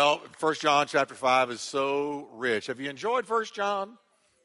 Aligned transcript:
Well, 0.00 0.22
First 0.38 0.62
John 0.62 0.86
chapter 0.86 1.14
5 1.14 1.50
is 1.50 1.60
so 1.60 2.30
rich. 2.32 2.68
Have 2.68 2.80
you 2.80 2.88
enjoyed 2.88 3.26
First 3.26 3.54
John? 3.54 3.98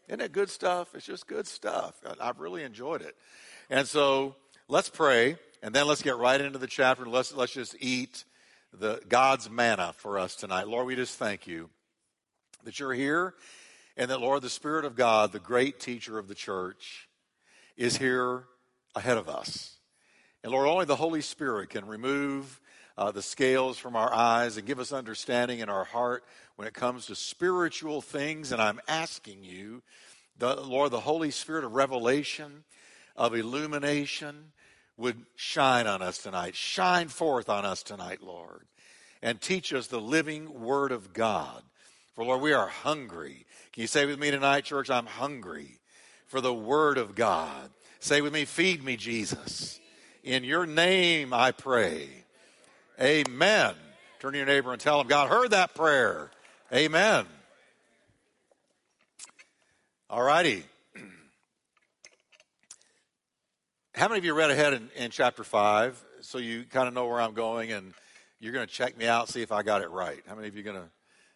Isn't 0.10 0.20
it 0.20 0.34
good 0.34 0.50
stuff? 0.50 0.94
It's 0.94 1.06
just 1.06 1.28
good 1.28 1.48
stuff. 1.48 1.96
I've 2.20 2.42
really 2.42 2.64
enjoyed 2.64 3.02
it. 3.02 3.16
And 3.70 3.88
so 3.88 4.36
let's 4.68 4.90
pray, 4.90 5.38
and 5.64 5.74
then 5.74 5.88
let's 5.88 6.02
get 6.02 6.18
right 6.18 6.42
into 6.42 6.60
the 6.60 6.68
chapter, 6.68 7.04
and 7.04 7.12
let's, 7.14 7.34
let's 7.34 7.54
just 7.54 7.74
eat 7.80 8.26
the 8.74 9.02
God's 9.08 9.50
manna 9.50 9.94
for 9.96 10.20
us 10.20 10.36
tonight. 10.36 10.68
Lord, 10.68 10.88
we 10.88 10.96
just 10.98 11.18
thank 11.18 11.48
you 11.48 11.70
that 12.66 12.78
you're 12.78 12.94
here, 12.94 13.34
and 13.96 14.12
that, 14.12 14.20
Lord, 14.20 14.42
the 14.42 14.50
Spirit 14.50 14.84
of 14.84 14.98
God, 14.98 15.32
the 15.32 15.40
great 15.40 15.80
teacher 15.80 16.20
of 16.20 16.28
the 16.28 16.36
church, 16.36 17.08
is 17.78 17.96
here 17.96 18.44
ahead 18.94 19.16
of 19.16 19.30
us. 19.30 19.78
And 20.44 20.52
Lord, 20.52 20.68
only 20.68 20.84
the 20.84 20.98
Holy 20.98 21.22
Spirit 21.22 21.70
can 21.70 21.88
remove 21.88 22.60
uh, 22.98 23.12
the 23.12 23.22
scales 23.22 23.78
from 23.78 23.96
our 23.96 24.14
eyes 24.14 24.58
and 24.58 24.66
give 24.66 24.80
us 24.80 24.94
understanding 24.94 25.60
in 25.60 25.70
our 25.70 25.84
heart 25.84 26.24
when 26.56 26.68
it 26.68 26.74
comes 26.74 27.06
to 27.08 27.16
spiritual 27.16 28.02
things. 28.02 28.52
And 28.52 28.62
I'm 28.62 28.80
asking 28.88 29.44
you, 29.44 29.82
the, 30.38 30.56
Lord, 30.56 30.92
the 30.92 31.00
Holy 31.00 31.32
Spirit 31.32 31.64
of 31.64 31.74
revelation, 31.74 32.64
of 33.16 33.36
illumination, 33.36 34.52
would 34.98 35.26
shine 35.36 35.88
on 35.88 36.02
us 36.02 36.20
tonight. 36.20 36.56
Shine 36.56 37.10
forth 37.10 37.50
on 37.50 37.66
us 37.66 37.84
tonight, 37.84 38.22
Lord, 38.22 38.66
and 39.22 39.42
teach 39.42 39.74
us 39.74 39.88
the 39.88 40.00
living 40.02 40.62
Word 40.62 40.92
of 40.92 41.14
God. 41.14 41.64
For, 42.14 42.24
Lord, 42.24 42.42
we 42.42 42.54
are 42.54 42.68
hungry. 42.68 43.46
Can 43.74 43.82
you 43.82 43.88
say 43.88 44.06
with 44.06 44.20
me 44.20 44.32
tonight, 44.32 44.64
church, 44.64 44.90
I'm 44.90 45.06
hungry 45.06 45.80
for 46.28 46.40
the 46.40 46.54
Word 46.54 46.98
of 46.98 47.14
God. 47.14 47.72
Say 48.00 48.22
with 48.22 48.34
me, 48.34 48.46
feed 48.46 48.84
me, 48.84 48.96
Jesus. 48.96 49.80
In 50.24 50.44
your 50.44 50.66
name 50.66 51.34
I 51.34 51.52
pray. 51.52 52.25
Amen. 53.00 53.74
Turn 54.20 54.32
to 54.32 54.38
your 54.38 54.48
neighbor 54.48 54.72
and 54.72 54.80
tell 54.80 55.02
him, 55.02 55.08
God 55.08 55.28
heard 55.28 55.52
that 55.52 55.76
prayer. 55.76 56.32
Amen. 56.74 57.26
All 60.10 60.24
righty. 60.24 60.64
How 63.96 64.08
many 64.08 64.20
of 64.20 64.24
you 64.24 64.34
read 64.34 64.50
ahead 64.50 64.72
in, 64.74 64.90
in 64.96 65.12
chapter 65.12 65.44
5 65.44 66.02
so 66.22 66.38
you 66.38 66.64
kind 66.64 66.88
of 66.88 66.94
know 66.94 67.06
where 67.06 67.20
I'm 67.20 67.34
going 67.34 67.74
and 67.74 67.94
you're 68.40 68.54
going 68.54 68.66
to 68.66 68.74
check 68.74 68.98
me 68.98 69.08
out, 69.08 69.28
see 69.28 69.42
if 69.42 69.52
I 69.52 69.62
got 69.62 69.82
it 69.82 69.90
right? 69.90 70.24
How 70.26 70.36
many 70.36 70.48
of 70.48 70.56
you 70.56 70.64
going 70.64 70.78
to, 70.78 70.88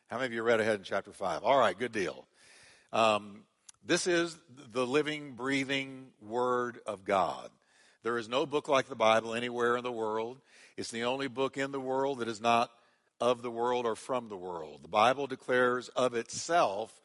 how 0.08 0.16
many 0.16 0.28
of 0.28 0.34
you 0.34 0.44
read 0.44 0.62
ahead 0.62 0.76
in 0.76 0.84
chapter 0.84 1.12
5? 1.12 1.44
All 1.44 1.60
right, 1.60 1.78
good 1.78 1.92
deal. 1.92 2.26
Um, 2.94 3.42
this 3.86 4.08
is 4.08 4.38
the 4.72 4.88
living, 4.88 5.34
breathing 5.34 6.08
Word 6.22 6.80
of 6.86 7.04
God. 7.04 7.50
There 8.04 8.18
is 8.18 8.30
no 8.30 8.46
book 8.46 8.70
like 8.70 8.88
the 8.88 8.96
Bible 8.96 9.34
anywhere 9.34 9.76
in 9.76 9.84
the 9.84 9.92
world. 9.92 10.38
It's 10.80 10.92
the 10.92 11.04
only 11.04 11.28
book 11.28 11.58
in 11.58 11.74
the 11.74 11.80
world 11.82 12.20
that 12.20 12.30
is 12.30 12.40
not 12.40 12.72
of 13.20 13.42
the 13.42 13.52
world 13.52 13.86
or 13.86 13.98
from 13.98 14.30
the 14.30 14.38
world. 14.38 14.80
The 14.82 14.88
Bible 14.88 15.28
declares 15.28 15.90
of 15.90 16.14
itself 16.14 17.02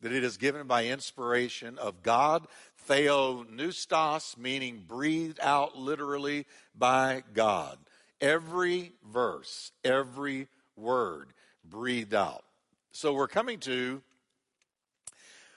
that 0.00 0.12
it 0.12 0.22
is 0.22 0.36
given 0.36 0.68
by 0.68 0.86
inspiration 0.86 1.76
of 1.76 2.04
God, 2.04 2.46
theopneustos, 2.88 4.38
meaning 4.38 4.84
breathed 4.86 5.40
out 5.42 5.76
literally 5.76 6.46
by 6.72 7.24
God. 7.34 7.78
Every 8.20 8.92
verse, 9.04 9.72
every 9.82 10.46
word 10.76 11.32
breathed 11.68 12.14
out. 12.14 12.44
So 12.92 13.12
we're 13.12 13.26
coming 13.26 13.58
to 13.60 14.02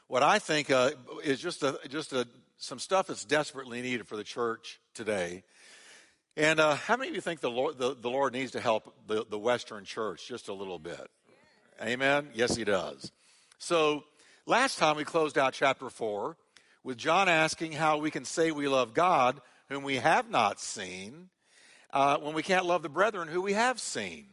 what 0.08 0.23
I 0.23 0.39
think 0.39 0.72
uh, 0.72 0.89
is 1.23 1.39
just 1.39 1.61
a, 1.61 1.78
just 1.88 2.14
a, 2.14 2.28
some 2.58 2.80
stuff 2.80 3.06
that's 3.06 3.26
desperately 3.26 3.83
needed 3.83 4.08
for 4.08 4.17
the 4.17 4.23
church 4.23 4.80
today. 4.95 5.44
And 6.40 6.62
uh, 6.62 6.76
how 6.76 6.95
many 6.95 7.09
of 7.09 7.16
you 7.16 7.20
think 7.20 7.42
the 7.42 7.52
Lord, 7.52 7.78
the, 7.78 7.98
the 8.00 8.09
Lord 8.09 8.32
needs 8.32 8.52
to 8.52 8.62
help 8.62 8.94
the, 9.08 9.26
the 9.30 9.38
Western 9.38 9.84
church 9.84 10.26
just 10.26 10.48
a 10.48 10.54
little 10.54 10.80
bit? 10.80 11.12
Amen? 11.82 12.30
Yes, 12.34 12.56
He 12.56 12.64
does. 12.64 13.12
So 13.58 14.05
last 14.45 14.80
time 14.80 14.95
we 14.95 15.04
closed 15.04 15.38
out 15.38 15.52
chapter 15.52 15.89
4 15.89 16.38
with 16.82 16.98
John 16.98 17.28
asking 17.28 17.73
how 17.73 17.98
we 17.98 18.10
can 18.10 18.23
say 18.23 18.52
we 18.52 18.70
love 18.70 18.94
God 18.94 19.42
whom 19.67 19.83
we 19.83 19.98
have 19.98 20.30
not 20.30 20.61
seen 20.61 21.28
uh, 21.92 22.20
when 22.20 22.33
we 22.33 22.42
can't 22.42 22.66
love 22.66 22.83
the 22.83 22.89
brethren 22.89 23.28
who 23.28 23.42
we 23.42 23.52
have 23.52 23.78
seen. 23.78 24.28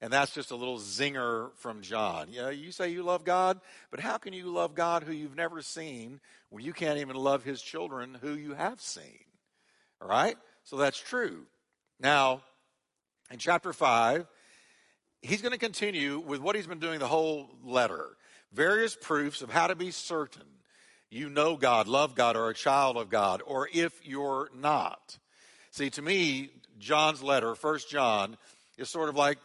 And 0.00 0.10
that's 0.10 0.32
just 0.32 0.50
a 0.50 0.56
little 0.56 0.78
zinger 0.78 1.50
from 1.56 1.82
John. 1.82 2.28
Yeah, 2.30 2.48
you 2.48 2.72
say 2.72 2.88
you 2.88 3.02
love 3.02 3.24
God, 3.26 3.60
but 3.90 4.00
how 4.00 4.16
can 4.16 4.32
you 4.32 4.50
love 4.50 4.74
God 4.74 5.02
who 5.02 5.12
you've 5.12 5.36
never 5.36 5.60
seen 5.60 6.20
when 6.48 6.64
you 6.64 6.72
can't 6.72 7.00
even 7.00 7.16
love 7.16 7.44
his 7.44 7.60
children 7.60 8.16
who 8.18 8.32
you 8.32 8.54
have 8.54 8.80
seen? 8.80 9.26
All 10.00 10.08
right? 10.08 10.38
So 10.68 10.76
that's 10.76 11.00
true. 11.00 11.46
Now, 11.98 12.42
in 13.30 13.38
chapter 13.38 13.72
5, 13.72 14.26
he's 15.22 15.40
going 15.40 15.52
to 15.52 15.58
continue 15.58 16.18
with 16.18 16.42
what 16.42 16.56
he's 16.56 16.66
been 16.66 16.78
doing 16.78 16.98
the 16.98 17.08
whole 17.08 17.48
letter 17.64 18.18
various 18.52 18.94
proofs 18.94 19.40
of 19.40 19.50
how 19.50 19.66
to 19.66 19.74
be 19.74 19.90
certain 19.90 20.44
you 21.10 21.30
know 21.30 21.56
God, 21.56 21.88
love 21.88 22.14
God, 22.14 22.36
or 22.36 22.50
a 22.50 22.54
child 22.54 22.98
of 22.98 23.08
God, 23.08 23.40
or 23.46 23.66
if 23.72 24.06
you're 24.06 24.50
not. 24.54 25.18
See, 25.70 25.88
to 25.88 26.02
me, 26.02 26.50
John's 26.78 27.22
letter, 27.22 27.54
First 27.54 27.88
John, 27.88 28.36
is 28.76 28.90
sort 28.90 29.08
of 29.08 29.16
like 29.16 29.38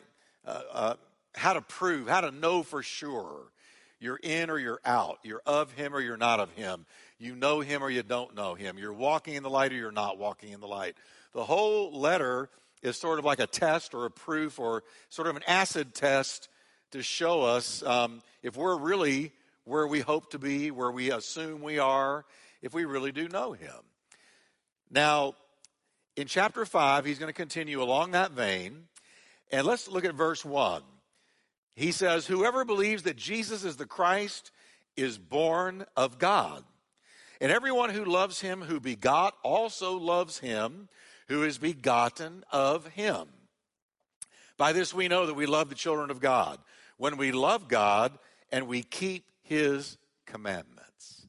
uh, 0.45 0.61
uh, 0.73 0.93
how 1.35 1.53
to 1.53 1.61
prove, 1.61 2.09
how 2.09 2.19
to 2.19 2.31
know 2.31 2.63
for 2.63 2.83
sure 2.83 3.43
you're 4.03 4.19
in 4.21 4.49
or 4.49 4.59
you're 4.59 4.81
out. 4.83 5.19
You're 5.23 5.41
of 5.45 5.71
him 5.71 5.95
or 5.95 6.01
you're 6.01 6.17
not 6.17 6.41
of 6.41 6.51
him. 6.51 6.85
You 7.23 7.35
know 7.35 7.61
him 7.61 7.81
or 7.81 7.89
you 7.89 8.03
don't 8.03 8.35
know 8.35 8.53
him. 8.53 8.77
You're 8.77 8.93
walking 8.93 9.35
in 9.35 9.43
the 9.43 9.49
light 9.49 9.71
or 9.71 9.75
you're 9.75 9.91
not 9.91 10.17
walking 10.17 10.51
in 10.51 10.59
the 10.59 10.67
light. 10.67 10.95
The 11.33 11.45
whole 11.45 11.97
letter 11.97 12.49
is 12.81 12.97
sort 12.97 13.17
of 13.17 13.23
like 13.23 13.39
a 13.39 13.47
test 13.47 13.93
or 13.93 14.05
a 14.05 14.11
proof 14.11 14.59
or 14.59 14.83
sort 15.07 15.29
of 15.29 15.37
an 15.37 15.43
acid 15.47 15.93
test 15.93 16.49
to 16.91 17.01
show 17.01 17.41
us 17.41 17.81
um, 17.83 18.21
if 18.43 18.57
we're 18.57 18.77
really 18.77 19.31
where 19.63 19.87
we 19.87 20.01
hope 20.01 20.31
to 20.31 20.39
be, 20.39 20.69
where 20.69 20.91
we 20.91 21.11
assume 21.11 21.61
we 21.61 21.79
are, 21.79 22.25
if 22.61 22.73
we 22.73 22.83
really 22.83 23.13
do 23.13 23.29
know 23.29 23.53
him. 23.53 23.71
Now, 24.91 25.35
in 26.17 26.27
chapter 26.27 26.65
5, 26.65 27.05
he's 27.05 27.19
going 27.19 27.29
to 27.29 27.33
continue 27.33 27.81
along 27.81 28.11
that 28.11 28.31
vein. 28.31 28.83
And 29.49 29.65
let's 29.65 29.87
look 29.87 30.03
at 30.03 30.13
verse 30.13 30.43
1. 30.43 30.81
He 31.75 31.93
says, 31.93 32.27
Whoever 32.27 32.65
believes 32.65 33.03
that 33.03 33.15
Jesus 33.15 33.63
is 33.63 33.77
the 33.77 33.85
Christ 33.85 34.51
is 34.97 35.17
born 35.17 35.85
of 35.95 36.19
God. 36.19 36.63
And 37.43 37.51
everyone 37.51 37.89
who 37.89 38.05
loves 38.05 38.39
him 38.39 38.61
who 38.61 38.79
begot 38.79 39.35
also 39.43 39.97
loves 39.97 40.39
him 40.39 40.87
who 41.27 41.43
is 41.43 41.57
begotten 41.57 42.45
of 42.53 42.87
him. 42.87 43.27
By 44.57 44.71
this 44.71 44.93
we 44.93 45.09
know 45.09 45.25
that 45.25 45.33
we 45.33 45.45
love 45.45 45.67
the 45.67 45.75
children 45.75 46.09
of 46.09 46.21
God, 46.21 46.57
when 46.95 47.17
we 47.17 47.33
love 47.33 47.67
God 47.67 48.17
and 48.49 48.65
we 48.65 48.81
keep 48.81 49.25
his 49.41 49.97
commandments. 50.25 51.27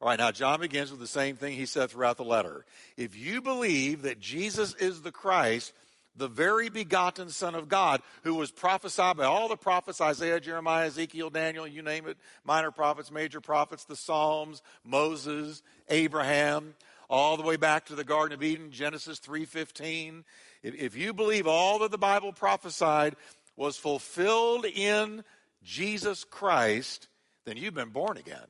All 0.00 0.08
right, 0.08 0.18
now 0.18 0.32
John 0.32 0.58
begins 0.58 0.90
with 0.90 0.98
the 0.98 1.06
same 1.06 1.36
thing 1.36 1.54
he 1.54 1.66
said 1.66 1.88
throughout 1.88 2.16
the 2.16 2.24
letter. 2.24 2.64
If 2.96 3.16
you 3.16 3.40
believe 3.40 4.02
that 4.02 4.18
Jesus 4.18 4.74
is 4.74 5.02
the 5.02 5.12
Christ, 5.12 5.72
the 6.16 6.28
very 6.28 6.68
begotten 6.68 7.28
Son 7.28 7.54
of 7.54 7.68
God, 7.68 8.02
who 8.22 8.34
was 8.34 8.50
prophesied 8.50 9.16
by 9.16 9.24
all 9.24 9.48
the 9.48 9.56
prophets 9.56 10.00
Isaiah, 10.00 10.40
Jeremiah, 10.40 10.86
Ezekiel, 10.86 11.30
Daniel, 11.30 11.66
you 11.66 11.82
name 11.82 12.06
it, 12.06 12.16
minor 12.44 12.70
prophets, 12.70 13.10
major 13.10 13.40
prophets, 13.40 13.84
the 13.84 13.96
Psalms, 13.96 14.62
Moses, 14.84 15.62
Abraham, 15.88 16.74
all 17.10 17.36
the 17.36 17.42
way 17.42 17.56
back 17.56 17.86
to 17.86 17.94
the 17.94 18.04
Garden 18.04 18.34
of 18.34 18.42
Eden, 18.42 18.70
Genesis 18.70 19.18
3:15. 19.18 20.24
If, 20.62 20.96
you 20.96 21.12
believe 21.12 21.46
all 21.46 21.80
that 21.80 21.90
the 21.90 21.98
Bible 21.98 22.32
prophesied 22.32 23.16
was 23.54 23.76
fulfilled 23.76 24.64
in 24.64 25.22
Jesus 25.62 26.24
Christ, 26.24 27.08
then 27.44 27.58
you've 27.58 27.74
been 27.74 27.90
born 27.90 28.16
again. 28.16 28.46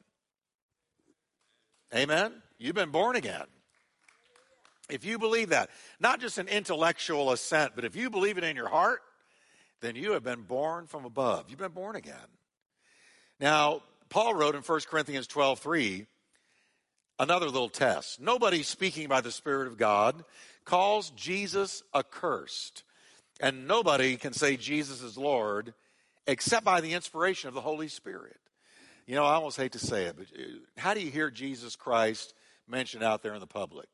Amen? 1.92 2.42
You've 2.58 2.76
been 2.76 2.91
born 2.91 3.16
again. 3.16 3.47
If 4.91 5.05
you 5.05 5.19
believe 5.19 5.50
that, 5.50 5.71
not 5.99 6.21
just 6.21 6.39
an 6.39 6.49
intellectual 6.49 7.33
assent, 7.33 7.72
but 7.75 7.84
if 7.84 7.97
you 7.97 8.10
believe 8.10 8.36
it 8.36 8.45
in 8.45 8.54
your 8.54 8.69
heart, 8.69 9.01
then 9.81 9.97
you 9.97 10.13
have 10.13 10.22
been 10.22 10.42
born 10.42 10.86
from 10.86 11.04
above. 11.04 11.47
You've 11.48 11.59
been 11.59 11.72
born 11.72 11.97
again. 11.97 12.15
Now, 13.41 13.83
Paul 14.09 14.34
wrote 14.34 14.54
in 14.54 14.63
1 14.63 14.81
Corinthians 14.89 15.27
12 15.27 15.59
3, 15.59 16.07
another 17.19 17.47
little 17.47 17.69
test. 17.69 18.21
Nobody 18.21 18.63
speaking 18.63 19.09
by 19.09 19.21
the 19.21 19.33
Spirit 19.33 19.66
of 19.66 19.78
God 19.78 20.25
calls 20.65 21.10
Jesus 21.10 21.83
accursed. 21.95 22.83
And 23.41 23.66
nobody 23.66 24.16
can 24.16 24.33
say 24.33 24.57
Jesus 24.57 25.03
is 25.03 25.19
Lord 25.19 25.75
except 26.27 26.65
by 26.65 26.80
the 26.80 26.95
inspiration 26.95 27.48
of 27.48 27.54
the 27.54 27.60
Holy 27.60 27.89
Spirit. 27.89 28.39
You 29.07 29.16
know, 29.16 29.25
I 29.25 29.34
almost 29.34 29.59
hate 29.59 29.72
to 29.72 29.78
say 29.78 30.04
it, 30.04 30.16
but 30.16 30.27
uh, 30.39 30.45
how 30.78 30.95
do 30.95 31.01
you 31.01 31.10
hear 31.10 31.30
Jesus 31.30 31.77
Christ 31.77 32.33
mentioned 32.66 33.03
out 33.03 33.22
there 33.22 33.34
in 33.34 33.41
the 33.41 33.47
public? 33.47 33.87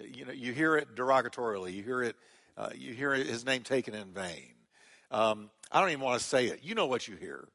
You 0.00 0.24
know, 0.24 0.32
you 0.32 0.52
hear 0.52 0.76
it 0.76 0.94
derogatorily. 0.94 1.72
You 1.74 1.82
hear 1.82 2.02
it. 2.02 2.16
Uh, 2.56 2.70
you 2.74 2.92
hear 2.92 3.14
his 3.14 3.44
name 3.44 3.62
taken 3.62 3.94
in 3.94 4.12
vain. 4.12 4.54
Um, 5.10 5.50
I 5.70 5.80
don't 5.80 5.90
even 5.90 6.02
want 6.02 6.20
to 6.20 6.26
say 6.26 6.46
it. 6.46 6.60
You 6.62 6.74
know 6.74 6.86
what 6.86 7.08
you 7.08 7.16
hear. 7.16 7.48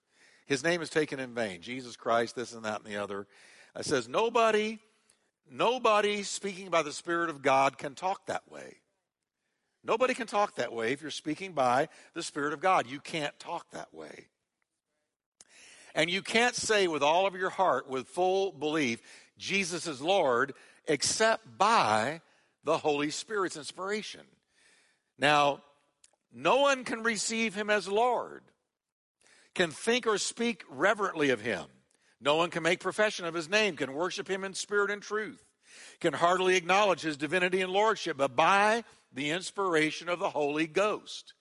His 0.46 0.64
name 0.64 0.82
is 0.82 0.90
taken 0.90 1.20
in 1.20 1.34
vain. 1.34 1.62
Jesus 1.62 1.96
Christ, 1.96 2.36
this 2.36 2.54
and 2.54 2.66
that 2.66 2.82
and 2.82 2.92
the 2.92 3.02
other. 3.02 3.28
It 3.78 3.86
says 3.86 4.08
nobody, 4.08 4.80
nobody 5.50 6.24
speaking 6.24 6.70
by 6.70 6.84
the 6.84 6.92
Spirit 6.92 7.30
of 7.30 7.42
God 7.42 7.78
can 7.78 7.96
talk 7.96 8.28
that 8.28 8.50
way. 8.52 8.78
Nobody 9.84 10.14
can 10.14 10.28
talk 10.28 10.56
that 10.56 10.72
way 10.72 10.94
if 10.94 11.02
you're 11.02 11.12
speaking 11.12 11.52
by 11.52 11.90
the 12.14 12.24
Spirit 12.24 12.54
of 12.54 12.62
God. 12.62 12.88
You 12.88 13.00
can't 13.00 13.38
talk 13.40 13.72
that 13.72 13.94
way. 13.94 14.28
And 15.96 16.10
you 16.10 16.22
can't 16.22 16.56
say 16.56 16.88
with 16.88 17.04
all 17.04 17.28
of 17.28 17.36
your 17.36 17.50
heart, 17.50 17.90
with 17.90 18.08
full 18.08 18.52
belief, 18.52 19.02
Jesus 19.38 19.86
is 19.86 20.02
Lord, 20.02 20.54
except 20.88 21.58
by 21.58 22.22
the 22.64 22.78
Holy 22.78 23.10
Spirit's 23.10 23.58
inspiration. 23.58 24.22
Now, 25.18 25.62
no 26.34 26.58
one 26.58 26.84
can 26.84 27.04
receive 27.04 27.54
him 27.54 27.70
as 27.70 27.88
Lord, 27.88 28.42
can 29.54 29.72
think 29.72 30.08
or 30.08 30.18
speak 30.18 30.64
reverently 30.70 31.30
of 31.30 31.42
him. 31.42 31.66
No 32.20 32.36
one 32.36 32.50
can 32.50 32.64
make 32.64 32.80
profession 32.80 33.26
of 33.26 33.34
his 33.34 33.50
name, 33.50 33.76
can 33.76 33.94
worship 33.94 34.30
him 34.30 34.44
in 34.44 34.54
spirit 34.54 34.90
and 34.90 35.02
truth, 35.02 35.44
can 36.00 36.14
heartily 36.14 36.56
acknowledge 36.56 37.02
his 37.02 37.18
divinity 37.18 37.62
and 37.62 37.72
lordship, 37.72 38.18
but 38.18 38.36
by 38.36 38.84
the 39.14 39.30
inspiration 39.30 40.10
of 40.10 40.20
the 40.20 40.30
Holy 40.30 40.66
Ghost. 40.66 41.34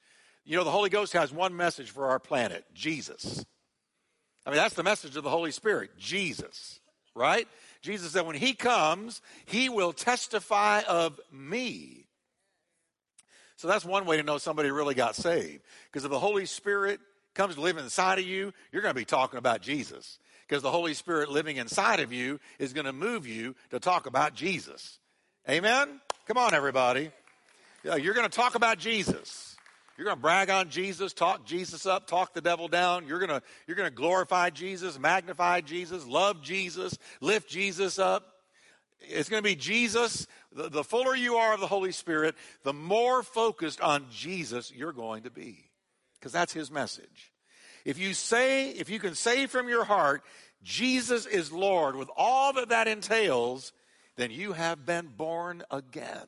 You 0.45 0.57
know, 0.57 0.65
the 0.65 0.71
Holy 0.71 0.91
Ghost 0.91 1.13
has 1.13 1.33
one 1.33 1.57
message 1.57 1.91
for 1.91 2.09
our 2.09 2.19
planet 2.19 2.65
Jesus. 2.75 3.45
I 4.45 4.51
mean, 4.51 4.57
that's 4.57 4.75
the 4.75 4.83
message 4.83 5.17
of 5.17 5.23
the 5.23 5.31
Holy 5.31 5.53
Spirit 5.53 5.91
Jesus, 5.97 6.81
right? 7.15 7.47
Jesus 7.83 8.13
said, 8.13 8.27
when 8.27 8.37
he 8.37 8.55
comes, 8.55 9.21
he 9.45 9.69
will 9.69 9.93
testify 9.93 10.83
of 10.89 11.21
me. 11.33 12.07
So 13.57 13.69
that's 13.69 13.85
one 13.85 14.07
way 14.07 14.17
to 14.17 14.23
know 14.23 14.39
somebody 14.39 14.71
really 14.71 14.95
got 14.95 15.15
saved. 15.15 15.63
Because 15.91 16.05
if 16.05 16.11
the 16.11 16.19
Holy 16.19 16.47
Spirit 16.47 17.01
comes 17.35 17.57
to 17.57 17.61
live 17.61 17.79
inside 17.79 18.19
of 18.19 18.25
you, 18.25 18.53
you're 18.73 18.83
going 18.83 18.95
to 18.95 19.01
be 19.01 19.05
talking 19.05 19.39
about 19.39 19.63
Jesus. 19.63 20.19
Because 20.49 20.63
the 20.63 20.71
Holy 20.71 20.95
Spirit 20.95 21.29
living 21.31 21.57
inside 21.57 22.01
of 22.01 22.13
you 22.13 22.41
is 22.59 22.73
going 22.73 22.87
to 22.87 22.93
move 22.93 23.27
you 23.27 23.55
to 23.71 23.81
talk 23.81 24.07
about 24.07 24.35
Jesus. 24.35 24.99
Amen? 25.49 26.01
Come 26.27 26.39
on, 26.39 26.55
everybody. 26.55 27.11
You're 27.85 28.15
going 28.15 28.29
to 28.29 28.37
talk 28.37 28.55
about 28.55 28.79
Jesus. 28.79 29.52
You're 29.97 30.07
going 30.07 30.17
to 30.17 30.23
brag 30.23 30.51
on 30.51 30.71
Jesus, 30.71 31.13
talk 31.13 31.45
Jesus 31.45 31.87
up, 31.87 32.07
talk 32.07 32.33
the 32.35 32.41
devil 32.41 32.69
down. 32.69 33.07
You're 33.07 33.19
going 33.19 33.41
to, 33.41 33.43
you're 33.67 33.77
going 33.77 33.89
to 33.89 33.95
glorify 33.95 34.51
Jesus, 34.51 34.99
magnify 34.99 35.61
Jesus, 35.61 36.07
love 36.07 36.43
Jesus, 36.43 36.97
lift 37.21 37.49
Jesus 37.49 37.99
up. 37.99 38.27
It's 39.01 39.29
going 39.29 39.43
to 39.43 39.49
be 39.49 39.57
Jesus. 39.57 40.27
The, 40.53 40.69
the 40.69 40.85
fuller 40.85 41.15
you 41.15 41.37
are 41.37 41.55
of 41.55 41.61
the 41.61 41.67
Holy 41.67 41.93
Spirit, 41.93 42.37
the 42.63 42.73
more 42.73 43.23
focused 43.23 43.81
on 43.81 44.07
Jesus 44.11 44.73
you're 44.73 44.93
going 44.93 45.25
to 45.25 45.31
be. 45.31 45.71
Because 46.19 46.33
that's 46.33 46.53
his 46.53 46.71
message. 46.71 47.33
If 47.85 47.99
you 47.99 48.15
say, 48.15 48.71
if 48.71 48.89
you 48.89 49.01
can 49.01 49.15
say 49.15 49.47
from 49.47 49.69
your 49.69 49.85
heart, 49.85 50.23
Jesus 50.63 51.27
is 51.27 51.53
Lord, 51.53 51.97
with 51.97 52.09
all 52.17 52.53
that 52.53 52.69
that 52.69 52.87
entails, 52.87 53.73
then 54.17 54.31
you 54.31 54.53
have 54.53 54.87
been 54.87 55.09
born 55.09 55.65
again. 55.71 56.27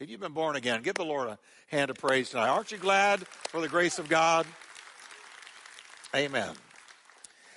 If 0.00 0.08
you've 0.08 0.20
been 0.20 0.32
born 0.32 0.54
again, 0.54 0.82
give 0.82 0.94
the 0.94 1.04
Lord 1.04 1.28
a 1.28 1.38
hand 1.66 1.90
of 1.90 1.98
praise 1.98 2.30
tonight. 2.30 2.50
Aren't 2.50 2.70
you 2.70 2.78
glad 2.78 3.26
for 3.26 3.60
the 3.60 3.68
grace 3.68 3.98
of 3.98 4.08
God? 4.08 4.46
Amen. 6.14 6.54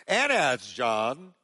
And 0.07 0.31
adds 0.31 0.73
John, 0.73 1.35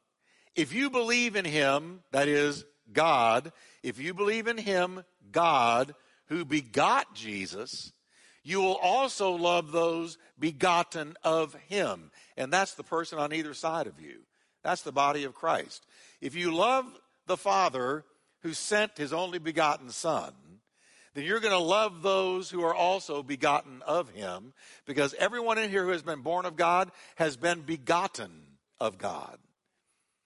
if 0.56 0.72
you 0.72 0.90
believe 0.90 1.36
in 1.36 1.44
him, 1.44 2.00
that 2.10 2.26
is 2.26 2.64
God, 2.92 3.52
if 3.84 4.00
you 4.00 4.12
believe 4.12 4.48
in 4.48 4.58
him, 4.58 5.04
God, 5.30 5.94
who 6.26 6.44
begot 6.44 7.14
Jesus, 7.14 7.92
you 8.42 8.60
will 8.60 8.74
also 8.74 9.30
love 9.30 9.70
those 9.70 10.18
begotten 10.36 11.16
of 11.22 11.54
him. 11.68 12.10
And 12.36 12.52
that's 12.52 12.74
the 12.74 12.82
person 12.82 13.20
on 13.20 13.32
either 13.32 13.54
side 13.54 13.86
of 13.86 14.00
you. 14.00 14.22
That's 14.64 14.82
the 14.82 14.90
body 14.90 15.22
of 15.22 15.32
Christ. 15.36 15.86
If 16.20 16.34
you 16.34 16.52
love 16.52 16.86
the 17.28 17.36
Father 17.36 18.04
who 18.40 18.52
sent 18.52 18.98
his 18.98 19.12
only 19.12 19.38
begotten 19.38 19.90
Son, 19.90 20.32
you're 21.20 21.40
going 21.40 21.52
to 21.52 21.58
love 21.58 22.02
those 22.02 22.50
who 22.50 22.62
are 22.62 22.74
also 22.74 23.22
begotten 23.22 23.82
of 23.86 24.10
him 24.10 24.52
because 24.86 25.14
everyone 25.14 25.58
in 25.58 25.70
here 25.70 25.84
who 25.84 25.90
has 25.90 26.02
been 26.02 26.20
born 26.20 26.44
of 26.44 26.56
God 26.56 26.90
has 27.16 27.36
been 27.36 27.62
begotten 27.62 28.30
of 28.80 28.98
God. 28.98 29.38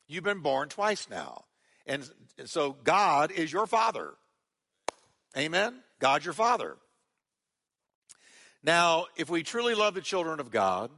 You've 0.09 0.25
been 0.25 0.41
born 0.41 0.69
twice 0.69 1.09
now. 1.09 1.45
And 1.87 2.09
so 2.45 2.77
God 2.85 3.31
is 3.31 3.53
your 3.53 3.67
father. 3.67 4.15
Amen? 5.37 5.81
God's 5.99 6.25
your 6.25 6.35
father. 6.35 6.77
Now, 8.63 9.07
if 9.17 9.31
we 9.31 9.43
truly 9.43 9.75
love 9.75 9.95
the 9.95 10.01
children 10.01 10.39
of 10.39 10.51
God, 10.51 10.91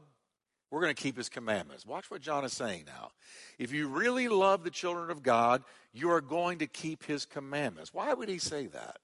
we're 0.71 0.81
going 0.81 0.95
to 0.95 1.01
keep 1.01 1.17
his 1.17 1.29
commandments. 1.29 1.87
Watch 1.87 2.11
what 2.11 2.21
John 2.21 2.45
is 2.45 2.53
saying 2.53 2.85
now. 2.87 3.13
If 3.59 3.73
you 3.73 3.89
really 3.89 4.29
love 4.29 4.65
the 4.65 4.71
children 4.71 5.11
of 5.11 5.23
God, 5.23 5.63
you 5.93 6.11
are 6.11 6.21
going 6.21 6.59
to 6.59 6.67
keep 6.67 7.05
his 7.05 7.25
commandments. 7.25 7.95
Why 7.95 8.13
would 8.13 8.29
he 8.29 8.39
say 8.39 8.67
that? 8.67 8.97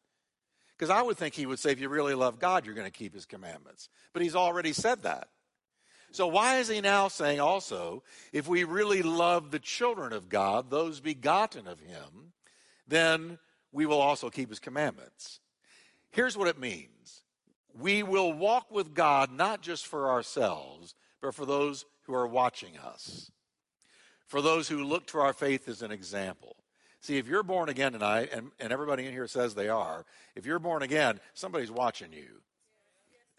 Because 0.81 0.88
I 0.88 1.03
would 1.03 1.19
think 1.19 1.35
he 1.35 1.44
would 1.44 1.59
say, 1.59 1.73
if 1.73 1.79
you 1.79 1.91
really 1.91 2.15
love 2.15 2.38
God, 2.38 2.65
you're 2.65 2.75
going 2.75 2.87
to 2.87 2.91
keep 2.91 3.12
his 3.12 3.27
commandments. 3.27 3.91
But 4.15 4.23
he's 4.23 4.35
already 4.35 4.73
said 4.73 5.03
that. 5.03 5.29
So 6.11 6.27
why 6.27 6.56
is 6.56 6.69
he 6.69 6.81
now 6.81 7.09
saying 7.09 7.38
also, 7.38 8.03
if 8.32 8.49
we 8.49 8.65
really 8.65 9.03
love 9.03 9.50
the 9.50 9.59
children 9.59 10.15
of 10.15 10.31
God, 10.31 10.71
those 10.71 10.99
begotten 10.99 11.67
of 11.67 11.81
him, 11.81 12.32
then 12.88 13.38
we 13.73 13.85
will 13.85 14.00
also 14.00 14.31
keep 14.31 14.49
his 14.49 14.59
commandments? 14.59 15.41
Here's 16.12 16.38
what 16.38 16.49
it 16.49 16.59
means 16.59 17.25
we 17.79 18.03
will 18.03 18.32
walk 18.32 18.71
with 18.71 18.94
God 18.94 19.31
not 19.31 19.61
just 19.61 19.87
for 19.87 20.09
ourselves, 20.09 20.94
but 21.21 21.35
for 21.35 21.44
those 21.44 21.85
who 22.05 22.15
are 22.15 22.27
watching 22.27 22.79
us, 22.79 23.31
for 24.27 24.41
those 24.41 24.67
who 24.67 24.82
look 24.82 25.06
to 25.09 25.19
our 25.19 25.35
faith 25.35 25.69
as 25.69 25.82
an 25.82 25.91
example. 25.91 26.56
See, 27.00 27.17
if 27.17 27.26
you're 27.26 27.43
born 27.43 27.70
again 27.70 27.93
tonight, 27.93 28.31
and, 28.32 28.50
and 28.61 28.73
everybody 28.73 29.06
in 29.06 29.12
here 29.12 29.26
says 29.26 29.55
they 29.55 29.69
are, 29.69 30.05
if 30.37 30.44
you're 30.44 30.58
born 30.58 30.82
again, 30.82 31.19
somebody's 31.32 31.70
watching 31.70 32.12
you. 32.12 32.43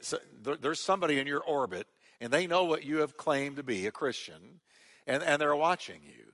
So 0.01 0.17
there, 0.41 0.55
there's 0.55 0.79
somebody 0.79 1.19
in 1.19 1.27
your 1.27 1.41
orbit, 1.41 1.87
and 2.19 2.33
they 2.33 2.47
know 2.47 2.63
what 2.63 2.83
you 2.83 2.97
have 2.97 3.17
claimed 3.17 3.57
to 3.57 3.63
be 3.63 3.85
a 3.85 3.91
Christian, 3.91 4.61
and, 5.05 5.21
and 5.21 5.39
they're 5.39 5.55
watching 5.55 6.01
you. 6.03 6.33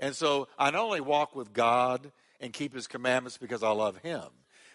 And 0.00 0.16
so 0.16 0.48
I 0.58 0.72
not 0.72 0.82
only 0.82 1.00
walk 1.00 1.36
with 1.36 1.52
God 1.52 2.10
and 2.40 2.52
keep 2.52 2.74
his 2.74 2.88
commandments 2.88 3.38
because 3.38 3.62
I 3.62 3.70
love 3.70 3.98
him, 3.98 4.24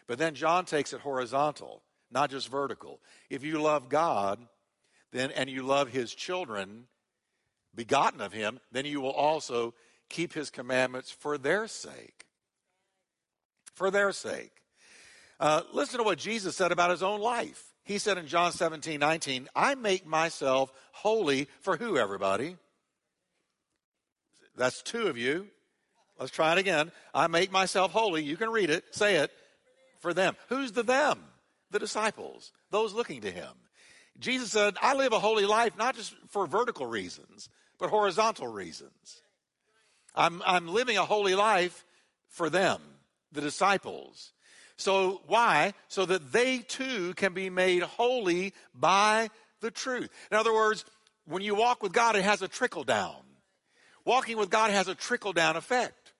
but 0.07 0.17
then 0.17 0.35
John 0.35 0.63
takes 0.63 0.93
it 0.93 1.01
horizontal, 1.01 1.83
not 2.09 2.31
just 2.31 2.47
vertical. 2.47 3.01
If 3.29 3.43
you 3.43 3.61
love 3.61 3.89
God, 3.89 4.39
then 5.11 5.31
and 5.31 5.49
you 5.49 5.63
love 5.63 5.89
his 5.89 6.15
children, 6.15 6.85
begotten 7.75 8.21
of 8.21 8.31
him, 8.31 8.61
then 8.71 8.85
you 8.85 9.01
will 9.01 9.11
also 9.11 9.73
keep 10.09 10.33
his 10.33 10.49
commandments 10.49 11.11
for 11.11 11.37
their 11.37 11.67
sake. 11.67 12.25
For 13.73 13.91
their 13.91 14.11
sake. 14.11 14.51
Uh, 15.39 15.61
listen 15.71 15.99
to 15.99 16.03
what 16.03 16.17
Jesus 16.17 16.55
said 16.55 16.71
about 16.71 16.91
his 16.91 17.01
own 17.01 17.21
life. 17.21 17.63
He 17.83 17.97
said 17.97 18.17
in 18.17 18.27
John 18.27 18.51
17, 18.51 18.99
19, 18.99 19.47
I 19.55 19.75
make 19.75 20.05
myself 20.05 20.71
holy 20.91 21.47
for 21.61 21.77
who, 21.77 21.97
everybody? 21.97 22.57
That's 24.55 24.81
two 24.81 25.07
of 25.07 25.17
you. 25.17 25.47
Let's 26.19 26.31
try 26.31 26.51
it 26.51 26.57
again. 26.57 26.91
I 27.13 27.27
make 27.27 27.51
myself 27.51 27.91
holy. 27.91 28.23
You 28.23 28.35
can 28.35 28.49
read 28.49 28.69
it. 28.69 28.83
Say 28.93 29.15
it. 29.15 29.31
For 30.01 30.13
them. 30.13 30.35
Who's 30.49 30.73
the 30.73 30.83
them? 30.83 31.23
The 31.71 31.79
disciples. 31.79 32.51
Those 32.69 32.93
looking 32.93 33.21
to 33.21 33.31
him. 33.31 33.51
Jesus 34.19 34.51
said, 34.51 34.75
I 34.81 34.95
live 34.95 35.13
a 35.13 35.19
holy 35.19 35.45
life 35.45 35.77
not 35.77 35.95
just 35.95 36.13
for 36.27 36.45
vertical 36.45 36.85
reasons, 36.85 37.47
but 37.79 37.89
horizontal 37.89 38.47
reasons. 38.47 39.21
I'm, 40.15 40.41
I'm 40.45 40.67
living 40.67 40.97
a 40.97 41.05
holy 41.05 41.35
life 41.35 41.85
for 42.27 42.49
them, 42.49 42.81
the 43.31 43.41
disciples. 43.41 44.33
So 44.77 45.21
why? 45.27 45.73
So 45.87 46.05
that 46.05 46.31
they 46.31 46.59
too 46.59 47.13
can 47.15 47.33
be 47.33 47.49
made 47.49 47.83
holy 47.83 48.53
by 48.73 49.29
the 49.61 49.71
truth. 49.71 50.09
In 50.31 50.37
other 50.37 50.53
words, 50.53 50.85
when 51.25 51.41
you 51.41 51.53
walk 51.55 51.83
with 51.83 51.91
God, 51.91 52.15
it 52.15 52.23
has 52.23 52.41
a 52.41 52.47
trickle 52.47 52.83
down. 52.83 53.15
Walking 54.05 54.37
with 54.37 54.49
God 54.49 54.71
has 54.71 54.87
a 54.87 54.95
trickle 54.95 55.33
down 55.33 55.55
effect. 55.55 56.13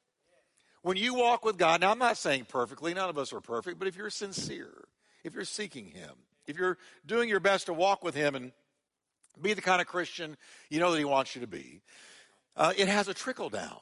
When 0.82 0.98
you 0.98 1.14
walk 1.14 1.44
with 1.44 1.58
God, 1.58 1.82
now 1.82 1.92
I'm 1.92 2.00
not 2.00 2.18
saying 2.18 2.46
perfectly, 2.50 2.94
none 2.94 3.10
of 3.10 3.18
us 3.18 3.34
are 3.34 3.42
perfect, 3.42 3.80
but 3.80 3.88
if 3.88 3.98
you're 3.98 4.10
sincere, 4.10 4.88
if 5.24 5.34
you're 5.34 5.44
seeking 5.46 5.88
Him, 5.88 6.12
if 6.48 6.58
you're 6.58 6.78
doing 7.06 7.30
your 7.30 7.40
best 7.40 7.66
to 7.66 7.74
walk 7.74 8.04
with 8.04 8.16
Him 8.16 8.36
and 8.36 8.52
be 9.42 9.54
the 9.54 9.62
kind 9.62 9.82
of 9.82 9.88
Christian 9.88 10.38
you 10.70 10.80
know 10.80 10.92
that 10.92 10.98
He 10.98 11.06
wants 11.06 11.36
you 11.36 11.42
to 11.42 11.48
be, 11.48 11.82
uh, 12.56 12.74
it 12.78 12.88
has 12.88 13.08
a 13.08 13.14
trickle 13.14 13.50
down. 13.50 13.80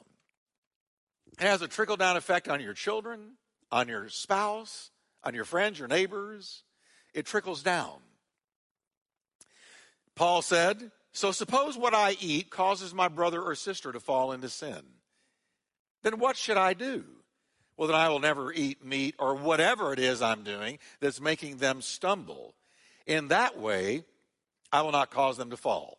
It 1.39 1.45
has 1.45 1.61
a 1.61 1.67
trickle 1.67 1.97
down 1.97 2.17
effect 2.17 2.47
on 2.47 2.61
your 2.61 2.73
children, 2.73 3.33
on 3.71 3.87
your 3.87 4.09
spouse, 4.09 4.91
on 5.23 5.33
your 5.33 5.45
friends, 5.45 5.79
your 5.79 5.87
neighbors. 5.87 6.63
It 7.13 7.25
trickles 7.25 7.63
down. 7.63 7.99
Paul 10.15 10.41
said, 10.41 10.91
So 11.11 11.31
suppose 11.31 11.77
what 11.77 11.93
I 11.93 12.15
eat 12.19 12.49
causes 12.49 12.93
my 12.93 13.07
brother 13.07 13.41
or 13.41 13.55
sister 13.55 13.91
to 13.91 13.99
fall 13.99 14.31
into 14.31 14.49
sin. 14.49 14.81
Then 16.03 16.19
what 16.19 16.37
should 16.37 16.57
I 16.57 16.73
do? 16.73 17.03
Well, 17.77 17.87
then 17.87 17.97
I 17.97 18.09
will 18.09 18.19
never 18.19 18.51
eat 18.51 18.83
meat 18.83 19.15
or 19.19 19.35
whatever 19.35 19.93
it 19.93 19.99
is 19.99 20.21
I'm 20.21 20.43
doing 20.43 20.79
that's 20.99 21.21
making 21.21 21.57
them 21.57 21.81
stumble. 21.81 22.55
In 23.05 23.27
that 23.27 23.59
way, 23.59 24.03
I 24.71 24.81
will 24.81 24.91
not 24.91 25.11
cause 25.11 25.37
them 25.37 25.51
to 25.51 25.57
fall. 25.57 25.96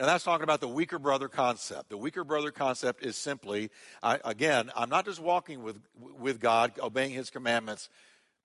Now, 0.00 0.06
that's 0.06 0.24
talking 0.24 0.44
about 0.44 0.62
the 0.62 0.68
weaker 0.68 0.98
brother 0.98 1.28
concept. 1.28 1.90
The 1.90 1.98
weaker 1.98 2.24
brother 2.24 2.50
concept 2.50 3.04
is 3.04 3.18
simply, 3.18 3.70
I, 4.02 4.18
again, 4.24 4.70
I'm 4.74 4.88
not 4.88 5.04
just 5.04 5.20
walking 5.20 5.62
with, 5.62 5.78
with 6.18 6.40
God, 6.40 6.72
obeying 6.82 7.10
his 7.10 7.28
commandments 7.28 7.90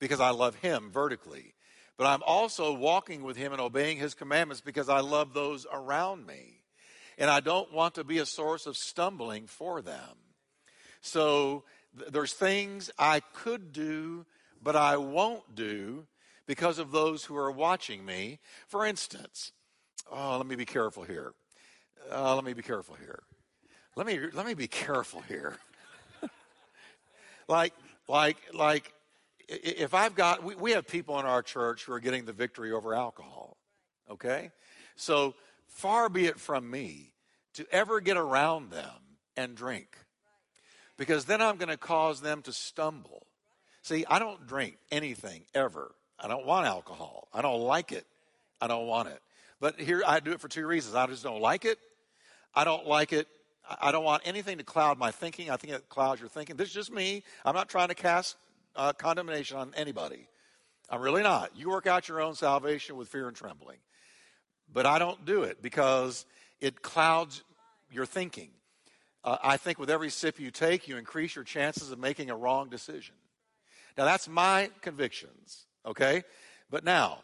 because 0.02 0.20
I 0.20 0.32
love 0.32 0.56
him 0.56 0.92
vertically. 0.92 1.54
But 1.98 2.08
I'm 2.08 2.22
also 2.24 2.74
walking 2.74 3.24
with 3.24 3.38
him 3.38 3.54
and 3.54 3.62
obeying 3.62 3.96
his 3.96 4.14
commandments 4.14 4.60
because 4.60 4.90
I 4.90 5.00
love 5.00 5.34
those 5.34 5.66
around 5.72 6.28
me. 6.28 6.60
And 7.18 7.30
I 7.30 7.40
don't 7.40 7.72
want 7.72 7.96
to 7.96 8.04
be 8.04 8.18
a 8.18 8.26
source 8.26 8.66
of 8.66 8.76
stumbling 8.76 9.48
for 9.48 9.82
them. 9.82 10.18
So 11.00 11.64
th- 11.98 12.12
there's 12.12 12.34
things 12.34 12.92
I 13.00 13.22
could 13.22 13.72
do, 13.72 14.26
but 14.62 14.76
I 14.76 14.98
won't 14.98 15.56
do 15.56 16.06
because 16.48 16.80
of 16.80 16.92
those 16.92 17.24
who 17.24 17.38
are 17.38 17.50
watching 17.50 18.04
me. 18.04 18.40
For 18.68 18.86
instance, 18.86 19.54
oh, 20.12 20.36
let 20.36 20.46
me 20.46 20.58
be 20.58 20.66
careful 20.66 21.04
here. 21.04 21.34
Uh, 22.12 22.36
let 22.36 22.44
me 22.44 22.54
be 22.54 22.62
careful 22.62 22.96
here. 22.96 23.24
Let 23.96 24.06
me 24.06 24.20
let 24.34 24.46
me 24.46 24.54
be 24.54 24.68
careful 24.68 25.22
here. 25.22 25.58
like 27.48 27.74
like 28.08 28.38
like 28.54 28.94
if 29.48 29.94
I've 29.94 30.16
got 30.16 30.44
we, 30.44 30.56
we 30.56 30.72
have 30.72 30.88
people 30.88 31.20
in 31.20 31.26
our 31.26 31.42
church 31.42 31.86
who 31.86 31.94
are 31.94 32.00
getting 32.00 32.26
the 32.26 32.34
victory 32.34 32.72
over 32.72 32.94
alcohol. 32.94 33.58
Okay? 34.10 34.52
So 34.96 35.34
far 35.68 36.10
be 36.10 36.26
it 36.26 36.40
from 36.40 36.70
me 36.70 37.14
to 37.54 37.66
ever 37.72 38.00
get 38.02 38.18
around 38.18 38.72
them 38.72 39.18
and 39.38 39.56
drink. 39.56 39.98
Because 40.98 41.26
then 41.26 41.42
I'm 41.42 41.58
going 41.58 41.70
to 41.70 41.78
cause 41.78 42.22
them 42.22 42.42
to 42.44 42.54
stumble. 42.54 43.28
See, 43.82 44.06
I 44.10 44.20
don't 44.20 44.48
drink 44.48 44.78
anything 44.92 45.44
ever. 45.54 45.94
I 46.20 46.28
don't 46.28 46.46
want 46.46 46.68
alcohol. 46.68 47.28
I 47.34 47.42
don't 47.42 47.62
like 47.62 47.92
it. 47.92 48.06
I 48.62 48.68
don't 48.68 48.88
want 48.88 49.10
it. 49.10 49.22
But 49.60 49.80
here 49.80 50.04
I 50.06 50.20
do 50.20 50.32
it 50.32 50.40
for 50.40 50.48
two 50.48 50.66
reasons. 50.66 50.96
I 50.96 51.06
just 51.08 51.24
don't 51.24 51.42
like 51.42 51.66
it. 51.66 51.78
I 52.56 52.64
don't 52.64 52.88
like 52.88 53.14
it. 53.14 53.28
I 53.82 53.92
don't 53.92 54.04
want 54.04 54.24
anything 54.26 54.60
to 54.60 54.64
cloud 54.64 54.98
my 54.98 55.12
thinking. 55.12 55.50
I 55.50 55.58
think 55.58 55.74
it 55.74 55.90
clouds 55.90 56.22
your 56.22 56.30
thinking. 56.30 56.56
This 56.56 56.70
is 56.70 56.74
just 56.74 56.92
me. 56.92 57.24
I'm 57.44 57.56
not 57.56 57.68
trying 57.68 57.90
to 57.90 57.96
cast 57.96 58.38
uh, 58.76 58.94
condemnation 58.94 59.58
on 59.58 59.74
anybody. 59.76 60.28
I'm 60.90 61.02
really 61.02 61.24
not. 61.24 61.52
You 61.56 61.70
work 61.70 61.88
out 61.88 62.08
your 62.08 62.22
own 62.22 62.36
salvation 62.36 62.96
with 62.96 63.08
fear 63.08 63.28
and 63.28 63.36
trembling. 63.36 63.78
But 64.72 64.86
I 64.86 65.00
don't 65.00 65.26
do 65.26 65.44
it 65.44 65.62
because 65.62 66.26
it 66.62 66.82
clouds 66.82 67.44
your 67.92 68.06
thinking. 68.06 68.50
Uh, 69.24 69.38
I 69.44 69.58
think 69.58 69.80
with 69.80 69.90
every 69.90 70.10
sip 70.10 70.40
you 70.40 70.52
take, 70.52 70.88
you 70.88 70.98
increase 70.98 71.36
your 71.36 71.44
chances 71.44 71.92
of 71.92 72.00
making 72.00 72.30
a 72.30 72.36
wrong 72.36 72.70
decision. 72.70 73.16
Now, 73.98 74.06
that's 74.06 74.28
my 74.28 74.70
convictions, 74.82 75.66
okay? 75.86 76.24
But 76.70 76.84
now, 76.84 77.20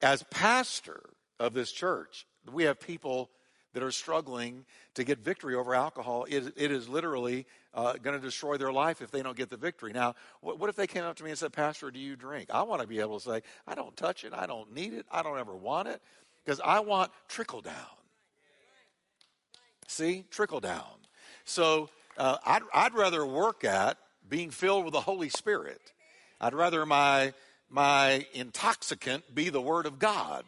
as 0.00 0.22
pastor 0.24 1.10
of 1.38 1.52
this 1.52 1.70
church, 1.70 2.26
we 2.50 2.64
have 2.64 2.80
people 2.80 3.30
that 3.76 3.82
are 3.82 3.92
struggling 3.92 4.64
to 4.94 5.04
get 5.04 5.18
victory 5.18 5.54
over 5.54 5.74
alcohol. 5.74 6.24
it, 6.30 6.50
it 6.56 6.70
is 6.72 6.88
literally 6.88 7.44
uh, 7.74 7.92
going 8.02 8.18
to 8.18 8.26
destroy 8.26 8.56
their 8.56 8.72
life 8.72 9.02
if 9.02 9.10
they 9.10 9.22
don't 9.22 9.36
get 9.36 9.50
the 9.50 9.56
victory. 9.58 9.92
Now, 9.92 10.14
what, 10.40 10.58
what 10.58 10.70
if 10.70 10.76
they 10.76 10.86
came 10.86 11.04
up 11.04 11.14
to 11.16 11.22
me 11.22 11.28
and 11.28 11.38
said, 11.38 11.52
Pastor, 11.52 11.90
do 11.90 11.98
you 11.98 12.16
drink? 12.16 12.48
I 12.50 12.62
want 12.62 12.80
to 12.80 12.88
be 12.88 13.00
able 13.00 13.20
to 13.20 13.30
say, 13.30 13.42
I 13.66 13.74
don't 13.74 13.94
touch 13.94 14.24
it. 14.24 14.32
I 14.32 14.46
don't 14.46 14.72
need 14.72 14.94
it. 14.94 15.04
I 15.12 15.22
don't 15.22 15.38
ever 15.38 15.54
want 15.54 15.88
it 15.88 16.00
because 16.42 16.58
I 16.64 16.80
want 16.80 17.12
trickle 17.28 17.60
down. 17.60 17.74
See, 19.88 20.24
trickle 20.30 20.60
down. 20.60 20.86
So 21.44 21.90
uh, 22.16 22.38
I'd, 22.46 22.62
I'd 22.72 22.94
rather 22.94 23.26
work 23.26 23.62
at 23.62 23.98
being 24.26 24.48
filled 24.48 24.86
with 24.86 24.94
the 24.94 25.02
Holy 25.02 25.28
Spirit. 25.28 25.92
I'd 26.40 26.54
rather 26.54 26.86
my 26.86 27.34
my 27.68 28.24
intoxicant 28.32 29.34
be 29.34 29.50
the 29.50 29.60
Word 29.60 29.84
of 29.84 29.98
God 29.98 30.44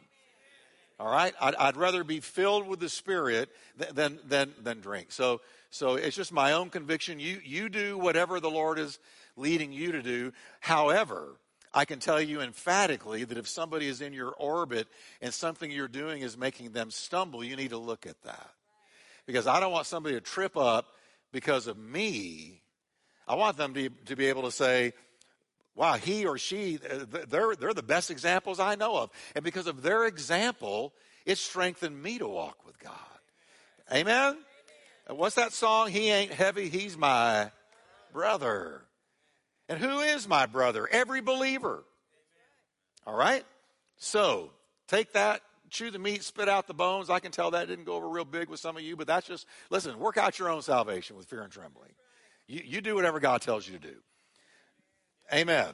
all 0.98 1.10
right, 1.10 1.34
I'd, 1.40 1.54
I'd 1.54 1.76
rather 1.76 2.02
be 2.02 2.20
filled 2.20 2.66
with 2.66 2.80
the 2.80 2.88
Spirit 2.88 3.50
than 3.92 4.18
than 4.26 4.52
than 4.60 4.80
drink. 4.80 5.12
So 5.12 5.40
so 5.70 5.94
it's 5.94 6.16
just 6.16 6.32
my 6.32 6.52
own 6.52 6.70
conviction. 6.70 7.20
You 7.20 7.40
you 7.44 7.68
do 7.68 7.96
whatever 7.96 8.40
the 8.40 8.50
Lord 8.50 8.78
is 8.78 8.98
leading 9.36 9.72
you 9.72 9.92
to 9.92 10.02
do. 10.02 10.32
However, 10.60 11.36
I 11.72 11.84
can 11.84 12.00
tell 12.00 12.20
you 12.20 12.40
emphatically 12.40 13.24
that 13.24 13.38
if 13.38 13.46
somebody 13.46 13.86
is 13.86 14.00
in 14.00 14.12
your 14.12 14.32
orbit 14.32 14.88
and 15.20 15.32
something 15.32 15.70
you're 15.70 15.86
doing 15.86 16.22
is 16.22 16.36
making 16.36 16.72
them 16.72 16.90
stumble, 16.90 17.44
you 17.44 17.56
need 17.56 17.70
to 17.70 17.78
look 17.78 18.06
at 18.06 18.20
that. 18.22 18.50
Because 19.26 19.46
I 19.46 19.60
don't 19.60 19.72
want 19.72 19.86
somebody 19.86 20.14
to 20.14 20.20
trip 20.20 20.56
up 20.56 20.86
because 21.30 21.66
of 21.66 21.78
me. 21.78 22.62
I 23.26 23.34
want 23.34 23.58
them 23.58 23.74
to, 23.74 23.90
to 24.06 24.16
be 24.16 24.26
able 24.26 24.42
to 24.42 24.50
say, 24.50 24.94
wow, 25.78 25.94
he 25.94 26.26
or 26.26 26.36
she, 26.36 26.80
uh, 26.90 27.04
they're, 27.28 27.54
they're 27.54 27.72
the 27.72 27.84
best 27.84 28.10
examples 28.10 28.58
I 28.58 28.74
know 28.74 28.96
of. 28.96 29.10
And 29.36 29.44
because 29.44 29.68
of 29.68 29.80
their 29.80 30.06
example, 30.06 30.92
it 31.24 31.38
strengthened 31.38 32.02
me 32.02 32.18
to 32.18 32.26
walk 32.26 32.66
with 32.66 32.80
God. 32.80 32.94
Amen? 33.92 34.38
What's 35.08 35.36
that 35.36 35.52
song? 35.52 35.90
He 35.90 36.10
ain't 36.10 36.32
heavy, 36.32 36.68
he's 36.68 36.98
my 36.98 37.52
brother. 38.12 38.82
And 39.68 39.78
who 39.78 40.00
is 40.00 40.26
my 40.26 40.46
brother? 40.46 40.88
Every 40.90 41.20
believer. 41.20 41.84
All 43.06 43.16
right? 43.16 43.44
So, 43.98 44.50
take 44.88 45.12
that, 45.12 45.42
chew 45.70 45.92
the 45.92 45.98
meat, 46.00 46.24
spit 46.24 46.48
out 46.48 46.66
the 46.66 46.74
bones. 46.74 47.08
I 47.08 47.20
can 47.20 47.30
tell 47.30 47.52
that 47.52 47.68
didn't 47.68 47.84
go 47.84 47.94
over 47.94 48.08
real 48.08 48.24
big 48.24 48.48
with 48.48 48.58
some 48.58 48.76
of 48.76 48.82
you, 48.82 48.96
but 48.96 49.06
that's 49.06 49.28
just, 49.28 49.46
listen, 49.70 49.96
work 50.00 50.16
out 50.16 50.40
your 50.40 50.50
own 50.50 50.62
salvation 50.62 51.16
with 51.16 51.26
fear 51.26 51.42
and 51.42 51.52
trembling. 51.52 51.92
You, 52.48 52.62
you 52.64 52.80
do 52.80 52.96
whatever 52.96 53.20
God 53.20 53.42
tells 53.42 53.68
you 53.68 53.78
to 53.78 53.86
do. 53.86 53.94
Amen. 55.32 55.72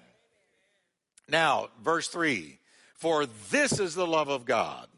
Now, 1.29 1.69
verse 1.83 2.09
3 2.09 2.59
For 2.95 3.27
this 3.51 3.79
is 3.81 3.95
the 3.95 4.07
love 4.07 4.29
of 4.29 4.45
God, 4.45 4.89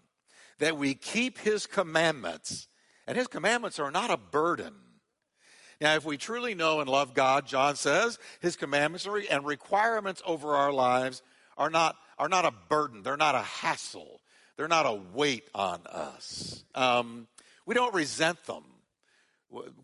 that 0.59 0.77
we 0.77 0.95
keep 0.95 1.39
his 1.39 1.67
commandments. 1.67 2.69
And 3.07 3.17
his 3.17 3.29
commandments 3.29 3.79
are 3.79 3.93
not 3.93 4.11
a 4.11 4.17
burden. 4.17 4.75
Now, 5.81 5.95
if 5.95 6.05
we 6.05 6.17
truly 6.17 6.55
know 6.55 6.81
and 6.81 6.89
love 6.89 7.15
God, 7.15 7.47
John 7.47 7.77
says, 7.77 8.19
his 8.41 8.57
commandments 8.57 9.07
and 9.31 9.45
requirements 9.45 10.23
over 10.27 10.55
our 10.55 10.73
lives 10.73 11.23
are 11.59 11.71
not, 11.71 11.97
are 12.19 12.29
not 12.29 12.47
a 12.47 12.53
burden. 12.69 13.03
They're 13.03 13.17
not 13.17 13.35
a 13.35 13.43
hassle. 13.43 14.21
They're 14.57 14.69
not 14.69 14.87
a 14.87 14.99
weight 15.13 15.49
on 15.55 15.81
us. 15.87 16.65
Um, 16.75 17.29
we 17.67 17.75
don't 17.75 17.95
resent 17.95 18.43
them. 18.47 18.65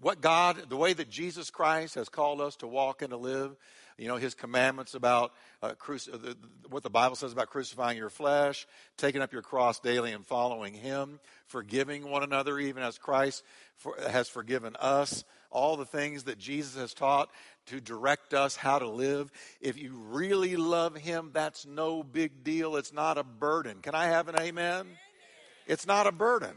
What 0.00 0.20
God, 0.20 0.68
the 0.68 0.76
way 0.76 0.92
that 0.92 1.08
Jesus 1.08 1.50
Christ 1.50 1.94
has 1.94 2.08
called 2.08 2.40
us 2.40 2.56
to 2.56 2.66
walk 2.66 3.02
and 3.02 3.10
to 3.10 3.16
live, 3.16 3.54
you 3.98 4.08
know, 4.08 4.16
his 4.16 4.34
commandments 4.34 4.94
about 4.94 5.32
uh, 5.62 5.74
cruci- 5.74 6.10
the, 6.10 6.36
what 6.68 6.82
the 6.82 6.90
Bible 6.90 7.16
says 7.16 7.32
about 7.32 7.48
crucifying 7.50 7.96
your 7.96 8.10
flesh, 8.10 8.66
taking 8.96 9.20
up 9.20 9.32
your 9.32 9.42
cross 9.42 9.80
daily 9.80 10.12
and 10.12 10.26
following 10.26 10.74
him, 10.74 11.20
forgiving 11.46 12.08
one 12.08 12.22
another, 12.22 12.58
even 12.58 12.82
as 12.82 12.98
Christ 12.98 13.42
for, 13.76 13.96
has 14.10 14.28
forgiven 14.28 14.76
us. 14.76 15.24
All 15.50 15.76
the 15.76 15.84
things 15.84 16.24
that 16.24 16.38
Jesus 16.38 16.76
has 16.80 16.94
taught 16.94 17.30
to 17.66 17.80
direct 17.80 18.32
us 18.32 18.56
how 18.56 18.78
to 18.78 18.88
live. 18.88 19.30
If 19.60 19.76
you 19.76 19.92
really 20.08 20.56
love 20.56 20.96
him, 20.96 21.30
that's 21.34 21.66
no 21.66 22.02
big 22.02 22.42
deal. 22.42 22.76
It's 22.76 22.92
not 22.92 23.18
a 23.18 23.22
burden. 23.22 23.78
Can 23.82 23.94
I 23.94 24.06
have 24.06 24.28
an 24.28 24.40
amen. 24.40 24.86
It's 25.66 25.86
not 25.86 26.06
a 26.06 26.12
burden. 26.12 26.54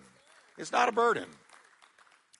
It's 0.57 0.71
not 0.71 0.87
a 0.87 0.93
burden. 0.93 1.25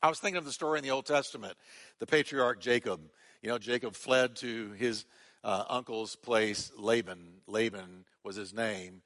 I 0.02 0.08
was 0.08 0.20
thinking 0.20 0.38
of 0.38 0.46
the 0.46 0.52
story 0.52 0.80
in 0.80 0.84
the 0.84 0.92
Old 0.92 1.06
Testament, 1.06 1.56
the 2.00 2.06
patriarch 2.06 2.62
Jacob. 2.62 3.02
You 3.46 3.52
know, 3.52 3.60
Jacob 3.60 3.94
fled 3.94 4.38
to 4.38 4.72
his 4.72 5.06
uh, 5.44 5.66
uncle's 5.70 6.16
place, 6.16 6.72
Laban. 6.80 7.42
Laban 7.46 8.04
was 8.24 8.36
his 8.36 8.56
name. 8.56 9.04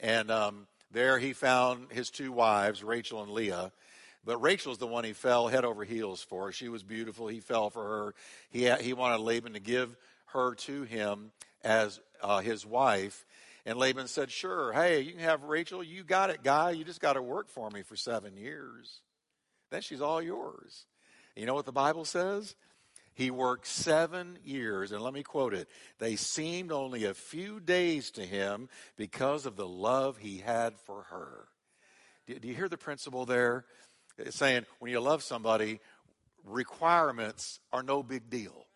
And 0.00 0.30
um, 0.30 0.66
there 0.90 1.18
he 1.18 1.34
found 1.34 1.92
his 1.92 2.08
two 2.08 2.32
wives, 2.32 2.82
Rachel 2.82 3.22
and 3.22 3.30
Leah. 3.30 3.70
But 4.24 4.38
Rachel's 4.38 4.78
the 4.78 4.86
one 4.86 5.04
he 5.04 5.12
fell 5.12 5.46
head 5.48 5.66
over 5.66 5.84
heels 5.84 6.22
for. 6.22 6.52
She 6.52 6.70
was 6.70 6.82
beautiful. 6.82 7.28
He 7.28 7.40
fell 7.40 7.68
for 7.68 7.82
her. 7.82 8.14
He, 8.48 8.70
he 8.80 8.94
wanted 8.94 9.20
Laban 9.20 9.52
to 9.52 9.60
give 9.60 9.94
her 10.28 10.54
to 10.54 10.84
him 10.84 11.30
as 11.62 12.00
uh, 12.22 12.40
his 12.40 12.64
wife. 12.64 13.26
And 13.66 13.76
Laban 13.76 14.08
said, 14.08 14.30
Sure, 14.30 14.72
hey, 14.72 15.02
you 15.02 15.12
can 15.12 15.20
have 15.20 15.42
Rachel. 15.42 15.84
You 15.84 16.02
got 16.02 16.30
it, 16.30 16.42
guy. 16.42 16.70
You 16.70 16.84
just 16.84 17.02
got 17.02 17.12
to 17.12 17.22
work 17.22 17.50
for 17.50 17.68
me 17.68 17.82
for 17.82 17.96
seven 17.96 18.38
years. 18.38 19.02
Then 19.70 19.82
she's 19.82 20.00
all 20.00 20.22
yours. 20.22 20.86
You 21.36 21.44
know 21.44 21.52
what 21.52 21.66
the 21.66 21.72
Bible 21.72 22.06
says? 22.06 22.54
He 23.14 23.30
worked 23.30 23.66
seven 23.66 24.38
years, 24.44 24.92
and 24.92 25.02
let 25.02 25.12
me 25.12 25.22
quote 25.22 25.52
it. 25.52 25.68
They 25.98 26.16
seemed 26.16 26.72
only 26.72 27.04
a 27.04 27.14
few 27.14 27.60
days 27.60 28.10
to 28.12 28.22
him 28.22 28.68
because 28.96 29.44
of 29.44 29.56
the 29.56 29.68
love 29.68 30.16
he 30.16 30.38
had 30.38 30.78
for 30.78 31.02
her. 31.10 31.48
Do, 32.26 32.48
you 32.48 32.54
hear 32.54 32.68
the 32.68 32.78
principle 32.78 33.26
there? 33.26 33.64
It's 34.16 34.36
saying 34.36 34.64
when 34.78 34.90
you 34.90 35.00
love 35.00 35.22
somebody, 35.22 35.80
requirements 36.44 37.60
are 37.72 37.82
no 37.82 38.02
big 38.02 38.30
deal. 38.30 38.66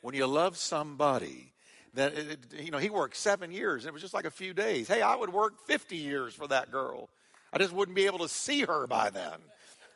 When 0.00 0.14
you 0.14 0.26
love 0.26 0.56
somebody, 0.56 1.52
that 1.94 2.14
you 2.58 2.70
know 2.70 2.78
he 2.78 2.90
worked 2.90 3.16
seven 3.16 3.50
years 3.50 3.82
and 3.82 3.90
it 3.90 3.92
was 3.92 4.02
just 4.02 4.14
like 4.14 4.24
a 4.24 4.30
few 4.30 4.54
days 4.54 4.88
hey 4.88 5.02
i 5.02 5.14
would 5.14 5.30
work 5.30 5.60
50 5.66 5.96
years 5.96 6.32
for 6.32 6.46
that 6.48 6.70
girl 6.70 7.10
i 7.52 7.58
just 7.58 7.72
wouldn't 7.72 7.94
be 7.94 8.06
able 8.06 8.20
to 8.20 8.28
see 8.28 8.62
her 8.62 8.86
by 8.86 9.10
then 9.10 9.34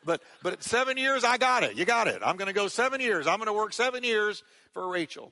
but 0.07 0.23
but 0.41 0.63
seven 0.63 0.97
years, 0.97 1.23
I 1.23 1.37
got 1.37 1.61
it. 1.61 1.75
You 1.75 1.85
got 1.85 2.07
it. 2.07 2.23
I'm 2.25 2.37
going 2.37 2.47
to 2.47 2.53
go 2.53 2.67
seven 2.67 2.99
years. 2.99 3.27
I'm 3.27 3.37
going 3.37 3.45
to 3.45 3.53
work 3.53 3.73
seven 3.73 4.03
years 4.03 4.41
for 4.71 4.87
Rachel. 4.89 5.31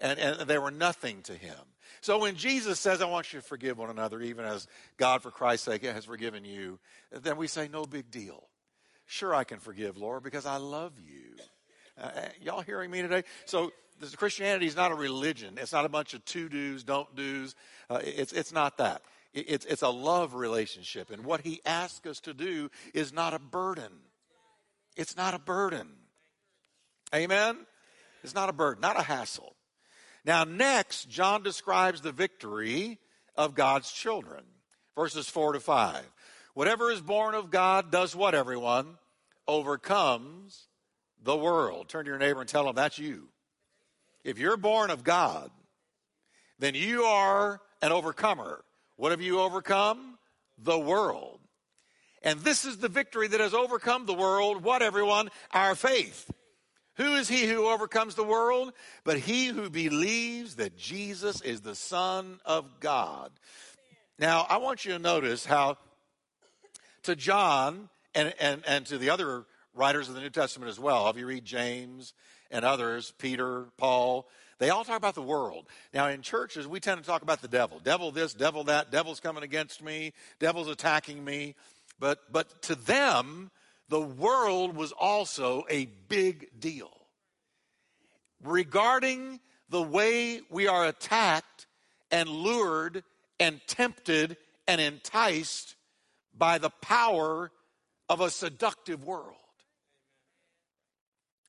And, 0.00 0.18
and 0.18 0.40
they 0.48 0.58
were 0.58 0.70
nothing 0.70 1.22
to 1.22 1.32
him. 1.32 1.56
So 2.00 2.18
when 2.18 2.36
Jesus 2.36 2.78
says, 2.78 3.00
I 3.00 3.06
want 3.06 3.32
you 3.32 3.40
to 3.40 3.46
forgive 3.46 3.78
one 3.78 3.88
another, 3.88 4.20
even 4.20 4.44
as 4.44 4.66
God, 4.96 5.22
for 5.22 5.30
Christ's 5.30 5.64
sake, 5.64 5.82
has 5.84 6.04
forgiven 6.04 6.44
you, 6.44 6.78
then 7.10 7.36
we 7.36 7.46
say, 7.46 7.68
no 7.68 7.84
big 7.84 8.10
deal. 8.10 8.48
Sure, 9.06 9.34
I 9.34 9.44
can 9.44 9.58
forgive, 9.58 9.96
Lord, 9.96 10.22
because 10.22 10.46
I 10.46 10.56
love 10.56 10.92
you. 10.98 11.36
Uh, 11.98 12.10
uh 12.14 12.28
y'all 12.42 12.60
hearing 12.60 12.90
me 12.90 13.00
today? 13.02 13.22
So 13.46 13.72
Christianity 14.16 14.66
is 14.66 14.76
not 14.76 14.92
a 14.92 14.94
religion. 14.94 15.54
It's 15.56 15.72
not 15.72 15.84
a 15.84 15.88
bunch 15.88 16.12
of 16.14 16.24
to 16.26 16.48
dos, 16.48 16.82
don't 16.82 17.14
dos. 17.16 17.54
Uh, 17.88 18.00
it's, 18.02 18.32
it's 18.32 18.52
not 18.52 18.78
that. 18.78 19.02
It, 19.32 19.46
it's, 19.48 19.64
it's 19.64 19.82
a 19.82 19.88
love 19.88 20.34
relationship. 20.34 21.10
And 21.10 21.24
what 21.24 21.40
he 21.40 21.60
asks 21.64 22.06
us 22.06 22.20
to 22.20 22.34
do 22.34 22.70
is 22.92 23.12
not 23.12 23.32
a 23.32 23.38
burden. 23.38 23.92
It's 24.96 25.16
not 25.16 25.34
a 25.34 25.38
burden. 25.38 25.88
Amen? 27.14 27.58
It's 28.24 28.34
not 28.34 28.48
a 28.48 28.52
burden, 28.52 28.80
not 28.80 28.98
a 28.98 29.02
hassle. 29.02 29.54
Now, 30.24 30.44
next, 30.44 31.08
John 31.08 31.42
describes 31.42 32.00
the 32.00 32.12
victory 32.12 32.98
of 33.36 33.54
God's 33.54 33.92
children. 33.92 34.42
Verses 34.96 35.28
4 35.28 35.52
to 35.52 35.60
5. 35.60 36.02
Whatever 36.54 36.90
is 36.90 37.00
born 37.00 37.34
of 37.34 37.50
God 37.50 37.92
does 37.92 38.16
what, 38.16 38.34
everyone? 38.34 38.96
Overcomes 39.46 40.66
the 41.22 41.36
world. 41.36 41.88
Turn 41.88 42.06
to 42.06 42.10
your 42.10 42.18
neighbor 42.18 42.40
and 42.40 42.48
tell 42.48 42.64
them 42.64 42.74
that's 42.74 42.98
you. 42.98 43.28
If 44.24 44.38
you're 44.38 44.56
born 44.56 44.90
of 44.90 45.04
God, 45.04 45.50
then 46.58 46.74
you 46.74 47.04
are 47.04 47.60
an 47.82 47.92
overcomer. 47.92 48.64
What 48.96 49.10
have 49.10 49.20
you 49.20 49.40
overcome? 49.40 50.18
The 50.58 50.78
world. 50.78 51.40
And 52.26 52.40
this 52.40 52.64
is 52.64 52.78
the 52.78 52.88
victory 52.88 53.28
that 53.28 53.38
has 53.38 53.54
overcome 53.54 54.04
the 54.04 54.12
world. 54.12 54.64
What, 54.64 54.82
everyone? 54.82 55.30
Our 55.52 55.76
faith. 55.76 56.28
Who 56.96 57.14
is 57.14 57.28
he 57.28 57.46
who 57.46 57.68
overcomes 57.68 58.16
the 58.16 58.24
world? 58.24 58.72
But 59.04 59.20
he 59.20 59.46
who 59.46 59.70
believes 59.70 60.56
that 60.56 60.76
Jesus 60.76 61.40
is 61.40 61.60
the 61.60 61.76
Son 61.76 62.40
of 62.44 62.80
God. 62.80 63.30
Now, 64.18 64.44
I 64.48 64.56
want 64.56 64.84
you 64.84 64.92
to 64.94 64.98
notice 64.98 65.46
how 65.46 65.78
to 67.04 67.14
John 67.14 67.88
and, 68.12 68.34
and, 68.40 68.64
and 68.66 68.84
to 68.86 68.98
the 68.98 69.10
other 69.10 69.44
writers 69.72 70.08
of 70.08 70.16
the 70.16 70.20
New 70.20 70.30
Testament 70.30 70.68
as 70.68 70.80
well, 70.80 71.08
if 71.08 71.16
you 71.16 71.26
read 71.26 71.44
James 71.44 72.12
and 72.50 72.64
others, 72.64 73.12
Peter, 73.18 73.66
Paul, 73.76 74.26
they 74.58 74.70
all 74.70 74.84
talk 74.84 74.96
about 74.96 75.14
the 75.14 75.22
world. 75.22 75.66
Now, 75.94 76.08
in 76.08 76.22
churches, 76.22 76.66
we 76.66 76.80
tend 76.80 77.00
to 77.00 77.06
talk 77.06 77.22
about 77.22 77.40
the 77.40 77.46
devil. 77.46 77.78
Devil 77.78 78.10
this, 78.10 78.34
devil 78.34 78.64
that, 78.64 78.90
devil's 78.90 79.20
coming 79.20 79.44
against 79.44 79.80
me, 79.80 80.12
devil's 80.40 80.68
attacking 80.68 81.24
me. 81.24 81.54
But, 81.98 82.32
but 82.32 82.62
to 82.62 82.74
them, 82.74 83.50
the 83.88 84.00
world 84.00 84.76
was 84.76 84.92
also 84.92 85.64
a 85.70 85.86
big 86.08 86.60
deal. 86.60 86.90
Regarding 88.42 89.40
the 89.68 89.82
way 89.82 90.40
we 90.50 90.66
are 90.68 90.86
attacked 90.86 91.66
and 92.10 92.28
lured 92.28 93.02
and 93.40 93.60
tempted 93.66 94.36
and 94.68 94.80
enticed 94.80 95.76
by 96.36 96.58
the 96.58 96.70
power 96.70 97.50
of 98.08 98.20
a 98.20 98.30
seductive 98.30 99.04
world. 99.04 99.34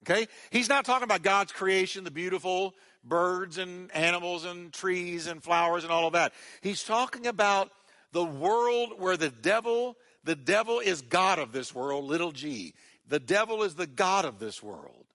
Okay? 0.04 0.28
He's 0.52 0.70
not 0.70 0.86
talking 0.86 1.04
about 1.04 1.24
God's 1.24 1.52
creation, 1.52 2.04
the 2.04 2.12
beautiful 2.12 2.74
birds 3.04 3.58
and 3.58 3.94
animals 3.96 4.46
and 4.46 4.72
trees 4.72 5.28
and 5.28 5.44
flowers 5.44 5.84
and 5.84 5.92
all 5.92 6.08
of 6.08 6.14
that. 6.14 6.34
He's 6.62 6.84
talking 6.84 7.28
about 7.28 7.72
the 8.12 8.24
world 8.24 8.94
where 8.98 9.18
the 9.18 9.30
devil 9.30 9.96
the 10.24 10.36
devil 10.36 10.80
is 10.80 11.02
God 11.02 11.40
of 11.40 11.52
this 11.52 11.74
world, 11.74 12.06
little 12.06 12.32
g. 12.32 12.74
The 13.08 13.20
devil 13.20 13.64
is 13.64 13.76
the 13.76 13.88
God 13.88 14.26
of 14.26 14.40
this 14.40 14.62
world. 14.62 15.06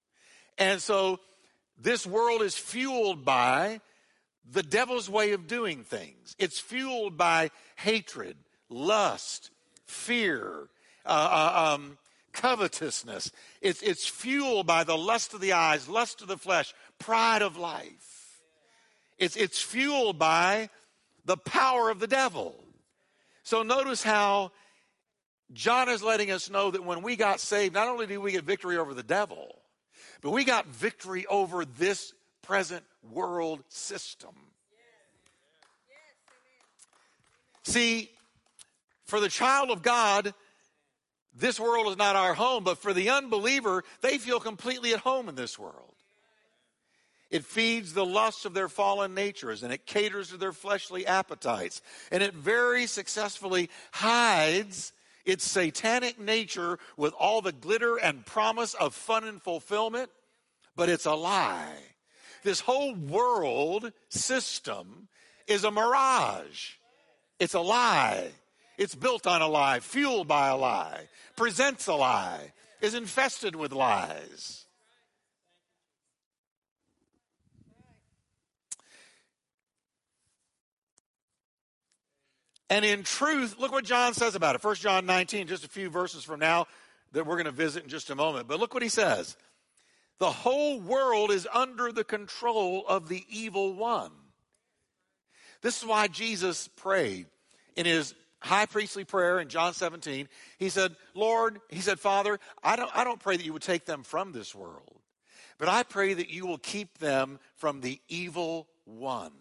And 0.58 0.80
so 0.80 1.20
this 1.78 2.06
world 2.06 2.42
is 2.42 2.56
fueled 2.56 3.24
by 3.24 3.80
the 4.50 4.62
devil's 4.62 5.08
way 5.08 5.32
of 5.32 5.46
doing 5.46 5.84
things. 5.84 6.34
It's 6.38 6.58
fueled 6.58 7.16
by 7.16 7.50
hatred, 7.76 8.36
lust, 8.68 9.50
fear, 9.86 10.68
uh, 11.04 11.08
uh, 11.08 11.74
um, 11.74 11.98
covetousness. 12.32 13.30
It's, 13.60 13.82
it's 13.82 14.06
fueled 14.06 14.66
by 14.66 14.84
the 14.84 14.96
lust 14.96 15.34
of 15.34 15.40
the 15.40 15.52
eyes, 15.52 15.88
lust 15.88 16.22
of 16.22 16.28
the 16.28 16.38
flesh, 16.38 16.74
pride 16.98 17.42
of 17.42 17.56
life. 17.56 18.40
It's, 19.18 19.36
it's 19.36 19.60
fueled 19.60 20.18
by 20.18 20.70
the 21.24 21.36
power 21.36 21.90
of 21.90 22.00
the 22.00 22.06
devil. 22.06 22.56
So 23.42 23.62
notice 23.62 24.02
how 24.02 24.52
John 25.52 25.88
is 25.88 26.02
letting 26.02 26.30
us 26.30 26.48
know 26.48 26.70
that 26.70 26.84
when 26.84 27.02
we 27.02 27.16
got 27.16 27.40
saved, 27.40 27.74
not 27.74 27.88
only 27.88 28.06
did 28.06 28.18
we 28.18 28.32
get 28.32 28.44
victory 28.44 28.78
over 28.78 28.94
the 28.94 29.02
devil, 29.02 29.58
but 30.20 30.30
we 30.30 30.44
got 30.44 30.66
victory 30.66 31.26
over 31.26 31.64
this 31.64 32.14
present 32.42 32.84
world 33.10 33.62
system. 33.68 34.34
See, 37.64 38.10
for 39.04 39.20
the 39.20 39.28
child 39.28 39.70
of 39.70 39.82
God, 39.82 40.34
this 41.34 41.60
world 41.60 41.88
is 41.88 41.96
not 41.96 42.16
our 42.16 42.34
home, 42.34 42.64
but 42.64 42.78
for 42.78 42.92
the 42.92 43.10
unbeliever, 43.10 43.84
they 44.00 44.18
feel 44.18 44.40
completely 44.40 44.92
at 44.92 45.00
home 45.00 45.28
in 45.28 45.34
this 45.34 45.58
world. 45.58 45.94
It 47.30 47.44
feeds 47.44 47.94
the 47.94 48.04
lusts 48.04 48.44
of 48.44 48.52
their 48.52 48.68
fallen 48.68 49.14
natures 49.14 49.62
and 49.62 49.72
it 49.72 49.86
caters 49.86 50.28
to 50.28 50.36
their 50.36 50.52
fleshly 50.52 51.06
appetites. 51.06 51.80
And 52.10 52.22
it 52.22 52.34
very 52.34 52.86
successfully 52.86 53.70
hides 53.90 54.92
its 55.24 55.44
satanic 55.44 56.18
nature 56.18 56.78
with 56.96 57.12
all 57.18 57.40
the 57.40 57.52
glitter 57.52 57.96
and 57.96 58.26
promise 58.26 58.74
of 58.74 58.94
fun 58.94 59.24
and 59.24 59.40
fulfillment, 59.40 60.10
but 60.76 60.88
it's 60.88 61.06
a 61.06 61.14
lie. 61.14 61.76
This 62.42 62.60
whole 62.60 62.94
world 62.94 63.92
system 64.08 65.08
is 65.46 65.64
a 65.64 65.70
mirage. 65.70 66.72
It's 67.38 67.54
a 67.54 67.60
lie. 67.60 68.30
It's 68.78 68.94
built 68.94 69.26
on 69.26 69.42
a 69.42 69.48
lie, 69.48 69.80
fueled 69.80 70.26
by 70.26 70.48
a 70.48 70.56
lie, 70.56 71.08
presents 71.36 71.86
a 71.86 71.94
lie, 71.94 72.52
is 72.80 72.94
infested 72.94 73.54
with 73.54 73.72
lies. 73.72 74.61
And 82.72 82.86
in 82.86 83.02
truth, 83.02 83.56
look 83.58 83.70
what 83.70 83.84
John 83.84 84.14
says 84.14 84.34
about 84.34 84.54
it. 84.54 84.64
1 84.64 84.76
John 84.76 85.04
19, 85.04 85.46
just 85.46 85.62
a 85.62 85.68
few 85.68 85.90
verses 85.90 86.24
from 86.24 86.40
now 86.40 86.64
that 87.12 87.26
we're 87.26 87.34
going 87.34 87.44
to 87.44 87.50
visit 87.50 87.82
in 87.82 87.90
just 87.90 88.08
a 88.08 88.14
moment. 88.14 88.48
But 88.48 88.60
look 88.60 88.72
what 88.72 88.82
he 88.82 88.88
says. 88.88 89.36
The 90.18 90.30
whole 90.30 90.80
world 90.80 91.30
is 91.30 91.46
under 91.52 91.92
the 91.92 92.02
control 92.02 92.86
of 92.88 93.10
the 93.10 93.26
evil 93.28 93.74
one. 93.74 94.10
This 95.60 95.82
is 95.82 95.86
why 95.86 96.08
Jesus 96.08 96.66
prayed 96.68 97.26
in 97.76 97.84
his 97.84 98.14
high 98.38 98.64
priestly 98.64 99.04
prayer 99.04 99.38
in 99.38 99.50
John 99.50 99.74
17. 99.74 100.26
He 100.56 100.70
said, 100.70 100.96
Lord, 101.12 101.60
he 101.68 101.82
said, 101.82 102.00
Father, 102.00 102.40
I 102.64 102.76
don't, 102.76 102.90
I 102.94 103.04
don't 103.04 103.20
pray 103.20 103.36
that 103.36 103.44
you 103.44 103.52
would 103.52 103.60
take 103.60 103.84
them 103.84 104.02
from 104.02 104.32
this 104.32 104.54
world, 104.54 104.98
but 105.58 105.68
I 105.68 105.82
pray 105.82 106.14
that 106.14 106.30
you 106.30 106.46
will 106.46 106.56
keep 106.56 106.96
them 106.96 107.38
from 107.54 107.82
the 107.82 108.00
evil 108.08 108.66
one. 108.86 109.32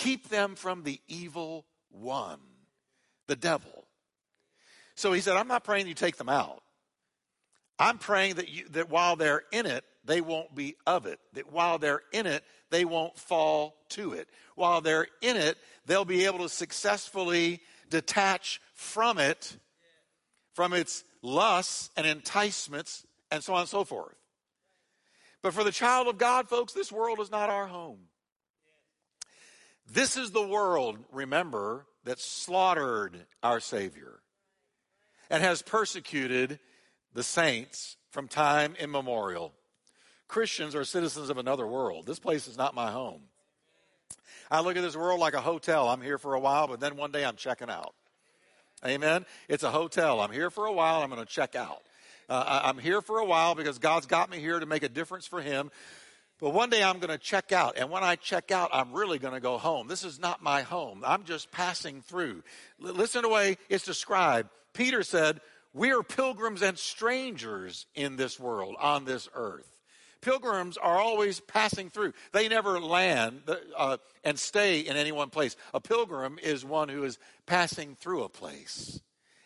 Keep 0.00 0.30
them 0.30 0.54
from 0.54 0.82
the 0.82 0.98
evil 1.08 1.66
one, 1.90 2.40
the 3.26 3.36
devil. 3.36 3.84
So 4.94 5.12
he 5.12 5.20
said, 5.20 5.36
I'm 5.36 5.46
not 5.46 5.62
praying 5.62 5.88
you 5.88 5.92
take 5.92 6.16
them 6.16 6.30
out. 6.30 6.62
I'm 7.78 7.98
praying 7.98 8.36
that, 8.36 8.48
you, 8.48 8.66
that 8.70 8.88
while 8.88 9.16
they're 9.16 9.42
in 9.52 9.66
it, 9.66 9.84
they 10.06 10.22
won't 10.22 10.54
be 10.54 10.74
of 10.86 11.04
it. 11.04 11.20
That 11.34 11.52
while 11.52 11.76
they're 11.76 12.00
in 12.12 12.26
it, 12.26 12.42
they 12.70 12.86
won't 12.86 13.18
fall 13.18 13.76
to 13.90 14.14
it. 14.14 14.30
While 14.54 14.80
they're 14.80 15.06
in 15.20 15.36
it, 15.36 15.58
they'll 15.84 16.06
be 16.06 16.24
able 16.24 16.38
to 16.38 16.48
successfully 16.48 17.60
detach 17.90 18.58
from 18.72 19.18
it, 19.18 19.58
from 20.54 20.72
its 20.72 21.04
lusts 21.20 21.90
and 21.98 22.06
enticements, 22.06 23.04
and 23.30 23.44
so 23.44 23.52
on 23.52 23.60
and 23.60 23.68
so 23.68 23.84
forth. 23.84 24.16
But 25.42 25.52
for 25.52 25.62
the 25.62 25.72
child 25.72 26.08
of 26.08 26.16
God, 26.16 26.48
folks, 26.48 26.72
this 26.72 26.90
world 26.90 27.20
is 27.20 27.30
not 27.30 27.50
our 27.50 27.66
home. 27.66 27.98
This 29.92 30.16
is 30.16 30.30
the 30.30 30.46
world, 30.46 30.98
remember, 31.10 31.84
that 32.04 32.20
slaughtered 32.20 33.26
our 33.42 33.58
Savior 33.58 34.20
and 35.28 35.42
has 35.42 35.62
persecuted 35.62 36.60
the 37.12 37.24
saints 37.24 37.96
from 38.10 38.28
time 38.28 38.76
immemorial. 38.78 39.52
Christians 40.28 40.76
are 40.76 40.84
citizens 40.84 41.28
of 41.28 41.38
another 41.38 41.66
world. 41.66 42.06
This 42.06 42.20
place 42.20 42.46
is 42.46 42.56
not 42.56 42.74
my 42.74 42.92
home. 42.92 43.22
I 44.48 44.60
look 44.60 44.76
at 44.76 44.82
this 44.82 44.96
world 44.96 45.18
like 45.18 45.34
a 45.34 45.40
hotel. 45.40 45.88
I'm 45.88 46.00
here 46.00 46.18
for 46.18 46.34
a 46.34 46.40
while, 46.40 46.68
but 46.68 46.78
then 46.78 46.96
one 46.96 47.10
day 47.10 47.24
I'm 47.24 47.36
checking 47.36 47.68
out. 47.68 47.94
Amen. 48.84 49.26
It's 49.48 49.64
a 49.64 49.70
hotel. 49.70 50.20
I'm 50.20 50.30
here 50.30 50.50
for 50.50 50.66
a 50.66 50.72
while. 50.72 51.02
I'm 51.02 51.10
going 51.10 51.20
to 51.24 51.30
check 51.30 51.56
out. 51.56 51.82
Uh, 52.28 52.60
I'm 52.64 52.78
here 52.78 53.02
for 53.02 53.18
a 53.18 53.24
while 53.24 53.56
because 53.56 53.80
God's 53.80 54.06
got 54.06 54.30
me 54.30 54.38
here 54.38 54.60
to 54.60 54.66
make 54.66 54.84
a 54.84 54.88
difference 54.88 55.26
for 55.26 55.42
Him. 55.42 55.72
But 56.40 56.54
one 56.54 56.70
day 56.70 56.82
I'm 56.82 56.98
going 56.98 57.10
to 57.10 57.18
check 57.18 57.52
out. 57.52 57.76
And 57.76 57.90
when 57.90 58.02
I 58.02 58.16
check 58.16 58.50
out, 58.50 58.70
I'm 58.72 58.92
really 58.92 59.18
going 59.18 59.34
to 59.34 59.40
go 59.40 59.58
home. 59.58 59.88
This 59.88 60.04
is 60.04 60.18
not 60.18 60.42
my 60.42 60.62
home. 60.62 61.02
I'm 61.06 61.24
just 61.24 61.50
passing 61.50 62.02
through. 62.02 62.42
L- 62.84 62.94
listen 62.94 63.22
to 63.22 63.28
the 63.28 63.34
way 63.34 63.58
it's 63.68 63.84
described. 63.84 64.48
Peter 64.72 65.02
said, 65.02 65.40
We 65.74 65.92
are 65.92 66.02
pilgrims 66.02 66.62
and 66.62 66.78
strangers 66.78 67.86
in 67.94 68.16
this 68.16 68.40
world, 68.40 68.76
on 68.80 69.04
this 69.04 69.28
earth. 69.34 69.66
Pilgrims 70.20 70.76
are 70.76 70.98
always 70.98 71.40
passing 71.40 71.88
through. 71.88 72.12
They 72.32 72.48
never 72.48 72.80
land 72.80 73.42
uh, 73.76 73.96
and 74.22 74.38
stay 74.38 74.80
in 74.80 74.96
any 74.96 75.12
one 75.12 75.30
place. 75.30 75.56
A 75.72 75.80
pilgrim 75.80 76.38
is 76.42 76.64
one 76.64 76.88
who 76.88 77.04
is 77.04 77.18
passing 77.46 77.96
through 77.96 78.24
a 78.24 78.28
place. 78.28 79.00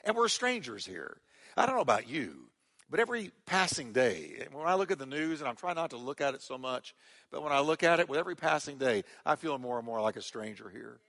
And 0.05 0.17
we're 0.17 0.29
strangers 0.29 0.85
here. 0.85 1.17
I 1.57 1.67
don't 1.67 1.77
know 1.77 1.81
about 1.81 2.09
you, 2.09 2.49
But 2.95 3.01
every 3.01 3.33
passing 3.45 3.93
day, 3.93 4.47
when 4.53 4.69
I 4.69 4.75
look 4.75 4.93
at 4.93 5.01
the 5.01 5.05
news, 5.05 5.41
and 5.41 5.49
I'm 5.49 5.57
trying 5.57 5.75
not 5.75 5.91
to 5.91 5.97
look 5.97 6.21
at 6.21 6.35
it 6.35 6.43
so 6.43 6.57
much, 6.57 6.95
but 7.33 7.43
when 7.43 7.51
I 7.51 7.59
look 7.59 7.83
at 7.83 7.99
it 7.99 8.09
with 8.09 8.21
every 8.21 8.37
passing 8.37 8.79
day, 8.79 9.03
I 9.27 9.35
feel 9.35 9.59
more 9.59 9.79
and 9.79 9.85
more 9.85 10.01
like 10.01 10.15
a 10.15 10.23
stranger 10.23 10.71
here. 10.71 11.01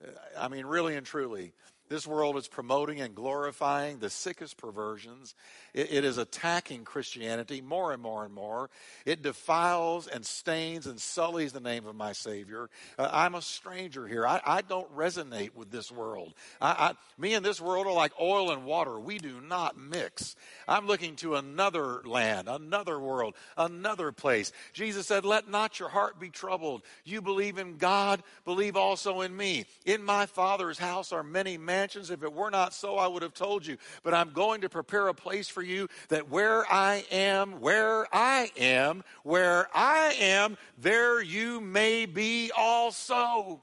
Uh, 0.00 0.12
I 0.38 0.46
mean, 0.46 0.64
really 0.64 0.94
and 0.94 1.04
truly, 1.04 1.54
this 1.88 2.06
world 2.06 2.36
is 2.36 2.48
promoting 2.48 3.00
and 3.00 3.14
glorifying 3.14 3.98
the 3.98 4.10
sickest 4.10 4.56
perversions. 4.56 5.34
It, 5.74 5.92
it 5.92 6.04
is 6.04 6.18
attacking 6.18 6.84
Christianity 6.84 7.60
more 7.60 7.92
and 7.92 8.02
more 8.02 8.24
and 8.24 8.34
more. 8.34 8.70
It 9.06 9.22
defiles 9.22 10.06
and 10.06 10.24
stains 10.24 10.86
and 10.86 11.00
sullies 11.00 11.52
the 11.52 11.60
name 11.60 11.86
of 11.86 11.94
my 11.94 12.12
Savior. 12.12 12.68
Uh, 12.98 13.08
I'm 13.10 13.34
a 13.34 13.42
stranger 13.42 14.06
here. 14.06 14.26
I, 14.26 14.40
I, 14.44 14.62
don't 14.62 14.94
resonate 14.94 15.54
with 15.54 15.70
this 15.70 15.90
world. 15.90 16.34
I, 16.60 16.70
I, 16.70 16.92
me 17.16 17.34
and 17.34 17.44
this 17.44 17.60
world 17.60 17.86
are 17.86 17.92
like 17.92 18.12
oil 18.20 18.50
and 18.50 18.64
water. 18.64 18.98
We 18.98 19.18
do 19.18 19.40
not 19.40 19.78
mix. 19.78 20.36
I'm 20.66 20.86
looking 20.86 21.16
to 21.16 21.36
another 21.36 22.02
land, 22.04 22.48
another 22.48 22.98
world, 22.98 23.34
another 23.56 24.12
place. 24.12 24.52
Jesus 24.72 25.06
said, 25.06 25.24
Let 25.24 25.48
not 25.48 25.80
your 25.80 25.88
heart 25.88 26.20
be 26.20 26.28
troubled. 26.28 26.82
You 27.04 27.22
believe 27.22 27.58
in 27.58 27.78
God, 27.78 28.22
believe 28.44 28.76
also 28.76 29.22
in 29.22 29.36
me. 29.36 29.64
In 29.86 30.02
my 30.02 30.26
Father's 30.26 30.78
house 30.78 31.12
are 31.12 31.22
many 31.22 31.56
mansions. 31.78 32.10
If 32.10 32.22
it 32.22 32.32
were 32.32 32.50
not 32.50 32.74
so, 32.74 32.96
I 32.96 33.06
would 33.06 33.22
have 33.22 33.34
told 33.34 33.64
you. 33.64 33.76
But 34.02 34.12
I'm 34.12 34.30
going 34.30 34.62
to 34.62 34.68
prepare 34.68 35.08
a 35.08 35.14
place 35.14 35.48
for 35.48 35.62
you 35.62 35.88
that 36.08 36.28
where 36.28 36.70
I 36.70 37.04
am, 37.10 37.60
where 37.60 38.06
I 38.12 38.50
am, 38.56 39.04
where 39.22 39.68
I 39.72 40.16
am, 40.18 40.56
there 40.76 41.22
you 41.22 41.60
may 41.60 42.06
be 42.06 42.50
also. 42.56 43.62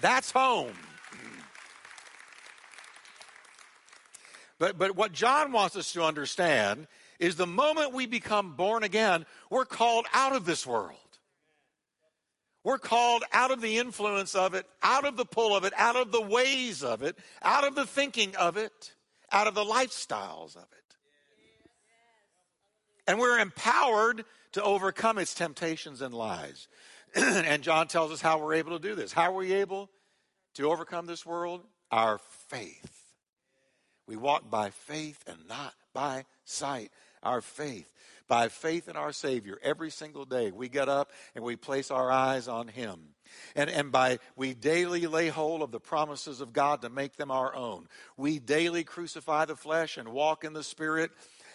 That's 0.00 0.30
home. 0.30 0.74
But, 4.58 4.76
but 4.76 4.96
what 4.96 5.12
John 5.12 5.52
wants 5.52 5.76
us 5.76 5.92
to 5.92 6.02
understand 6.02 6.88
is 7.20 7.36
the 7.36 7.46
moment 7.46 7.92
we 7.92 8.06
become 8.06 8.54
born 8.54 8.82
again, 8.82 9.24
we're 9.50 9.64
called 9.64 10.06
out 10.12 10.34
of 10.34 10.44
this 10.44 10.66
world. 10.66 10.98
We're 12.68 12.76
called 12.76 13.24
out 13.32 13.50
of 13.50 13.62
the 13.62 13.78
influence 13.78 14.34
of 14.34 14.52
it, 14.52 14.66
out 14.82 15.06
of 15.06 15.16
the 15.16 15.24
pull 15.24 15.56
of 15.56 15.64
it, 15.64 15.72
out 15.74 15.96
of 15.96 16.12
the 16.12 16.20
ways 16.20 16.84
of 16.84 17.02
it, 17.02 17.16
out 17.40 17.66
of 17.66 17.74
the 17.74 17.86
thinking 17.86 18.36
of 18.36 18.58
it, 18.58 18.92
out 19.32 19.46
of 19.46 19.54
the 19.54 19.64
lifestyles 19.64 20.54
of 20.54 20.64
it. 20.64 20.96
And 23.06 23.18
we're 23.18 23.38
empowered 23.38 24.22
to 24.52 24.62
overcome 24.62 25.16
its 25.16 25.32
temptations 25.32 26.02
and 26.02 26.12
lies. 26.12 26.68
and 27.14 27.62
John 27.62 27.88
tells 27.88 28.12
us 28.12 28.20
how 28.20 28.38
we're 28.38 28.52
able 28.52 28.78
to 28.78 28.86
do 28.86 28.94
this. 28.94 29.14
How 29.14 29.32
are 29.32 29.36
we 29.38 29.54
able 29.54 29.88
to 30.56 30.70
overcome 30.70 31.06
this 31.06 31.24
world? 31.24 31.62
Our 31.90 32.18
faith. 32.48 33.14
We 34.06 34.16
walk 34.16 34.50
by 34.50 34.68
faith 34.68 35.24
and 35.26 35.38
not 35.48 35.72
by 35.94 36.26
sight. 36.44 36.90
Our 37.22 37.40
faith. 37.40 37.92
By 38.26 38.48
faith 38.48 38.88
in 38.88 38.96
our 38.96 39.12
Savior 39.12 39.58
every 39.62 39.90
single 39.90 40.24
day. 40.24 40.50
We 40.50 40.68
get 40.68 40.88
up 40.88 41.12
and 41.34 41.42
we 41.42 41.56
place 41.56 41.90
our 41.90 42.10
eyes 42.10 42.46
on 42.46 42.68
Him. 42.68 43.00
And, 43.54 43.70
and 43.70 43.90
by 43.90 44.18
we 44.36 44.54
daily 44.54 45.06
lay 45.06 45.28
hold 45.28 45.62
of 45.62 45.70
the 45.70 45.80
promises 45.80 46.40
of 46.40 46.52
God 46.52 46.82
to 46.82 46.90
make 46.90 47.16
them 47.16 47.30
our 47.30 47.54
own. 47.54 47.88
We 48.16 48.38
daily 48.38 48.84
crucify 48.84 49.46
the 49.46 49.56
flesh 49.56 49.96
and 49.96 50.08
walk 50.08 50.44
in 50.44 50.52
the 50.52 50.62
Spirit, 50.62 51.10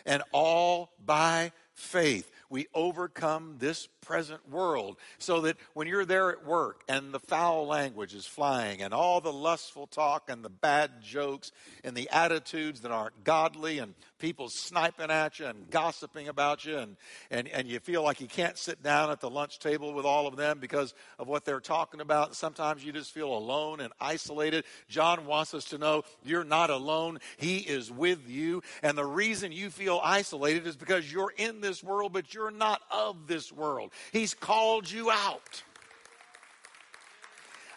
and 0.05 0.23
all 0.31 0.91
by 1.03 1.51
faith 1.73 2.29
we 2.53 2.67
overcome 2.75 3.55
this 3.57 3.87
present 4.01 4.47
world 4.47 4.97
so 5.17 5.41
that 5.41 5.57
when 5.73 5.87
you're 5.87 6.05
there 6.05 6.29
at 6.29 6.45
work 6.45 6.83
and 6.87 7.11
the 7.11 7.19
foul 7.19 7.65
language 7.65 8.13
is 8.13 8.27
flying 8.27 8.83
and 8.83 8.93
all 8.93 9.21
the 9.21 9.33
lustful 9.33 9.87
talk 9.87 10.29
and 10.29 10.45
the 10.45 10.49
bad 10.49 11.01
jokes 11.01 11.51
and 11.83 11.95
the 11.95 12.07
attitudes 12.11 12.81
that 12.81 12.91
aren't 12.91 13.23
godly 13.23 13.79
and 13.79 13.95
people 14.19 14.49
sniping 14.49 15.09
at 15.09 15.39
you 15.39 15.47
and 15.47 15.69
gossiping 15.69 16.27
about 16.27 16.63
you 16.63 16.77
and, 16.77 16.95
and, 17.31 17.47
and 17.47 17.67
you 17.67 17.79
feel 17.79 18.03
like 18.03 18.21
you 18.21 18.27
can't 18.27 18.57
sit 18.57 18.83
down 18.83 19.09
at 19.09 19.19
the 19.19 19.29
lunch 19.29 19.57
table 19.57 19.93
with 19.93 20.05
all 20.05 20.27
of 20.27 20.35
them 20.35 20.59
because 20.59 20.93
of 21.17 21.27
what 21.27 21.45
they're 21.45 21.59
talking 21.59 22.01
about. 22.01 22.35
Sometimes 22.35 22.85
you 22.85 22.91
just 22.91 23.11
feel 23.11 23.35
alone 23.35 23.79
and 23.79 23.91
isolated. 23.99 24.63
John 24.87 25.25
wants 25.25 25.53
us 25.53 25.65
to 25.65 25.77
know 25.77 26.03
you're 26.23 26.43
not 26.43 26.69
alone. 26.69 27.19
He 27.37 27.57
is 27.57 27.91
with 27.91 28.29
you. 28.29 28.61
And 28.83 28.97
the 28.97 29.05
reason 29.05 29.51
you 29.51 29.69
feel 29.69 29.99
isolated 30.03 30.67
is 30.67 30.75
because 30.75 31.11
you're 31.11 31.33
in 31.35 31.61
this 31.61 31.83
world, 31.83 32.13
but 32.13 32.33
you're 32.43 32.51
not 32.51 32.81
of 32.91 33.27
this 33.27 33.51
world. 33.53 33.91
He's 34.11 34.33
called 34.33 34.91
you 34.91 35.09
out. 35.09 35.63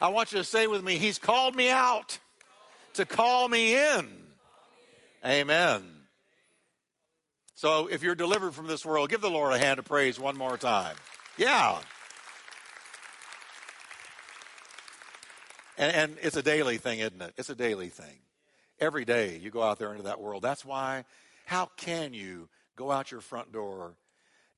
I 0.00 0.08
want 0.08 0.32
you 0.32 0.38
to 0.38 0.44
say 0.44 0.66
with 0.66 0.82
me, 0.82 0.98
He's 0.98 1.18
called 1.18 1.54
me 1.54 1.70
out 1.70 2.18
to 2.94 3.06
call 3.06 3.48
me 3.48 3.76
in. 3.76 4.08
Amen. 5.24 5.84
So 7.54 7.86
if 7.86 8.02
you're 8.02 8.16
delivered 8.16 8.54
from 8.54 8.66
this 8.66 8.84
world, 8.84 9.08
give 9.08 9.20
the 9.20 9.30
Lord 9.30 9.52
a 9.52 9.58
hand 9.58 9.78
of 9.78 9.84
praise 9.84 10.18
one 10.18 10.36
more 10.36 10.58
time. 10.58 10.96
Yeah. 11.38 11.78
And, 15.78 15.94
and, 15.94 16.16
it's 16.22 16.36
a 16.36 16.42
daily 16.42 16.78
thing, 16.78 17.00
isn't 17.00 17.20
it? 17.20 17.34
It's 17.36 17.50
a 17.50 17.54
daily 17.54 17.88
thing. 17.88 18.18
Every 18.80 19.04
day 19.04 19.38
you 19.38 19.50
go 19.50 19.62
out 19.62 19.78
there 19.78 19.92
into 19.92 20.04
that 20.04 20.20
world. 20.20 20.42
That's 20.42 20.64
why, 20.64 21.04
how 21.44 21.70
can 21.76 22.14
you 22.14 22.48
go 22.76 22.90
out 22.90 23.10
your 23.10 23.20
front 23.20 23.52
door 23.52 23.94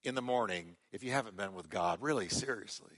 in 0.04 0.14
the 0.14 0.22
morning 0.22 0.76
if 0.92 1.02
you 1.02 1.11
haven't 1.11 1.37
been 1.37 1.54
with 1.54 1.68
God. 1.68 1.98
Really, 2.00 2.28
seriously. 2.28 2.92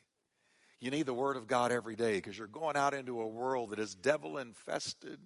You 0.80 0.90
need 0.90 1.06
the 1.06 1.14
Word 1.14 1.36
of 1.36 1.46
God 1.46 1.72
every 1.72 1.94
day 1.94 2.14
because 2.14 2.38
you're 2.38 2.46
going 2.46 2.76
out 2.76 2.94
into 2.94 3.20
a 3.20 3.26
world 3.26 3.70
that 3.70 3.78
is 3.78 3.94
devil 3.94 4.38
infested, 4.38 5.18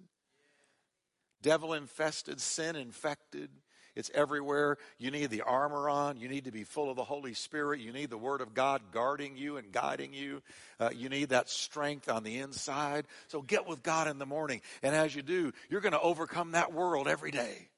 devil 1.41 1.73
infested, 1.73 2.41
sin 2.41 2.75
infected. 2.75 3.49
It's 3.95 4.11
everywhere. 4.13 4.77
You 4.97 5.09
need 5.09 5.29
the 5.29 5.43
armor 5.43 5.87
on. 5.87 6.17
You 6.17 6.27
need 6.27 6.45
to 6.45 6.51
be 6.51 6.65
full 6.65 6.89
of 6.89 6.97
the 6.97 7.05
Holy 7.05 7.33
Spirit. 7.33 7.79
You 7.79 7.93
need 7.93 8.09
the 8.09 8.17
Word 8.17 8.41
of 8.41 8.53
God 8.53 8.81
guarding 8.91 9.37
you 9.37 9.55
and 9.55 9.71
guiding 9.71 10.13
you. 10.13 10.43
Uh, 10.81 10.89
you 10.93 11.07
need 11.07 11.29
that 11.29 11.47
strength 11.47 12.09
on 12.09 12.23
the 12.23 12.39
inside. 12.39 13.05
So 13.27 13.41
get 13.41 13.65
with 13.65 13.83
God 13.83 14.09
in 14.09 14.19
the 14.19 14.25
morning. 14.25 14.59
And 14.83 14.93
as 14.93 15.15
you 15.15 15.21
do, 15.21 15.53
you're 15.69 15.79
going 15.79 15.93
to 15.93 16.01
overcome 16.01 16.51
that 16.51 16.73
world 16.73 17.07
every 17.07 17.31
day. 17.31 17.69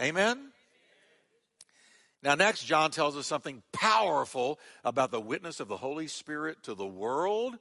Amen? 0.00 0.52
Now, 2.22 2.34
next, 2.34 2.64
John 2.64 2.90
tells 2.90 3.16
us 3.16 3.26
something 3.26 3.62
powerful 3.72 4.58
about 4.84 5.10
the 5.10 5.20
witness 5.20 5.60
of 5.60 5.68
the 5.68 5.76
Holy 5.76 6.08
Spirit 6.08 6.62
to 6.64 6.74
the 6.74 6.86
world 6.86 7.56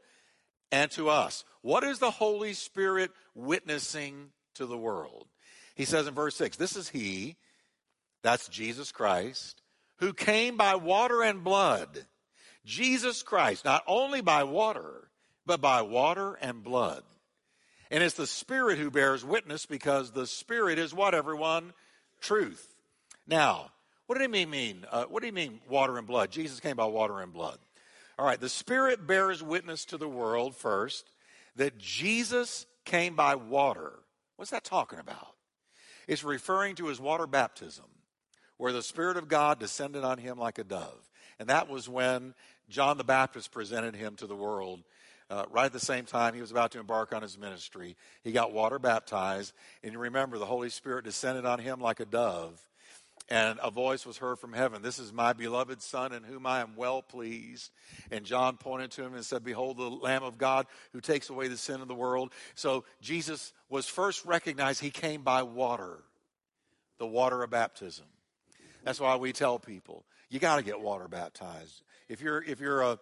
and 0.72 0.89
to 0.91 1.10
us. 1.10 1.43
What 1.62 1.84
is 1.84 2.00
the 2.00 2.12
Holy 2.12 2.54
Spirit 2.54 3.12
witnessing 3.36 4.32
to 4.56 4.65
the 4.65 4.78
world? 4.78 5.28
He 5.76 5.86
says 5.86 6.08
in 6.08 6.15
verse 6.15 6.36
6 6.36 6.58
This 6.58 6.76
is 6.76 6.89
He, 6.89 7.36
that's 8.24 8.48
Jesus 8.48 8.91
Christ, 8.91 9.62
who 9.98 10.13
came 10.13 10.58
by 10.58 10.76
water 10.76 11.22
and 11.22 11.43
blood. 11.43 12.06
Jesus 12.65 13.24
Christ, 13.24 13.63
not 13.63 13.84
only 13.88 14.22
by 14.22 14.43
water, 14.43 15.10
but 15.46 15.62
by 15.62 15.84
water 15.84 16.34
and 16.41 16.63
blood. 16.63 17.04
And 17.89 18.04
it's 18.04 18.15
the 18.15 18.28
Spirit 18.28 18.78
who 18.78 18.91
bears 18.91 19.24
witness 19.24 19.65
because 19.65 20.12
the 20.12 20.28
Spirit 20.28 20.78
is 20.78 20.93
what, 20.93 21.15
everyone? 21.15 21.74
Truth. 22.20 22.76
Now, 23.26 23.72
what 24.08 24.17
did 24.17 24.34
he 24.34 24.46
mean? 24.46 24.86
Uh, 24.89 25.04
what 25.06 25.22
do 25.22 25.28
you 25.28 25.34
mean, 25.34 25.60
water 25.70 25.98
and 25.98 26.08
blood? 26.08 26.32
Jesus 26.32 26.60
came 26.60 26.78
by 26.78 26.86
water 26.86 27.20
and 27.20 27.32
blood. 27.32 27.60
All 28.17 28.26
right, 28.26 28.39
the 28.39 28.50
Spirit 28.50 29.06
bears 29.06 29.43
witness 29.43 29.86
to 29.86 29.98
the 29.98 30.08
world 30.08 30.56
first 30.56 31.12
that 31.58 31.78
Jesus 31.78 32.65
came 32.86 33.15
by 33.15 33.36
water. 33.36 33.93
What's 34.38 34.52
that 34.52 34.63
talking 34.63 35.00
about? 35.00 35.36
It's 36.08 36.24
referring 36.24 36.76
to 36.76 36.88
his 36.88 37.02
water 37.02 37.28
baptism, 37.28 37.86
where 38.56 38.72
the 38.72 38.82
Spirit 38.82 39.17
of 39.17 39.28
God 39.28 39.60
descended 39.60 40.04
on 40.04 40.17
him 40.17 40.38
like 40.38 40.58
a 40.58 40.63
dove. 40.63 41.10
And 41.38 41.50
that 41.50 41.70
was 41.70 41.89
when 41.89 42.34
John 42.70 42.98
the 42.98 43.04
Baptist 43.04 43.52
presented 43.52 43.96
him 43.96 44.15
to 44.15 44.26
the 44.26 44.36
world. 44.36 44.84
Uh, 45.30 45.43
right 45.52 45.65
at 45.65 45.74
the 45.74 45.80
same 45.80 46.06
time 46.06 46.34
he 46.34 46.39
was 46.39 46.52
about 46.52 46.72
to 46.72 46.80
embark 46.80 47.13
on 47.13 47.22
his 47.22 47.38
ministry, 47.38 47.98
he 48.24 48.32
got 48.32 48.54
water 48.54 48.80
baptized. 48.80 49.54
And 49.84 49.91
you 49.91 50.00
remember, 50.00 50.38
the 50.38 50.46
Holy 50.46 50.70
Spirit 50.70 51.04
descended 51.04 51.46
on 51.46 51.60
him 51.60 51.82
like 51.82 52.00
a 52.00 52.06
dove 52.06 52.67
and 53.30 53.60
a 53.62 53.70
voice 53.70 54.06
was 54.06 54.18
heard 54.18 54.40
from 54.40 54.54
heaven 54.54 54.82
This 54.82 55.00
is 55.00 55.12
my 55.12 55.34
beloved 55.34 55.82
Son, 55.82 56.13
in 56.13 56.24
whom 56.24 56.46
I 56.46 56.62
am 56.62 56.76
well 56.76 57.02
pleased. 57.02 57.72
And 58.12 58.26
John 58.26 58.58
pointed 58.58 58.92
to 58.92 59.04
him 59.04 59.16
and 59.16 59.26
said, 59.26 59.44
Behold, 59.44 59.78
the 59.78 59.90
Lamb 59.90 60.24
of 60.24 60.38
God 60.38 60.68
who 60.94 61.02
takes 61.02 61.30
away 61.30 61.48
the 61.48 61.58
sin 61.58 61.82
of 61.82 61.88
the 61.88 61.96
world. 61.96 62.32
So 62.56 62.86
Jesus 63.02 63.54
was 63.70 63.88
first 63.88 64.26
recognized, 64.26 64.82
he 64.82 64.92
came 64.92 65.24
by 65.24 65.44
water, 65.44 66.00
the 67.00 67.08
water 67.08 67.44
of 67.44 67.50
baptism. 67.50 68.06
That's 68.84 69.00
why 69.00 69.18
we 69.18 69.34
tell 69.34 69.60
people, 69.60 70.06
you 70.30 70.40
got 70.40 70.58
to 70.58 70.63
get 70.63 70.80
water 70.80 71.08
baptized. 71.10 71.82
If 72.08 72.22
you're, 72.22 72.42
if 72.42 72.62
you're 72.62 72.82
a 72.82 73.00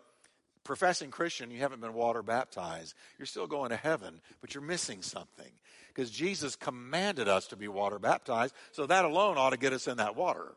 professing 0.64 1.12
Christian, 1.12 1.52
you 1.52 1.60
haven't 1.60 1.82
been 1.82 1.94
water 1.94 2.24
baptized, 2.24 2.96
you're 3.20 3.28
still 3.28 3.46
going 3.46 3.70
to 3.70 3.76
heaven, 3.76 4.20
but 4.42 4.56
you're 4.56 4.64
missing 4.64 5.04
something 5.04 5.52
because 5.96 6.12
Jesus 6.12 6.56
commanded 6.56 7.30
us 7.30 7.48
to 7.48 7.56
be 7.56 7.68
water 7.68 8.00
baptized. 8.00 8.54
So 8.72 8.86
that 8.88 9.06
alone 9.06 9.38
ought 9.38 9.52
to 9.52 9.58
get 9.58 9.72
us 9.72 9.88
in 9.88 9.98
that 9.98 10.16
water. 10.16 10.56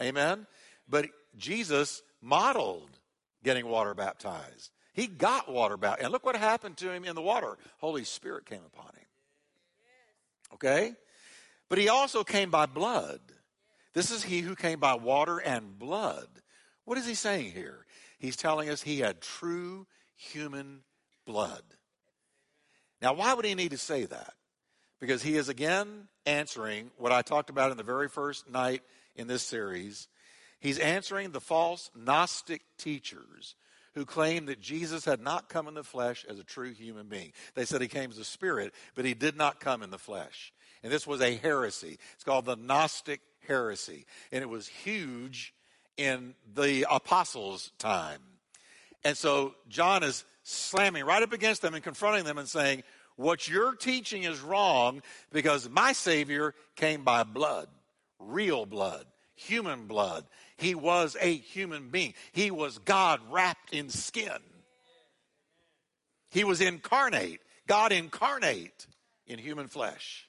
Amen? 0.00 0.46
But 0.88 1.06
Jesus 1.36 2.02
modeled 2.20 2.90
getting 3.42 3.66
water 3.66 3.94
baptized. 3.94 4.70
He 4.92 5.06
got 5.06 5.50
water 5.50 5.76
baptized. 5.76 6.04
And 6.04 6.12
look 6.12 6.26
what 6.26 6.36
happened 6.36 6.76
to 6.78 6.92
him 6.92 7.04
in 7.04 7.14
the 7.14 7.22
water. 7.22 7.56
Holy 7.78 8.04
Spirit 8.04 8.44
came 8.44 8.62
upon 8.66 8.86
him. 8.94 9.06
Okay? 10.54 10.92
But 11.68 11.78
he 11.78 11.88
also 11.88 12.22
came 12.22 12.50
by 12.50 12.66
blood. 12.66 13.20
This 13.94 14.10
is 14.10 14.22
he 14.22 14.40
who 14.40 14.54
came 14.54 14.80
by 14.80 14.94
water 14.94 15.38
and 15.38 15.78
blood. 15.78 16.28
What 16.84 16.98
is 16.98 17.06
he 17.06 17.14
saying 17.14 17.52
here? 17.52 17.86
He's 18.18 18.36
telling 18.36 18.68
us 18.68 18.82
he 18.82 19.00
had 19.00 19.20
true 19.20 19.86
human 20.14 20.80
blood. 21.26 21.62
Now, 23.00 23.14
why 23.14 23.32
would 23.34 23.44
he 23.44 23.54
need 23.54 23.70
to 23.70 23.78
say 23.78 24.04
that? 24.04 24.34
Because 25.00 25.22
he 25.22 25.36
is 25.36 25.48
again 25.48 26.08
answering 26.26 26.90
what 26.96 27.12
I 27.12 27.22
talked 27.22 27.50
about 27.50 27.70
in 27.70 27.76
the 27.76 27.82
very 27.82 28.08
first 28.08 28.48
night 28.50 28.82
in 29.14 29.26
this 29.26 29.42
series. 29.42 30.08
He's 30.60 30.78
answering 30.78 31.30
the 31.30 31.40
false 31.40 31.90
Gnostic 31.94 32.62
teachers 32.78 33.54
who 33.94 34.04
claimed 34.04 34.48
that 34.48 34.60
Jesus 34.60 35.04
had 35.04 35.20
not 35.20 35.48
come 35.48 35.68
in 35.68 35.74
the 35.74 35.84
flesh 35.84 36.24
as 36.28 36.38
a 36.38 36.44
true 36.44 36.72
human 36.72 37.06
being. 37.06 37.32
They 37.54 37.64
said 37.64 37.80
he 37.80 37.88
came 37.88 38.10
as 38.10 38.18
a 38.18 38.24
spirit, 38.24 38.72
but 38.94 39.04
he 39.04 39.14
did 39.14 39.36
not 39.36 39.60
come 39.60 39.82
in 39.82 39.90
the 39.90 39.98
flesh. 39.98 40.52
And 40.82 40.92
this 40.92 41.06
was 41.06 41.20
a 41.20 41.36
heresy. 41.36 41.98
It's 42.14 42.24
called 42.24 42.44
the 42.44 42.56
Gnostic 42.56 43.20
heresy. 43.46 44.06
And 44.30 44.42
it 44.42 44.48
was 44.48 44.68
huge 44.68 45.54
in 45.96 46.34
the 46.54 46.86
apostles' 46.90 47.72
time. 47.78 48.20
And 49.04 49.16
so 49.16 49.54
John 49.68 50.02
is 50.02 50.24
slamming 50.44 51.04
right 51.04 51.22
up 51.22 51.32
against 51.32 51.62
them 51.62 51.74
and 51.74 51.82
confronting 51.82 52.24
them 52.24 52.38
and 52.38 52.48
saying, 52.48 52.84
What 53.18 53.48
you're 53.48 53.74
teaching 53.74 54.22
is 54.22 54.40
wrong 54.40 55.02
because 55.32 55.68
my 55.68 55.92
Savior 55.92 56.54
came 56.76 57.02
by 57.02 57.24
blood, 57.24 57.68
real 58.20 58.64
blood, 58.64 59.06
human 59.34 59.88
blood. 59.88 60.24
He 60.56 60.76
was 60.76 61.16
a 61.20 61.34
human 61.34 61.88
being, 61.88 62.14
He 62.30 62.52
was 62.52 62.78
God 62.78 63.20
wrapped 63.28 63.74
in 63.74 63.90
skin. 63.90 64.38
He 66.30 66.44
was 66.44 66.60
incarnate, 66.60 67.40
God 67.66 67.90
incarnate 67.90 68.86
in 69.26 69.40
human 69.40 69.66
flesh. 69.66 70.28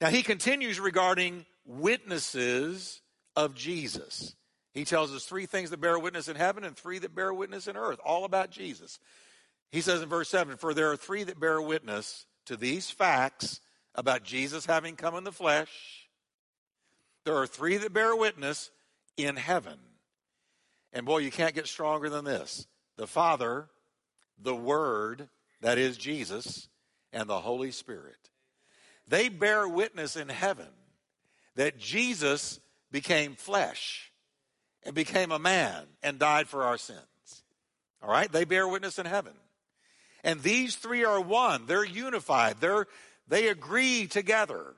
Now 0.00 0.08
he 0.08 0.22
continues 0.22 0.80
regarding 0.80 1.44
witnesses 1.66 3.02
of 3.36 3.54
Jesus. 3.54 4.34
He 4.72 4.86
tells 4.86 5.12
us 5.12 5.26
three 5.26 5.44
things 5.44 5.68
that 5.68 5.82
bear 5.82 5.98
witness 5.98 6.28
in 6.28 6.36
heaven 6.36 6.64
and 6.64 6.74
three 6.74 6.98
that 7.00 7.14
bear 7.14 7.34
witness 7.34 7.66
in 7.66 7.76
earth, 7.76 8.00
all 8.02 8.24
about 8.24 8.50
Jesus. 8.50 8.98
He 9.72 9.80
says 9.80 10.02
in 10.02 10.08
verse 10.08 10.28
7 10.28 10.58
For 10.58 10.74
there 10.74 10.92
are 10.92 10.96
three 10.96 11.24
that 11.24 11.40
bear 11.40 11.60
witness 11.60 12.26
to 12.44 12.56
these 12.56 12.90
facts 12.90 13.60
about 13.94 14.22
Jesus 14.22 14.66
having 14.66 14.94
come 14.94 15.16
in 15.16 15.24
the 15.24 15.32
flesh. 15.32 16.08
There 17.24 17.36
are 17.36 17.46
three 17.46 17.78
that 17.78 17.92
bear 17.92 18.14
witness 18.14 18.70
in 19.16 19.36
heaven. 19.36 19.78
And 20.92 21.06
boy, 21.06 21.18
you 21.18 21.30
can't 21.30 21.54
get 21.54 21.66
stronger 21.66 22.08
than 22.10 22.24
this 22.24 22.66
the 22.96 23.06
Father, 23.06 23.68
the 24.38 24.54
Word, 24.54 25.28
that 25.62 25.78
is 25.78 25.96
Jesus, 25.96 26.68
and 27.12 27.28
the 27.28 27.40
Holy 27.40 27.70
Spirit. 27.70 28.30
They 29.08 29.28
bear 29.30 29.66
witness 29.66 30.16
in 30.16 30.28
heaven 30.28 30.68
that 31.56 31.78
Jesus 31.78 32.60
became 32.90 33.34
flesh 33.34 34.12
and 34.84 34.94
became 34.94 35.32
a 35.32 35.38
man 35.38 35.84
and 36.02 36.18
died 36.18 36.48
for 36.48 36.64
our 36.64 36.76
sins. 36.76 36.98
All 38.02 38.10
right? 38.10 38.30
They 38.30 38.44
bear 38.44 38.68
witness 38.68 38.98
in 38.98 39.06
heaven. 39.06 39.32
And 40.24 40.40
these 40.42 40.76
three 40.76 41.04
are 41.04 41.20
one. 41.20 41.66
They're 41.66 41.84
unified. 41.84 42.60
They're, 42.60 42.86
they 43.28 43.48
agree 43.48 44.06
together. 44.06 44.74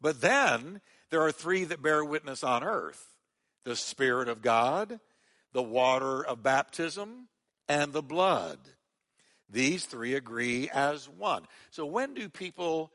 But 0.00 0.20
then 0.20 0.80
there 1.10 1.22
are 1.22 1.32
three 1.32 1.64
that 1.64 1.82
bear 1.82 2.04
witness 2.04 2.42
on 2.42 2.64
earth 2.64 3.08
the 3.64 3.76
Spirit 3.76 4.28
of 4.28 4.42
God, 4.42 4.98
the 5.52 5.62
water 5.62 6.24
of 6.24 6.42
baptism, 6.42 7.28
and 7.68 7.92
the 7.92 8.02
blood. 8.02 8.58
These 9.48 9.84
three 9.84 10.14
agree 10.14 10.68
as 10.70 11.08
one. 11.08 11.46
So 11.70 11.86
when 11.86 12.14
do 12.14 12.28
people 12.28 12.90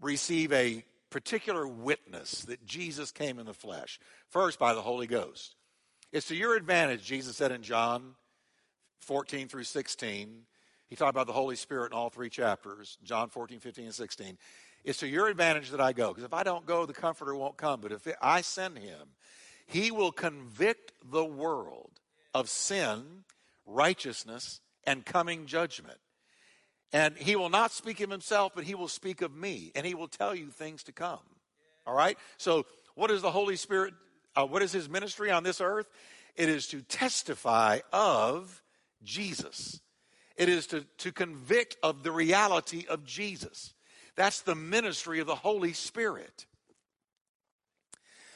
receive 0.00 0.52
a 0.52 0.84
particular 1.10 1.66
witness 1.66 2.42
that 2.42 2.64
Jesus 2.64 3.10
came 3.10 3.38
in 3.38 3.46
the 3.46 3.52
flesh. 3.52 3.98
First, 4.28 4.58
by 4.58 4.74
the 4.74 4.82
Holy 4.82 5.06
Ghost. 5.06 5.56
It's 6.12 6.28
to 6.28 6.36
your 6.36 6.56
advantage, 6.56 7.04
Jesus 7.04 7.36
said 7.36 7.52
in 7.52 7.62
John 7.62 8.14
14 9.00 9.48
through 9.48 9.64
16. 9.64 10.42
He 10.90 10.96
talked 10.96 11.10
about 11.10 11.28
the 11.28 11.32
Holy 11.32 11.56
Spirit 11.56 11.92
in 11.92 11.98
all 11.98 12.10
three 12.10 12.28
chapters 12.28 12.98
John 13.04 13.30
14, 13.30 13.60
15, 13.60 13.84
and 13.86 13.94
16. 13.94 14.36
It's 14.84 14.98
to 14.98 15.08
your 15.08 15.28
advantage 15.28 15.70
that 15.70 15.80
I 15.80 15.92
go. 15.92 16.08
Because 16.08 16.24
if 16.24 16.34
I 16.34 16.42
don't 16.42 16.66
go, 16.66 16.84
the 16.84 16.92
Comforter 16.92 17.34
won't 17.34 17.56
come. 17.56 17.80
But 17.80 17.92
if 17.92 18.06
I 18.20 18.40
send 18.40 18.78
him, 18.78 19.08
he 19.66 19.90
will 19.90 20.10
convict 20.10 20.92
the 21.10 21.24
world 21.24 21.92
of 22.34 22.48
sin, 22.48 23.24
righteousness, 23.66 24.60
and 24.84 25.06
coming 25.06 25.46
judgment. 25.46 25.98
And 26.92 27.16
he 27.16 27.36
will 27.36 27.50
not 27.50 27.70
speak 27.70 28.00
of 28.00 28.10
himself, 28.10 28.52
but 28.54 28.64
he 28.64 28.74
will 28.74 28.88
speak 28.88 29.22
of 29.22 29.32
me, 29.32 29.70
and 29.76 29.86
he 29.86 29.94
will 29.94 30.08
tell 30.08 30.34
you 30.34 30.48
things 30.48 30.82
to 30.84 30.92
come. 30.92 31.20
All 31.86 31.94
right? 31.94 32.18
So, 32.36 32.66
what 32.96 33.12
is 33.12 33.22
the 33.22 33.30
Holy 33.30 33.54
Spirit? 33.54 33.94
Uh, 34.34 34.46
what 34.46 34.62
is 34.62 34.72
his 34.72 34.88
ministry 34.88 35.30
on 35.30 35.44
this 35.44 35.60
earth? 35.60 35.88
It 36.36 36.48
is 36.48 36.66
to 36.68 36.82
testify 36.82 37.80
of 37.92 38.62
Jesus, 39.04 39.80
it 40.40 40.48
is 40.48 40.66
to, 40.68 40.86
to 40.96 41.12
convict 41.12 41.76
of 41.82 42.02
the 42.02 42.10
reality 42.10 42.86
of 42.88 43.04
Jesus. 43.04 43.74
That's 44.16 44.40
the 44.40 44.54
ministry 44.54 45.20
of 45.20 45.26
the 45.26 45.34
Holy 45.34 45.74
Spirit. 45.74 46.46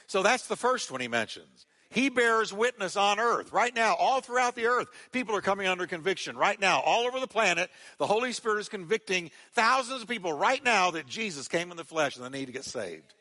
So, 0.06 0.22
that's 0.22 0.46
the 0.46 0.54
first 0.54 0.92
one 0.92 1.00
he 1.00 1.08
mentions. 1.08 1.64
He 1.88 2.10
bears 2.10 2.52
witness 2.52 2.96
on 2.96 3.18
earth. 3.18 3.54
Right 3.54 3.74
now, 3.74 3.94
all 3.94 4.20
throughout 4.20 4.54
the 4.54 4.66
earth, 4.66 4.88
people 5.12 5.34
are 5.34 5.40
coming 5.40 5.66
under 5.66 5.86
conviction. 5.86 6.36
Right 6.36 6.60
now, 6.60 6.80
all 6.80 7.06
over 7.06 7.20
the 7.20 7.26
planet, 7.26 7.70
the 7.96 8.06
Holy 8.06 8.32
Spirit 8.32 8.60
is 8.60 8.68
convicting 8.68 9.30
thousands 9.52 10.02
of 10.02 10.08
people 10.08 10.32
right 10.34 10.62
now 10.62 10.90
that 10.90 11.06
Jesus 11.06 11.48
came 11.48 11.70
in 11.70 11.78
the 11.78 11.84
flesh 11.84 12.16
and 12.16 12.24
they 12.24 12.38
need 12.38 12.46
to 12.46 12.52
get 12.52 12.66
saved. 12.66 13.14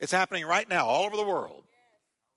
It's 0.00 0.12
happening 0.12 0.44
right 0.44 0.68
now, 0.68 0.86
all 0.86 1.04
over 1.04 1.16
the 1.16 1.24
world. 1.24 1.62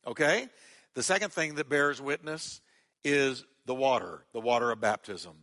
Okay? 0.06 0.48
The 0.94 1.02
second 1.02 1.34
thing 1.34 1.56
that 1.56 1.70
bears 1.70 2.00
witness 2.00 2.62
is 3.04 3.46
the 3.66 3.76
water, 3.76 4.26
the 4.34 4.42
water 4.42 4.70
of 4.70 4.80
baptism 4.80 5.34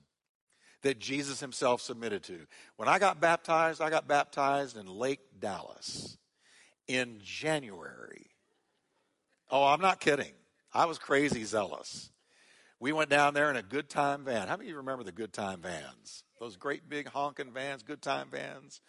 that 0.82 0.98
Jesus 0.98 1.40
himself 1.40 1.80
submitted 1.80 2.22
to. 2.24 2.38
When 2.76 2.88
I 2.88 2.98
got 2.98 3.20
baptized, 3.20 3.80
I 3.80 3.90
got 3.90 4.06
baptized 4.06 4.76
in 4.76 4.86
Lake 4.86 5.20
Dallas 5.40 6.16
in 6.86 7.20
January 7.22 8.28
Oh, 9.50 9.64
I'm 9.64 9.80
not 9.80 10.00
kidding. 10.00 10.32
I 10.72 10.84
was 10.84 10.98
crazy 10.98 11.44
zealous. 11.44 12.10
We 12.80 12.92
went 12.92 13.10
down 13.10 13.34
there 13.34 13.50
in 13.50 13.56
a 13.56 13.62
good 13.62 13.88
time 13.88 14.24
van. 14.24 14.46
How 14.46 14.56
many 14.56 14.68
of 14.68 14.72
you 14.72 14.76
remember 14.76 15.04
the 15.04 15.12
good 15.12 15.32
time 15.32 15.62
vans? 15.62 16.22
Those 16.38 16.56
great 16.56 16.88
big 16.88 17.08
honking 17.08 17.52
vans, 17.52 17.82
good 17.82 18.02
time 18.02 18.28
vans. 18.30 18.80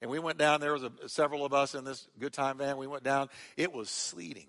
And 0.00 0.10
we 0.10 0.18
went 0.18 0.38
down 0.38 0.60
there 0.60 0.72
was 0.72 0.84
a, 0.84 0.92
several 1.08 1.44
of 1.44 1.52
us 1.52 1.74
in 1.74 1.84
this 1.84 2.08
good 2.18 2.32
time 2.32 2.58
van. 2.58 2.78
We 2.78 2.86
went 2.86 3.04
down. 3.04 3.28
It 3.56 3.72
was 3.72 3.90
sleeting. 3.90 4.48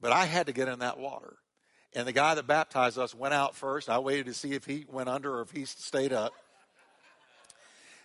But 0.00 0.12
I 0.12 0.24
had 0.24 0.46
to 0.46 0.52
get 0.52 0.68
in 0.68 0.80
that 0.80 0.98
water. 0.98 1.36
And 1.94 2.06
the 2.06 2.12
guy 2.12 2.34
that 2.34 2.46
baptized 2.46 2.98
us 2.98 3.14
went 3.14 3.34
out 3.34 3.54
first. 3.54 3.88
I 3.88 3.98
waited 3.98 4.26
to 4.26 4.34
see 4.34 4.52
if 4.52 4.64
he 4.64 4.86
went 4.90 5.08
under 5.08 5.36
or 5.38 5.42
if 5.42 5.50
he 5.50 5.64
stayed 5.64 6.12
up. 6.12 6.32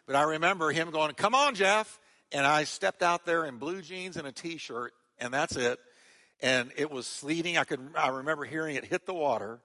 But 0.06 0.16
I 0.16 0.24
remember 0.24 0.72
him 0.72 0.92
going, 0.92 1.14
Come 1.16 1.36
on, 1.36 1.56
Jeff. 1.56 2.00
And 2.32 2.46
I 2.46 2.66
stepped 2.66 3.02
out 3.02 3.26
there 3.26 3.46
in 3.46 3.58
blue 3.58 3.82
jeans 3.82 4.16
and 4.16 4.28
a 4.28 4.32
t 4.32 4.58
shirt, 4.58 4.94
and 5.20 5.34
that's 5.34 5.56
it 5.56 5.80
and 6.42 6.72
it 6.78 6.90
was 6.90 7.08
sleeting. 7.08 7.58
I 7.58 7.64
could 7.64 7.80
I 7.96 8.10
remember 8.10 8.46
hearing 8.46 8.76
it 8.76 8.86
hit 8.86 9.06
the 9.06 9.14
water, 9.14 9.60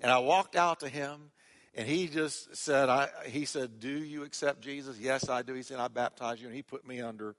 and 0.00 0.10
I 0.10 0.18
walked 0.18 0.56
out 0.56 0.80
to 0.80 0.88
him, 0.88 1.30
and 1.74 1.86
he 1.86 2.08
just 2.08 2.56
said, 2.56 2.88
"I." 2.88 3.08
He 3.26 3.44
said, 3.44 3.80
"Do 3.80 3.88
you 3.90 4.24
accept 4.24 4.60
Jesus?" 4.60 4.98
Yes, 4.98 5.28
I 5.28 5.42
do. 5.42 5.54
He 5.54 5.62
said, 5.62 5.78
"I 5.78 5.88
baptize 5.88 6.40
you," 6.40 6.48
and 6.48 6.56
he 6.56 6.62
put 6.62 6.86
me 6.86 7.00
under. 7.00 7.36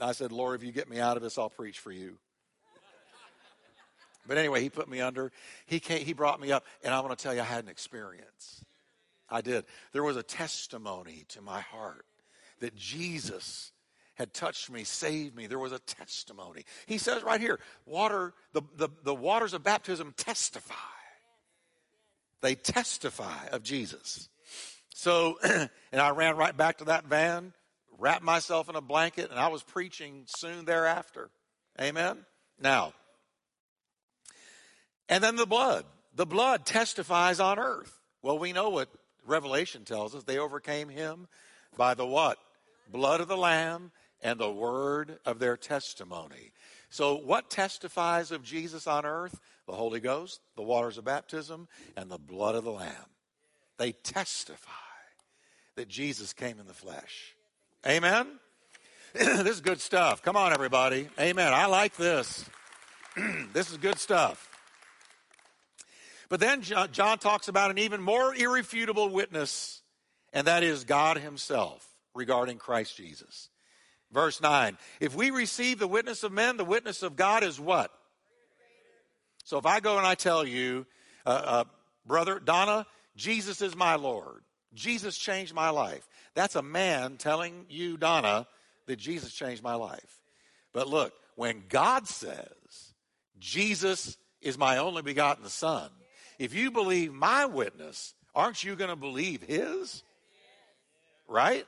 I 0.00 0.12
said, 0.12 0.32
"Lord, 0.32 0.60
if 0.60 0.66
you 0.66 0.72
get 0.72 0.88
me 0.88 0.98
out 0.98 1.16
of 1.16 1.22
this, 1.22 1.38
I'll 1.38 1.50
preach 1.50 1.78
for 1.78 1.92
you." 1.92 2.18
But 4.26 4.38
anyway, 4.38 4.62
he 4.62 4.70
put 4.70 4.88
me 4.88 5.00
under. 5.00 5.32
He 5.66 5.80
came, 5.80 6.04
he 6.04 6.12
brought 6.12 6.40
me 6.40 6.52
up, 6.52 6.64
and 6.82 6.92
I'm 6.92 7.02
going 7.04 7.14
to 7.14 7.22
tell 7.22 7.34
you, 7.34 7.40
I 7.40 7.44
had 7.44 7.64
an 7.64 7.70
experience. 7.70 8.64
I 9.28 9.40
did. 9.40 9.64
There 9.92 10.04
was 10.04 10.16
a 10.16 10.22
testimony 10.22 11.24
to 11.28 11.40
my 11.40 11.60
heart 11.60 12.06
that 12.60 12.74
Jesus 12.76 13.72
had 14.14 14.32
touched 14.32 14.70
me, 14.70 14.84
saved 14.84 15.36
me. 15.36 15.46
There 15.46 15.58
was 15.58 15.72
a 15.72 15.78
testimony. 15.78 16.64
He 16.86 16.98
says 16.98 17.22
right 17.22 17.40
here, 17.40 17.60
water, 17.84 18.32
the, 18.52 18.62
the, 18.76 18.88
the 19.04 19.14
waters 19.14 19.52
of 19.52 19.62
baptism 19.62 20.14
testify. 20.16 20.74
They 22.40 22.54
testify 22.54 23.48
of 23.52 23.62
Jesus. 23.62 24.28
So, 24.94 25.38
and 25.42 26.00
I 26.00 26.10
ran 26.10 26.36
right 26.36 26.56
back 26.56 26.78
to 26.78 26.84
that 26.84 27.04
van, 27.04 27.52
wrapped 27.98 28.22
myself 28.24 28.68
in 28.68 28.76
a 28.76 28.80
blanket, 28.80 29.30
and 29.30 29.38
I 29.38 29.48
was 29.48 29.62
preaching 29.62 30.22
soon 30.26 30.64
thereafter. 30.64 31.30
Amen? 31.80 32.24
Now, 32.58 32.94
and 35.08 35.22
then 35.22 35.36
the 35.36 35.46
blood. 35.46 35.84
The 36.14 36.26
blood 36.26 36.64
testifies 36.64 37.40
on 37.40 37.58
earth. 37.58 38.00
Well, 38.22 38.38
we 38.38 38.52
know 38.52 38.70
what 38.70 38.88
Revelation 39.26 39.84
tells 39.84 40.14
us. 40.14 40.24
They 40.24 40.38
overcame 40.38 40.88
him 40.88 41.28
by 41.76 41.94
the 41.94 42.06
what? 42.06 42.38
Blood 42.90 43.20
of 43.20 43.28
the 43.28 43.36
Lamb 43.36 43.92
and 44.22 44.38
the 44.38 44.50
word 44.50 45.18
of 45.24 45.38
their 45.38 45.56
testimony. 45.56 46.52
So, 46.88 47.16
what 47.16 47.50
testifies 47.50 48.30
of 48.30 48.42
Jesus 48.42 48.86
on 48.86 49.04
earth? 49.04 49.38
The 49.66 49.74
Holy 49.74 50.00
Ghost, 50.00 50.40
the 50.54 50.62
waters 50.62 50.96
of 50.96 51.04
baptism, 51.04 51.68
and 51.96 52.10
the 52.10 52.18
blood 52.18 52.54
of 52.54 52.64
the 52.64 52.72
Lamb. 52.72 53.10
They 53.78 53.92
testify 53.92 54.70
that 55.74 55.88
Jesus 55.88 56.32
came 56.32 56.58
in 56.58 56.66
the 56.66 56.72
flesh. 56.72 57.34
Amen? 57.86 58.26
this 59.12 59.46
is 59.46 59.60
good 59.60 59.80
stuff. 59.80 60.22
Come 60.22 60.36
on, 60.36 60.52
everybody. 60.52 61.08
Amen. 61.20 61.52
I 61.52 61.66
like 61.66 61.96
this. 61.96 62.44
this 63.52 63.70
is 63.70 63.76
good 63.76 63.98
stuff. 63.98 64.55
But 66.28 66.40
then 66.40 66.62
John, 66.62 67.18
talks 67.18 67.48
about 67.48 67.70
an 67.70 67.78
even 67.78 68.00
more 68.00 68.34
irrefutable 68.34 69.08
witness, 69.10 69.82
and 70.32 70.46
that 70.46 70.62
is 70.62 70.84
God 70.84 71.18
Himself 71.18 71.86
regarding 72.14 72.58
Christ 72.58 72.96
Jesus. 72.96 73.48
Verse 74.12 74.40
9 74.40 74.76
If 75.00 75.14
we 75.14 75.30
receive 75.30 75.78
the 75.78 75.86
witness 75.86 76.22
of 76.22 76.32
men, 76.32 76.56
the 76.56 76.64
witness 76.64 77.02
of 77.02 77.16
God 77.16 77.44
is 77.44 77.60
what? 77.60 77.90
So 79.44 79.58
if 79.58 79.66
I 79.66 79.78
go 79.80 79.98
and 79.98 80.06
I 80.06 80.16
tell 80.16 80.44
you, 80.44 80.86
uh, 81.24 81.28
uh, 81.44 81.64
brother 82.04 82.40
Donna, 82.40 82.86
Jesus 83.16 83.62
is 83.62 83.76
my 83.76 83.94
Lord, 83.94 84.42
Jesus 84.74 85.16
changed 85.16 85.54
my 85.54 85.70
life. 85.70 86.08
That's 86.34 86.56
a 86.56 86.62
man 86.62 87.16
telling 87.16 87.66
you, 87.68 87.96
Donna, 87.96 88.46
that 88.86 88.96
Jesus 88.96 89.32
changed 89.32 89.62
my 89.62 89.74
life. 89.74 90.20
But 90.72 90.88
look, 90.88 91.14
when 91.36 91.62
God 91.68 92.06
says, 92.06 92.94
Jesus 93.38 94.18
is 94.42 94.58
my 94.58 94.78
only 94.78 95.02
begotten 95.02 95.48
Son, 95.48 95.90
if 96.38 96.54
you 96.54 96.70
believe 96.70 97.12
my 97.12 97.46
witness, 97.46 98.14
aren't 98.34 98.62
you 98.62 98.76
going 98.76 98.90
to 98.90 98.96
believe 98.96 99.42
his? 99.42 100.02
Right? 101.28 101.66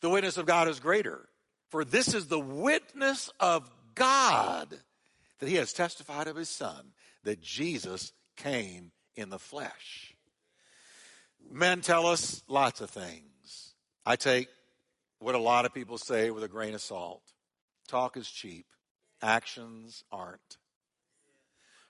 The 0.00 0.10
witness 0.10 0.36
of 0.36 0.46
God 0.46 0.68
is 0.68 0.80
greater. 0.80 1.28
For 1.70 1.84
this 1.84 2.14
is 2.14 2.26
the 2.26 2.40
witness 2.40 3.30
of 3.40 3.70
God 3.94 4.68
that 5.38 5.48
he 5.48 5.56
has 5.56 5.72
testified 5.72 6.28
of 6.28 6.36
his 6.36 6.48
Son, 6.48 6.92
that 7.24 7.40
Jesus 7.40 8.12
came 8.36 8.92
in 9.16 9.30
the 9.30 9.38
flesh. 9.38 10.14
Men 11.50 11.80
tell 11.80 12.06
us 12.06 12.42
lots 12.48 12.80
of 12.80 12.90
things. 12.90 13.74
I 14.06 14.16
take 14.16 14.48
what 15.18 15.34
a 15.34 15.38
lot 15.38 15.64
of 15.64 15.74
people 15.74 15.98
say 15.98 16.30
with 16.30 16.44
a 16.44 16.48
grain 16.48 16.74
of 16.74 16.80
salt. 16.80 17.22
Talk 17.88 18.16
is 18.16 18.28
cheap, 18.28 18.66
actions 19.22 20.04
aren't. 20.10 20.58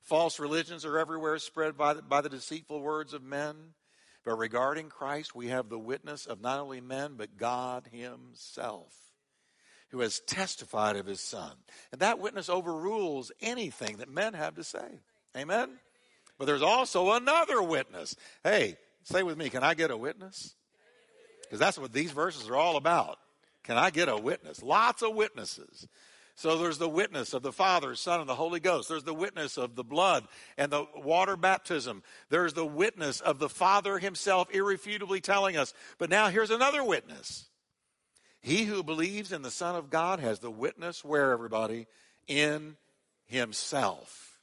False 0.05 0.39
religions 0.39 0.85
are 0.85 0.99
everywhere 0.99 1.39
spread 1.39 1.79
by 1.79 1.95
the, 1.95 2.03
by 2.03 2.21
the 2.21 2.29
deceitful 2.29 2.81
words 2.81 3.15
of 3.15 3.23
men. 3.23 3.57
But 4.23 4.37
regarding 4.37 4.91
Christ, 4.91 5.35
we 5.35 5.49
have 5.49 5.69
the 5.69 5.79
witness 5.79 6.27
of 6.27 6.43
not 6.43 6.61
only 6.61 6.81
men, 6.81 7.15
but 7.17 7.39
God 7.39 7.89
Himself, 7.91 8.95
who 9.89 10.01
has 10.01 10.21
testified 10.21 10.97
of 10.97 11.07
His 11.07 11.21
Son. 11.21 11.53
And 11.91 12.03
that 12.03 12.19
witness 12.19 12.51
overrules 12.51 13.33
anything 13.41 13.97
that 13.97 14.11
men 14.11 14.35
have 14.35 14.55
to 14.57 14.65
say. 14.65 15.01
Amen? 15.37 15.71
But 16.39 16.47
there's 16.47 16.63
also 16.63 17.13
another 17.13 17.63
witness. 17.63 18.15
Hey, 18.43 18.77
say 19.05 19.23
with 19.23 19.39
me, 19.39 19.49
can 19.49 19.63
I 19.63 19.73
get 19.73 19.91
a 19.91 19.97
witness? 19.97 20.55
Because 21.43 21.59
that's 21.59 21.79
what 21.79 21.93
these 21.93 22.13
verses 22.13 22.49
are 22.49 22.57
all 22.57 22.77
about. 22.77 23.19
Can 23.63 23.79
I 23.79 23.89
get 23.89 24.11
a 24.11 24.17
witness? 24.17 24.63
Lots 24.63 25.03
of 25.03 25.15
witnesses. 25.15 25.89
So 26.37 26.59
there's 26.59 26.79
the 26.79 26.89
witness 26.89 27.33
of 27.33 27.43
the 27.43 27.53
Father, 27.53 27.95
Son, 27.95 28.21
and 28.21 28.29
the 28.29 28.35
Holy 28.35 28.59
Ghost. 28.59 28.89
There's 28.89 29.05
the 29.05 29.15
witness 29.15 29.57
of 29.57 29.77
the 29.77 29.85
blood 29.85 30.27
and 30.59 30.73
the 30.73 30.85
water 30.97 31.37
baptism. 31.37 32.03
There's 32.29 32.55
the 32.55 32.67
witness 32.67 33.21
of 33.21 33.39
the 33.39 33.49
Father 33.49 33.99
himself 33.99 34.49
irrefutably 34.53 35.21
telling 35.21 35.57
us. 35.57 35.73
But 35.97 36.11
now 36.11 36.29
here's 36.29 36.51
another 36.51 36.83
witness. 36.83 37.47
He 38.41 38.65
who 38.65 38.83
believes 38.83 39.33
in 39.33 39.43
the 39.43 39.51
Son 39.51 39.77
of 39.77 39.91
God 39.91 40.19
has 40.19 40.41
the 40.41 40.51
witness 40.51 41.05
where, 41.05 41.31
everybody? 41.31 41.87
In 42.27 42.77
himself. 43.27 44.41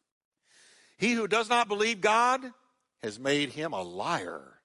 He 0.98 1.12
who 1.12 1.28
does 1.28 1.50
not 1.50 1.68
believe 1.68 2.00
God 2.00 2.42
has 3.04 3.20
made 3.20 3.50
him 3.50 3.74
a 3.74 3.82
liar 3.82 4.60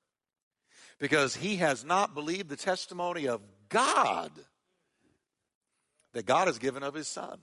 because 0.98 1.36
he 1.36 1.56
has 1.56 1.84
not 1.84 2.14
believed 2.14 2.48
the 2.48 2.56
testimony 2.56 3.26
of 3.26 3.40
God 3.68 4.30
that 6.16 6.24
God 6.24 6.46
has 6.46 6.58
given 6.58 6.82
of 6.82 6.94
his 6.94 7.06
Son. 7.06 7.38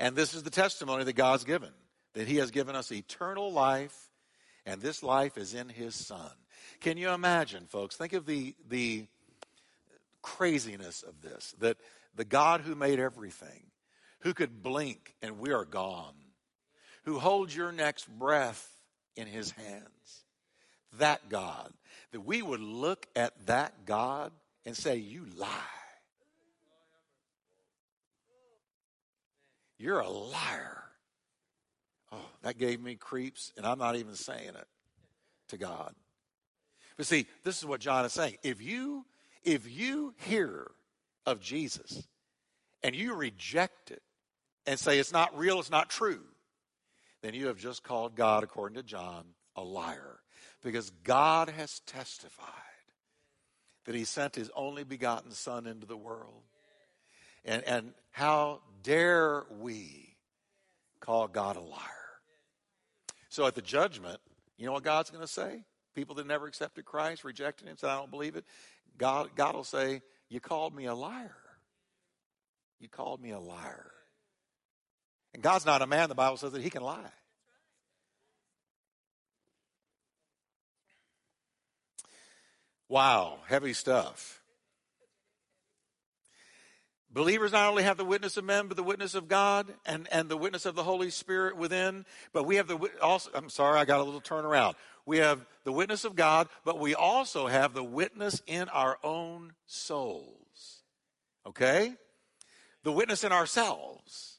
And 0.00 0.16
this 0.16 0.34
is 0.34 0.42
the 0.42 0.50
testimony 0.50 1.04
that 1.04 1.12
God's 1.12 1.44
given 1.44 1.70
that 2.14 2.28
he 2.28 2.36
has 2.36 2.50
given 2.50 2.76
us 2.76 2.92
eternal 2.92 3.50
life, 3.50 4.10
and 4.66 4.82
this 4.82 5.02
life 5.02 5.38
is 5.38 5.54
in 5.54 5.68
his 5.70 5.94
Son. 5.94 6.30
Can 6.80 6.98
you 6.98 7.10
imagine, 7.10 7.64
folks? 7.64 7.96
Think 7.96 8.12
of 8.12 8.26
the, 8.26 8.54
the 8.68 9.06
craziness 10.20 11.02
of 11.02 11.22
this 11.22 11.54
that 11.60 11.78
the 12.14 12.24
God 12.24 12.62
who 12.62 12.74
made 12.74 12.98
everything, 12.98 13.70
who 14.20 14.34
could 14.34 14.62
blink 14.62 15.14
and 15.22 15.38
we 15.38 15.52
are 15.52 15.64
gone, 15.64 16.14
who 17.04 17.20
holds 17.20 17.54
your 17.56 17.72
next 17.72 18.08
breath 18.18 18.68
in 19.16 19.28
his 19.28 19.52
hands, 19.52 20.24
that 20.98 21.28
God, 21.28 21.72
that 22.10 22.20
we 22.20 22.42
would 22.42 22.60
look 22.60 23.06
at 23.14 23.46
that 23.46 23.86
God 23.86 24.32
and 24.66 24.76
say, 24.76 24.96
You 24.96 25.24
lie. 25.36 25.48
You're 29.82 29.98
a 29.98 30.08
liar. 30.08 30.84
Oh, 32.12 32.30
that 32.42 32.56
gave 32.56 32.80
me 32.80 32.94
creeps, 32.94 33.52
and 33.56 33.66
I'm 33.66 33.80
not 33.80 33.96
even 33.96 34.14
saying 34.14 34.50
it 34.50 34.68
to 35.48 35.58
God. 35.58 35.92
But 36.96 37.06
see, 37.06 37.26
this 37.42 37.58
is 37.58 37.66
what 37.66 37.80
John 37.80 38.04
is 38.04 38.12
saying. 38.12 38.36
If 38.44 38.62
you 38.62 39.04
if 39.42 39.68
you 39.68 40.14
hear 40.18 40.70
of 41.26 41.40
Jesus 41.40 42.06
and 42.84 42.94
you 42.94 43.14
reject 43.14 43.90
it 43.90 44.02
and 44.68 44.78
say 44.78 45.00
it's 45.00 45.12
not 45.12 45.36
real, 45.36 45.58
it's 45.58 45.68
not 45.68 45.90
true, 45.90 46.22
then 47.20 47.34
you 47.34 47.48
have 47.48 47.58
just 47.58 47.82
called 47.82 48.14
God, 48.14 48.44
according 48.44 48.76
to 48.76 48.84
John, 48.84 49.24
a 49.56 49.64
liar. 49.64 50.20
Because 50.62 50.90
God 51.02 51.48
has 51.48 51.80
testified 51.80 52.46
that 53.84 53.96
he 53.96 54.04
sent 54.04 54.36
his 54.36 54.48
only 54.54 54.84
begotten 54.84 55.32
Son 55.32 55.66
into 55.66 55.88
the 55.88 55.96
world. 55.96 56.44
And, 57.44 57.62
and 57.64 57.92
how 58.10 58.60
dare 58.82 59.44
we 59.60 60.16
call 61.00 61.28
God 61.28 61.56
a 61.56 61.60
liar? 61.60 61.80
So 63.28 63.46
at 63.46 63.54
the 63.54 63.62
judgment, 63.62 64.20
you 64.58 64.66
know 64.66 64.72
what 64.72 64.84
God's 64.84 65.10
going 65.10 65.24
to 65.24 65.32
say? 65.32 65.64
People 65.94 66.14
that 66.16 66.26
never 66.26 66.46
accepted 66.46 66.84
Christ, 66.84 67.24
rejected 67.24 67.66
him, 67.66 67.76
said, 67.76 67.90
I 67.90 67.96
don't 67.96 68.10
believe 68.10 68.36
it. 68.36 68.44
God, 68.96 69.30
God 69.34 69.54
will 69.54 69.64
say, 69.64 70.02
You 70.28 70.40
called 70.40 70.74
me 70.74 70.86
a 70.86 70.94
liar. 70.94 71.36
You 72.78 72.88
called 72.88 73.20
me 73.20 73.30
a 73.30 73.38
liar. 73.38 73.90
And 75.34 75.42
God's 75.42 75.64
not 75.64 75.82
a 75.82 75.86
man, 75.86 76.08
the 76.08 76.14
Bible 76.14 76.36
says 76.36 76.52
that 76.52 76.62
he 76.62 76.70
can 76.70 76.82
lie. 76.82 77.12
Wow, 82.88 83.38
heavy 83.46 83.72
stuff. 83.72 84.41
Believers 87.12 87.52
not 87.52 87.68
only 87.68 87.82
have 87.82 87.98
the 87.98 88.04
witness 88.04 88.38
of 88.38 88.44
men, 88.44 88.68
but 88.68 88.76
the 88.76 88.82
witness 88.82 89.14
of 89.14 89.28
God 89.28 89.74
and, 89.84 90.08
and 90.10 90.30
the 90.30 90.36
witness 90.36 90.64
of 90.64 90.74
the 90.74 90.82
Holy 90.82 91.10
Spirit 91.10 91.56
within. 91.56 92.06
But 92.32 92.46
we 92.46 92.56
have 92.56 92.68
the 92.68 92.78
also, 93.02 93.30
I'm 93.34 93.50
sorry, 93.50 93.78
I 93.78 93.84
got 93.84 94.00
a 94.00 94.04
little 94.04 94.20
turnaround. 94.20 94.74
We 95.04 95.18
have 95.18 95.44
the 95.64 95.72
witness 95.72 96.04
of 96.04 96.16
God, 96.16 96.48
but 96.64 96.78
we 96.78 96.94
also 96.94 97.48
have 97.48 97.74
the 97.74 97.84
witness 97.84 98.40
in 98.46 98.68
our 98.70 98.98
own 99.02 99.52
souls. 99.66 100.82
Okay? 101.46 101.92
The 102.82 102.92
witness 102.92 103.24
in 103.24 103.32
ourselves. 103.32 104.38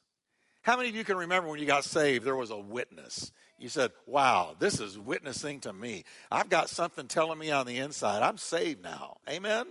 How 0.64 0.78
many 0.78 0.90
of 0.90 0.96
you 0.96 1.04
can 1.04 1.18
remember 1.18 1.50
when 1.50 1.60
you 1.60 1.66
got 1.66 1.84
saved, 1.84 2.26
there 2.26 2.36
was 2.36 2.50
a 2.50 2.58
witness? 2.58 3.32
You 3.60 3.70
said, 3.70 3.92
wow, 4.08 4.56
this 4.58 4.80
is 4.80 4.98
witnessing 4.98 5.60
to 5.62 5.74
me. 5.74 6.06
I've 6.32 6.50
got 6.50 6.70
something 6.70 7.08
telling 7.08 7.38
me 7.38 7.52
on 7.52 7.66
the 7.66 7.78
inside. 7.78 8.24
I'm 8.24 8.38
saved 8.38 8.82
now. 8.82 9.18
Amen? 9.30 9.68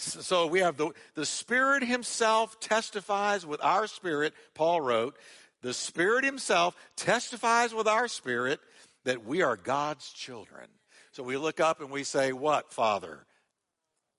So 0.00 0.46
we 0.46 0.60
have 0.60 0.76
the, 0.76 0.90
the 1.14 1.26
Spirit 1.26 1.84
Himself 1.84 2.58
testifies 2.58 3.44
with 3.44 3.62
our 3.62 3.86
spirit, 3.86 4.32
Paul 4.54 4.80
wrote. 4.80 5.16
The 5.62 5.74
Spirit 5.74 6.24
Himself 6.24 6.74
testifies 6.96 7.74
with 7.74 7.86
our 7.86 8.08
spirit 8.08 8.60
that 9.04 9.26
we 9.26 9.42
are 9.42 9.56
God's 9.56 10.10
children. 10.10 10.68
So 11.12 11.22
we 11.22 11.36
look 11.36 11.60
up 11.60 11.80
and 11.80 11.90
we 11.90 12.04
say, 12.04 12.32
What, 12.32 12.72
Father? 12.72 13.26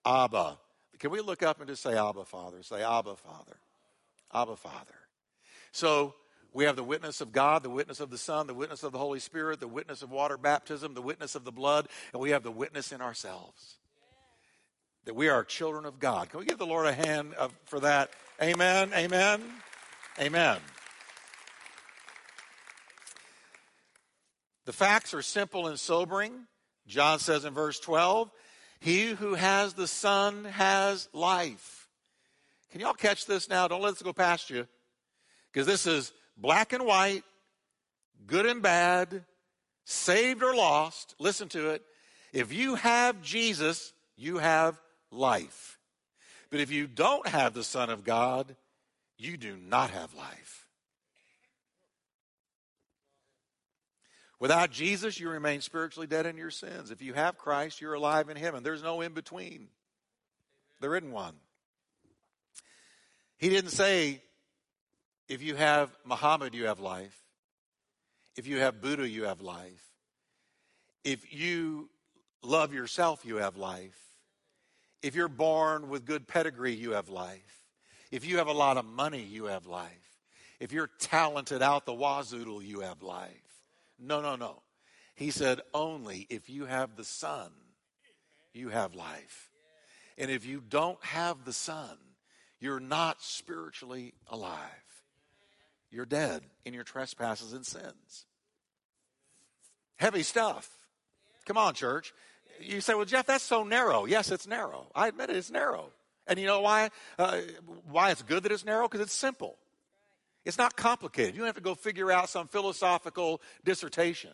Abba. 0.06 0.60
Can 1.00 1.10
we 1.10 1.22
look 1.22 1.42
up 1.42 1.60
and 1.60 1.68
just 1.68 1.82
say, 1.82 1.98
Abba, 1.98 2.26
Father? 2.26 2.62
Say, 2.62 2.84
Abba, 2.84 3.16
Father. 3.16 3.58
Abba, 4.32 4.56
Father. 4.56 4.94
So 5.72 6.14
we 6.54 6.66
have 6.66 6.76
the 6.76 6.84
witness 6.84 7.22
of 7.22 7.32
God, 7.32 7.64
the 7.64 7.72
witness 7.72 8.00
of 8.00 8.12
the 8.12 8.20
Son, 8.20 8.46
the 8.46 8.54
witness 8.54 8.84
of 8.84 8.92
the 8.92 9.00
Holy 9.00 9.20
Spirit, 9.20 9.60
the 9.60 9.68
witness 9.68 10.04
of 10.04 10.12
water 10.12 10.38
baptism, 10.38 10.94
the 10.94 11.02
witness 11.02 11.34
of 11.34 11.44
the 11.44 11.52
blood, 11.52 11.88
and 12.14 12.22
we 12.22 12.32
have 12.32 12.44
the 12.44 12.52
witness 12.52 12.92
in 12.92 13.02
ourselves 13.02 13.78
that 15.06 15.16
we 15.16 15.30
are 15.30 15.44
children 15.44 15.86
of 15.86 16.00
God. 16.00 16.30
Can 16.30 16.40
we 16.40 16.46
give 16.46 16.58
the 16.58 16.66
Lord 16.66 16.86
a 16.86 16.94
hand 16.94 17.34
uh, 17.38 17.50
for 17.66 17.80
that? 17.82 18.12
Amen. 18.42 18.92
Amen. 18.94 19.42
Amen. 20.20 20.58
The 24.66 24.74
facts 24.74 25.14
are 25.14 25.22
simple 25.22 25.68
and 25.68 25.80
sobering. 25.80 26.34
John 26.88 27.20
says 27.20 27.46
in 27.46 27.54
verse 27.54 27.80
12, 27.80 28.30
He 28.80 29.08
who 29.08 29.34
has 29.34 29.74
the 29.74 29.88
Son 29.88 30.46
has 30.46 31.10
life. 31.14 31.88
Can 32.72 32.82
y'all 32.82 32.94
catch 32.94 33.26
this 33.26 33.50
now? 33.50 33.68
Don't 33.68 33.82
let 33.82 33.92
this 33.92 34.02
go 34.02 34.14
past 34.14 34.50
you. 34.50 34.68
Because 35.52 35.68
this 35.68 35.86
is 35.86 36.14
black 36.38 36.74
and 36.74 36.86
white, 36.86 37.24
good 38.26 38.46
and 38.46 38.62
bad, 38.62 39.26
saved 39.84 40.44
or 40.44 40.56
lost. 40.56 41.16
Listen 41.20 41.50
to 41.50 41.72
it. 41.72 41.84
If 42.32 42.54
you 42.54 42.76
have 42.76 43.22
Jesus, 43.22 43.94
you 44.16 44.38
have 44.38 44.80
life. 45.12 45.78
But 46.50 46.60
if 46.60 46.72
you 46.72 46.88
don't 46.88 47.28
have 47.28 47.54
the 47.54 47.64
Son 47.64 47.90
of 47.90 48.04
God, 48.04 48.56
you 49.18 49.38
do 49.38 49.56
not 49.56 49.92
have 49.92 50.14
life. 50.14 50.66
Without 54.40 54.72
Jesus, 54.72 55.20
you 55.20 55.30
remain 55.30 55.62
spiritually 55.62 56.08
dead 56.08 56.26
in 56.26 56.36
your 56.36 56.50
sins. 56.50 56.90
If 56.90 57.04
you 57.04 57.14
have 57.14 57.38
Christ, 57.38 57.80
you're 57.80 57.94
alive 57.94 58.28
in 58.30 58.38
and 58.38 58.66
there's 58.66 58.82
no 58.82 59.02
in 59.02 59.14
between. 59.14 59.68
There 60.80 60.96
isn't 60.96 61.12
one. 61.12 61.36
He 63.38 63.50
didn't 63.50 63.70
say, 63.70 64.22
if 65.28 65.44
you 65.44 65.56
have 65.56 65.96
Muhammad, 66.06 66.56
you 66.56 66.66
have 66.66 66.80
life. 66.80 67.16
If 68.36 68.48
you 68.48 68.60
have 68.60 68.82
Buddha, 68.82 69.08
you 69.08 69.26
have 69.26 69.42
life. 69.42 69.84
If 71.04 71.34
you 71.34 71.90
love 72.42 72.74
yourself, 72.74 73.24
you 73.24 73.36
have 73.38 73.58
life. 73.58 73.98
If 75.02 75.16
you're 75.16 75.28
born 75.28 75.90
with 75.90 76.06
good 76.06 76.28
pedigree, 76.28 76.74
you 76.74 76.92
have 76.92 77.10
life. 77.10 77.66
If 78.12 78.26
you 78.26 78.38
have 78.38 78.48
a 78.48 78.54
lot 78.54 78.78
of 78.78 78.86
money, 78.86 79.24
you 79.24 79.46
have 79.46 79.66
life. 79.66 80.20
If 80.60 80.72
you're 80.72 80.92
talented 81.00 81.62
out 81.62 81.86
the 81.86 81.94
wazoodle, 81.94 82.64
you 82.66 82.82
have 82.82 83.02
life. 83.02 83.30
No, 83.98 84.22
no, 84.22 84.36
no. 84.36 84.62
He 85.16 85.32
said, 85.32 85.62
only 85.74 86.28
if 86.30 86.50
you 86.50 86.66
have 86.66 86.96
the 86.96 87.04
Son, 87.04 87.52
you 88.54 88.70
have 88.70 88.94
life. 88.94 89.50
And 90.18 90.30
if 90.30 90.46
you 90.46 90.62
don't 90.68 91.04
have 91.04 91.46
the 91.46 91.54
Son, 91.54 91.98
you're 92.60 92.80
not 92.80 93.22
spiritually 93.24 94.14
alive. 94.30 94.60
You're 95.90 96.06
dead 96.06 96.44
in 96.64 96.74
your 96.74 96.84
trespasses 96.84 97.54
and 97.54 97.66
sins. 97.66 98.26
Heavy 99.98 100.24
stuff. 100.24 100.70
Come 101.46 101.58
on, 101.58 101.74
church. 101.74 102.14
You 102.62 102.82
say, 102.82 102.94
well, 102.94 103.06
Jeff, 103.06 103.26
that's 103.26 103.44
so 103.44 103.64
narrow. 103.64 104.06
Yes, 104.06 104.32
it's 104.32 104.48
narrow. 104.48 104.88
I 104.96 105.08
admit 105.08 105.30
it, 105.30 105.36
it's 105.36 105.52
narrow. 105.52 105.92
And 106.28 106.40
you 106.40 106.46
know 106.46 106.62
why? 106.62 106.90
Uh, 107.18 107.42
why 107.90 108.12
it's 108.12 108.22
good 108.22 108.44
that 108.44 108.52
it's 108.52 108.66
narrow? 108.66 108.88
Because 108.88 109.02
it's 109.02 109.14
simple. 109.14 109.58
It's 110.46 110.58
not 110.58 110.76
complicated. 110.76 111.36
You 111.36 111.40
don't 111.40 111.48
have 111.48 111.56
to 111.56 111.62
go 111.62 111.76
figure 111.76 112.12
out 112.12 112.30
some 112.30 112.48
philosophical 112.48 113.42
dissertation. 113.64 114.32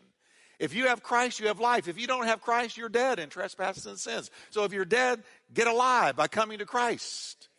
If 0.60 0.74
you 0.74 0.88
have 0.88 1.04
Christ, 1.04 1.40
you 1.40 1.48
have 1.48 1.60
life. 1.60 1.88
If 1.88 2.00
you 2.00 2.08
don't 2.08 2.26
have 2.26 2.42
Christ, 2.42 2.78
you're 2.78 2.90
dead 2.90 3.20
in 3.20 3.30
trespasses 3.30 3.86
and 3.86 4.00
sins. 4.00 4.32
So 4.50 4.64
if 4.64 4.74
you're 4.74 4.86
dead, 4.86 5.24
get 5.54 5.68
alive 5.68 6.16
by 6.16 6.28
coming 6.28 6.60
to 6.60 6.66
Christ. 6.66 7.50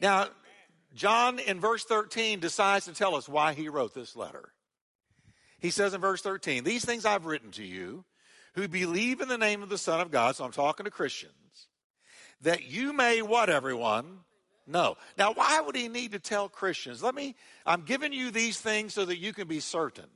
Now, 0.00 0.28
John 0.94 1.38
in 1.38 1.60
verse 1.60 1.84
13 1.84 2.40
decides 2.40 2.86
to 2.86 2.92
tell 2.92 3.14
us 3.14 3.28
why 3.28 3.52
he 3.52 3.68
wrote 3.68 3.94
this 3.94 4.16
letter. 4.16 4.52
He 5.60 5.70
says 5.70 5.94
in 5.94 6.00
verse 6.00 6.22
13, 6.22 6.64
These 6.64 6.84
things 6.84 7.04
I've 7.04 7.26
written 7.26 7.50
to 7.52 7.64
you 7.64 8.04
who 8.54 8.66
believe 8.66 9.20
in 9.20 9.28
the 9.28 9.38
name 9.38 9.62
of 9.62 9.68
the 9.68 9.78
Son 9.78 10.00
of 10.00 10.10
God, 10.10 10.34
so 10.34 10.44
I'm 10.44 10.52
talking 10.52 10.84
to 10.84 10.90
Christians, 10.90 11.68
that 12.40 12.68
you 12.68 12.92
may 12.92 13.22
what, 13.22 13.50
everyone? 13.50 14.20
Know. 14.66 14.96
Now, 15.18 15.32
why 15.32 15.60
would 15.60 15.76
he 15.76 15.88
need 15.88 16.12
to 16.12 16.18
tell 16.18 16.48
Christians? 16.48 17.02
Let 17.02 17.14
me, 17.14 17.34
I'm 17.66 17.82
giving 17.82 18.12
you 18.12 18.30
these 18.30 18.60
things 18.60 18.94
so 18.94 19.04
that 19.04 19.18
you 19.18 19.32
can 19.32 19.48
be 19.48 19.60
certain. 19.60 20.06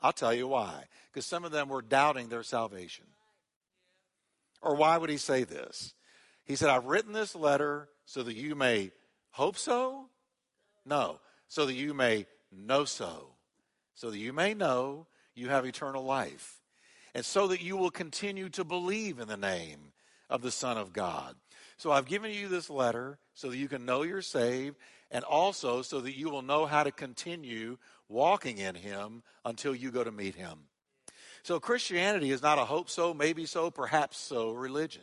I'll 0.00 0.12
tell 0.12 0.32
you 0.32 0.46
why. 0.46 0.84
Because 1.12 1.26
some 1.26 1.44
of 1.44 1.50
them 1.50 1.68
were 1.68 1.82
doubting 1.82 2.28
their 2.28 2.44
salvation. 2.44 3.06
Or 4.62 4.76
why 4.76 4.96
would 4.96 5.10
he 5.10 5.16
say 5.16 5.44
this? 5.44 5.94
He 6.44 6.56
said, 6.56 6.70
I've 6.70 6.86
written 6.86 7.12
this 7.12 7.34
letter 7.34 7.88
so 8.04 8.22
that 8.22 8.36
you 8.36 8.54
may 8.54 8.92
hope 9.30 9.56
so? 9.56 10.06
No. 10.84 11.18
So 11.48 11.66
that 11.66 11.74
you 11.74 11.92
may 11.92 12.26
know 12.52 12.84
so 12.84 13.35
so 13.96 14.10
that 14.10 14.18
you 14.18 14.32
may 14.32 14.54
know 14.54 15.06
you 15.34 15.48
have 15.48 15.66
eternal 15.66 16.04
life, 16.04 16.60
and 17.14 17.24
so 17.24 17.48
that 17.48 17.62
you 17.62 17.76
will 17.76 17.90
continue 17.90 18.48
to 18.50 18.62
believe 18.62 19.18
in 19.18 19.26
the 19.26 19.36
name 19.36 19.92
of 20.30 20.42
the 20.42 20.50
Son 20.52 20.78
of 20.78 20.92
God. 20.92 21.34
So 21.76 21.90
I've 21.90 22.06
given 22.06 22.30
you 22.30 22.48
this 22.48 22.70
letter 22.70 23.18
so 23.34 23.50
that 23.50 23.56
you 23.56 23.68
can 23.68 23.84
know 23.84 24.02
you're 24.02 24.22
saved, 24.22 24.76
and 25.10 25.24
also 25.24 25.82
so 25.82 26.00
that 26.00 26.16
you 26.16 26.30
will 26.30 26.42
know 26.42 26.66
how 26.66 26.84
to 26.84 26.92
continue 26.92 27.78
walking 28.08 28.58
in 28.58 28.74
Him 28.74 29.22
until 29.44 29.74
you 29.74 29.90
go 29.90 30.04
to 30.04 30.12
meet 30.12 30.36
Him. 30.36 30.58
So 31.42 31.60
Christianity 31.60 32.30
is 32.30 32.42
not 32.42 32.58
a 32.58 32.64
hope 32.64 32.90
so, 32.90 33.14
maybe 33.14 33.46
so, 33.46 33.70
perhaps 33.70 34.18
so 34.18 34.52
religion. 34.52 35.02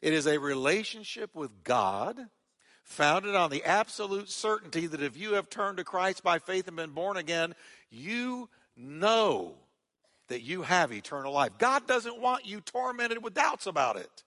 It 0.00 0.12
is 0.12 0.26
a 0.26 0.38
relationship 0.38 1.34
with 1.34 1.64
God 1.64 2.18
founded 2.90 3.36
on 3.36 3.50
the 3.50 3.64
absolute 3.64 4.28
certainty 4.28 4.86
that 4.88 5.00
if 5.00 5.16
you 5.16 5.34
have 5.34 5.48
turned 5.48 5.76
to 5.76 5.84
Christ 5.84 6.24
by 6.24 6.40
faith 6.40 6.66
and 6.66 6.76
been 6.76 6.90
born 6.90 7.16
again, 7.16 7.54
you 7.88 8.48
know 8.76 9.54
that 10.28 10.42
you 10.42 10.62
have 10.62 10.92
eternal 10.92 11.32
life. 11.32 11.52
God 11.56 11.86
doesn't 11.86 12.20
want 12.20 12.46
you 12.46 12.60
tormented 12.60 13.22
with 13.22 13.32
doubts 13.32 13.66
about 13.66 13.96
it. 13.96 14.24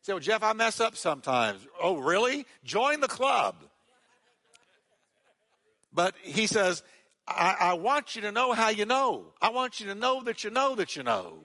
Say, 0.00 0.14
well, 0.14 0.20
Jeff, 0.20 0.42
I 0.42 0.54
mess 0.54 0.80
up 0.80 0.96
sometimes. 0.96 1.66
Oh, 1.80 1.98
really? 1.98 2.46
Join 2.64 3.00
the 3.00 3.08
club. 3.08 3.56
But 5.92 6.14
he 6.22 6.46
says, 6.46 6.82
I, 7.28 7.56
I 7.60 7.72
want 7.74 8.16
you 8.16 8.22
to 8.22 8.32
know 8.32 8.52
how 8.52 8.70
you 8.70 8.86
know. 8.86 9.26
I 9.40 9.50
want 9.50 9.80
you 9.80 9.86
to 9.86 9.94
know 9.94 10.22
that 10.24 10.44
you 10.44 10.50
know 10.50 10.74
that 10.76 10.96
you 10.96 11.02
know. 11.02 11.44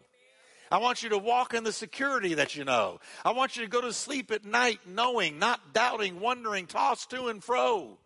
I 0.72 0.78
want 0.78 1.01
you 1.01 1.09
to 1.09 1.17
walk 1.17 1.53
in 1.53 1.63
the 1.63 1.72
security 1.72 2.36
that 2.36 2.55
you 2.55 2.63
know. 2.63 2.99
I 3.26 3.32
want 3.32 3.57
you 3.57 3.63
to 3.63 3.70
go 3.70 3.82
to 3.82 3.91
sleep 3.91 4.32
at 4.32 4.45
night 4.45 4.82
knowing, 4.86 5.39
not 5.39 5.74
doubting, 5.74 6.20
wondering, 6.20 6.67
tossed 6.67 7.09
to 7.11 7.28
and 7.28 7.43
fro, 7.43 7.97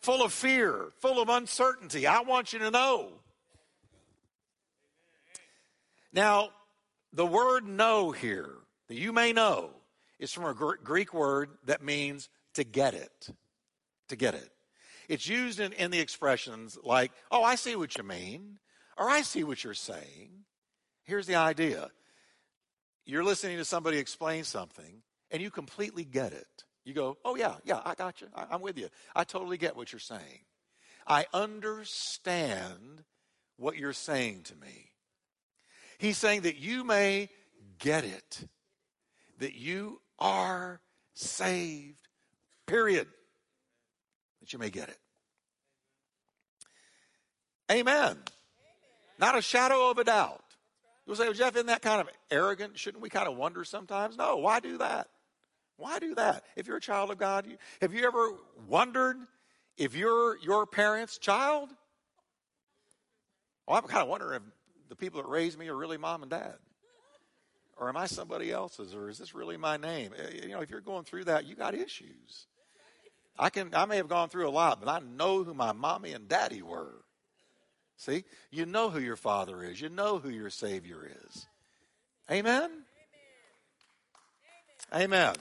full 0.00 0.22
of 0.22 0.32
fear, 0.32 0.92
full 1.00 1.20
of 1.20 1.28
uncertainty. 1.28 2.06
I 2.06 2.20
want 2.22 2.52
you 2.52 2.60
to 2.60 2.70
know. 2.70 3.12
Now, 6.12 6.50
the 7.12 7.26
word 7.26 7.66
know 7.66 8.10
here, 8.10 8.50
that 8.88 8.94
you 8.94 9.12
may 9.12 9.32
know, 9.32 9.70
is 10.18 10.32
from 10.32 10.44
a 10.44 10.54
Greek 10.54 11.12
word 11.12 11.50
that 11.66 11.82
means 11.82 12.28
to 12.54 12.64
get 12.64 12.94
it. 12.94 13.28
To 14.08 14.16
get 14.16 14.34
it. 14.34 14.50
It's 15.08 15.28
used 15.28 15.60
in, 15.60 15.72
in 15.72 15.90
the 15.90 16.00
expressions 16.00 16.78
like, 16.82 17.12
oh, 17.30 17.42
I 17.42 17.56
see 17.56 17.76
what 17.76 17.96
you 17.98 18.04
mean, 18.04 18.58
or 18.96 19.10
I 19.10 19.22
see 19.22 19.44
what 19.44 19.62
you're 19.62 19.74
saying. 19.74 20.30
Here's 21.04 21.26
the 21.26 21.36
idea 21.36 21.90
you're 23.06 23.24
listening 23.24 23.58
to 23.58 23.64
somebody 23.64 23.98
explain 23.98 24.44
something, 24.44 25.02
and 25.30 25.42
you 25.42 25.50
completely 25.50 26.04
get 26.04 26.32
it. 26.32 26.64
You 26.84 26.94
go, 26.94 27.18
Oh, 27.24 27.36
yeah, 27.36 27.56
yeah, 27.64 27.80
I 27.84 27.94
got 27.94 28.20
you. 28.20 28.28
I, 28.34 28.46
I'm 28.50 28.62
with 28.62 28.78
you. 28.78 28.88
I 29.14 29.24
totally 29.24 29.58
get 29.58 29.76
what 29.76 29.92
you're 29.92 30.00
saying. 30.00 30.40
I 31.06 31.26
understand 31.34 33.04
what 33.56 33.76
you're 33.76 33.92
saying 33.92 34.42
to 34.44 34.56
me. 34.56 34.90
He's 35.98 36.18
saying 36.18 36.42
that 36.42 36.56
you 36.56 36.82
may 36.84 37.28
get 37.78 38.04
it, 38.04 38.46
that 39.38 39.54
you 39.54 40.00
are 40.18 40.80
saved, 41.12 42.08
period. 42.66 43.06
That 44.40 44.52
you 44.52 44.58
may 44.58 44.70
get 44.70 44.88
it. 44.88 44.98
Amen. 47.70 48.18
Not 49.18 49.38
a 49.38 49.42
shadow 49.42 49.90
of 49.90 49.98
a 49.98 50.04
doubt. 50.04 50.43
You'll 51.06 51.16
say, 51.16 51.24
well, 51.24 51.34
Jeff, 51.34 51.54
isn't 51.54 51.66
that 51.66 51.82
kind 51.82 52.00
of 52.00 52.08
arrogant? 52.30 52.78
Shouldn't 52.78 53.02
we 53.02 53.10
kind 53.10 53.28
of 53.28 53.36
wonder 53.36 53.64
sometimes? 53.64 54.16
No, 54.16 54.36
why 54.36 54.60
do 54.60 54.78
that? 54.78 55.08
Why 55.76 55.98
do 55.98 56.14
that? 56.14 56.44
If 56.56 56.66
you're 56.66 56.78
a 56.78 56.80
child 56.80 57.10
of 57.10 57.18
God, 57.18 57.46
you, 57.46 57.56
have 57.80 57.92
you 57.92 58.06
ever 58.06 58.30
wondered 58.68 59.16
if 59.76 59.94
you're 59.94 60.38
your 60.38 60.66
parents' 60.66 61.18
child? 61.18 61.68
Well, 63.66 63.76
I'm 63.76 63.84
kind 63.84 64.02
of 64.02 64.08
wondering 64.08 64.36
if 64.36 64.88
the 64.88 64.96
people 64.96 65.20
that 65.20 65.28
raised 65.28 65.58
me 65.58 65.68
are 65.68 65.76
really 65.76 65.98
mom 65.98 66.22
and 66.22 66.30
dad. 66.30 66.54
Or 67.76 67.88
am 67.88 67.96
I 67.96 68.06
somebody 68.06 68.52
else's? 68.52 68.94
Or 68.94 69.08
is 69.08 69.18
this 69.18 69.34
really 69.34 69.56
my 69.56 69.76
name? 69.76 70.12
Eh, 70.16 70.46
you 70.46 70.52
know, 70.52 70.60
if 70.60 70.70
you're 70.70 70.80
going 70.80 71.04
through 71.04 71.24
that, 71.24 71.44
you 71.44 71.56
got 71.56 71.74
issues. 71.74 72.46
I 73.36 73.50
can 73.50 73.74
I 73.74 73.84
may 73.86 73.96
have 73.96 74.08
gone 74.08 74.28
through 74.28 74.48
a 74.48 74.50
lot, 74.50 74.80
but 74.80 74.88
I 74.88 75.00
know 75.00 75.42
who 75.42 75.54
my 75.54 75.72
mommy 75.72 76.12
and 76.12 76.28
daddy 76.28 76.62
were. 76.62 77.03
See, 78.04 78.24
you 78.50 78.66
know 78.66 78.90
who 78.90 79.00
your 79.00 79.16
Father 79.16 79.62
is, 79.62 79.80
you 79.80 79.88
know 79.88 80.18
who 80.18 80.28
your 80.28 80.50
Savior 80.50 81.10
is. 81.24 81.46
Amen? 82.30 82.70
Amen. 84.94 85.34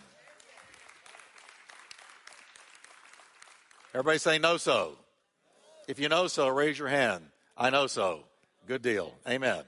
Everybody 3.93 4.18
say 4.18 4.38
no 4.38 4.55
so. 4.55 4.93
If 5.89 5.99
you 5.99 6.07
know 6.07 6.28
so, 6.28 6.47
raise 6.47 6.80
your 6.80 6.88
hand. 6.88 7.26
I 7.57 7.70
know 7.70 7.88
so. 7.88 8.24
Good 8.66 8.82
deal. 8.82 9.14
Amen. 9.28 9.64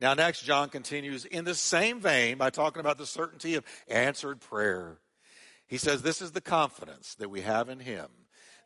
Now, 0.00 0.14
next, 0.14 0.44
John 0.44 0.68
continues 0.68 1.24
in 1.24 1.44
the 1.44 1.56
same 1.56 1.98
vein 1.98 2.38
by 2.38 2.50
talking 2.50 2.78
about 2.78 2.98
the 2.98 3.06
certainty 3.06 3.56
of 3.56 3.64
answered 3.88 4.40
prayer. 4.40 4.98
He 5.66 5.76
says, 5.76 6.02
This 6.02 6.22
is 6.22 6.30
the 6.30 6.40
confidence 6.40 7.16
that 7.16 7.30
we 7.30 7.40
have 7.40 7.68
in 7.68 7.80
Him, 7.80 8.06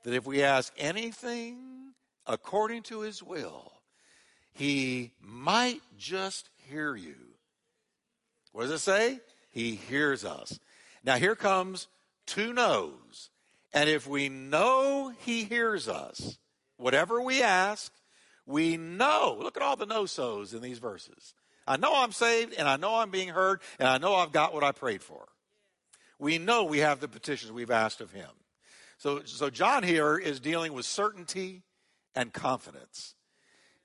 that 0.04 0.12
if 0.12 0.26
we 0.26 0.42
ask 0.42 0.74
anything 0.76 1.86
according 2.27 2.83
to 2.85 3.01
his 3.01 3.22
will, 3.22 3.72
he 4.53 5.12
might 5.20 5.83
just 5.99 6.49
hear 6.68 6.97
you. 6.97 7.16
What 8.53 8.62
does 8.62 8.72
it 8.72 8.79
say? 8.79 9.20
He 9.51 9.74
hears 9.74 10.24
us. 10.24 10.59
Now 11.05 11.16
here 11.16 11.37
comes 11.37 11.89
two 12.27 12.53
no's. 12.53 13.31
And 13.72 13.91
if 13.91 14.07
we 14.07 14.29
know 14.29 15.12
he 15.24 15.45
hears 15.45 15.89
us, 15.89 16.39
whatever 16.79 17.20
we 17.20 17.43
ask, 17.43 17.93
we 18.47 18.77
know. 18.77 19.37
Look 19.39 19.57
at 19.57 19.62
all 19.62 19.77
the 19.77 19.87
no 19.87 20.07
so's 20.07 20.55
in 20.55 20.62
these 20.62 20.79
verses. 20.79 21.35
I 21.66 21.77
know 21.77 21.93
I'm 21.95 22.12
saved 22.12 22.55
and 22.55 22.68
I 22.68 22.77
know 22.77 22.97
I'm 22.97 23.11
being 23.11 23.29
heard 23.29 23.61
and 23.79 23.89
I 23.89 23.99
know 23.99 24.14
I've 24.14 24.33
got 24.33 24.55
what 24.55 24.64
I 24.64 24.72
prayed 24.72 25.03
for. 25.03 25.27
We 26.18 26.39
know 26.39 26.64
we 26.64 26.79
have 26.79 27.01
the 27.01 27.09
petitions 27.09 27.53
we've 27.53 27.70
asked 27.70 28.01
of 28.01 28.12
him. 28.12 28.31
So, 28.99 29.22
so 29.24 29.51
John 29.51 29.83
here 29.83 30.16
is 30.16 30.41
dealing 30.41 30.72
with 30.72 30.87
certainty 30.87 31.62
and 32.16 32.32
confidence. 32.32 33.14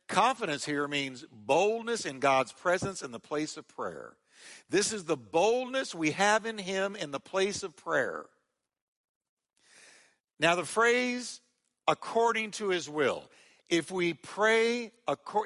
Confidence 0.08 0.66
here 0.66 0.88
means 0.88 1.26
boldness 1.32 2.06
in 2.06 2.20
God's 2.20 2.52
presence 2.52 3.02
in 3.02 3.12
the 3.12 3.20
place 3.20 3.58
of 3.58 3.68
prayer. 3.68 4.14
This 4.70 4.92
is 4.92 5.06
the 5.06 5.18
boldness 5.18 5.94
we 5.94 6.12
have 6.12 6.46
in 6.46 6.58
Him 6.58 6.96
in 6.96 7.12
the 7.12 7.20
place 7.20 7.62
of 7.62 7.76
prayer. 7.76 8.26
Now, 10.40 10.56
the 10.56 10.66
phrase, 10.66 11.42
according 11.88 12.52
to 12.52 12.70
His 12.70 12.90
will, 12.90 13.30
if 13.70 13.92
we 13.92 14.14
pray, 14.14 14.92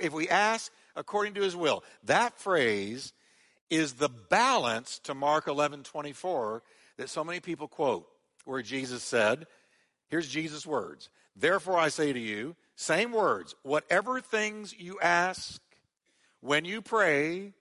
if 0.02 0.14
we 0.14 0.30
ask 0.30 0.72
according 0.96 1.34
to 1.34 1.42
His 1.42 1.56
will, 1.56 1.84
that 2.06 2.40
phrase 2.40 3.14
is 3.70 3.94
the 3.94 4.10
balance 4.10 5.00
to 5.00 5.14
Mark 5.14 5.48
11 5.48 5.84
24 5.84 6.64
that 6.98 7.10
so 7.10 7.24
many 7.24 7.40
people 7.40 7.68
quote, 7.68 8.08
where 8.46 8.62
Jesus 8.62 9.04
said, 9.04 9.48
Here's 10.08 10.30
Jesus' 10.30 10.66
words. 10.66 11.10
Therefore, 11.36 11.78
I 11.78 11.90
say 11.90 12.14
to 12.14 12.20
you, 12.20 12.56
same 12.76 13.12
words. 13.12 13.56
Whatever 13.64 14.20
things 14.22 14.76
you 14.78 15.00
ask 15.02 15.62
when 16.42 16.66
you 16.66 16.82
pray, 16.82 17.54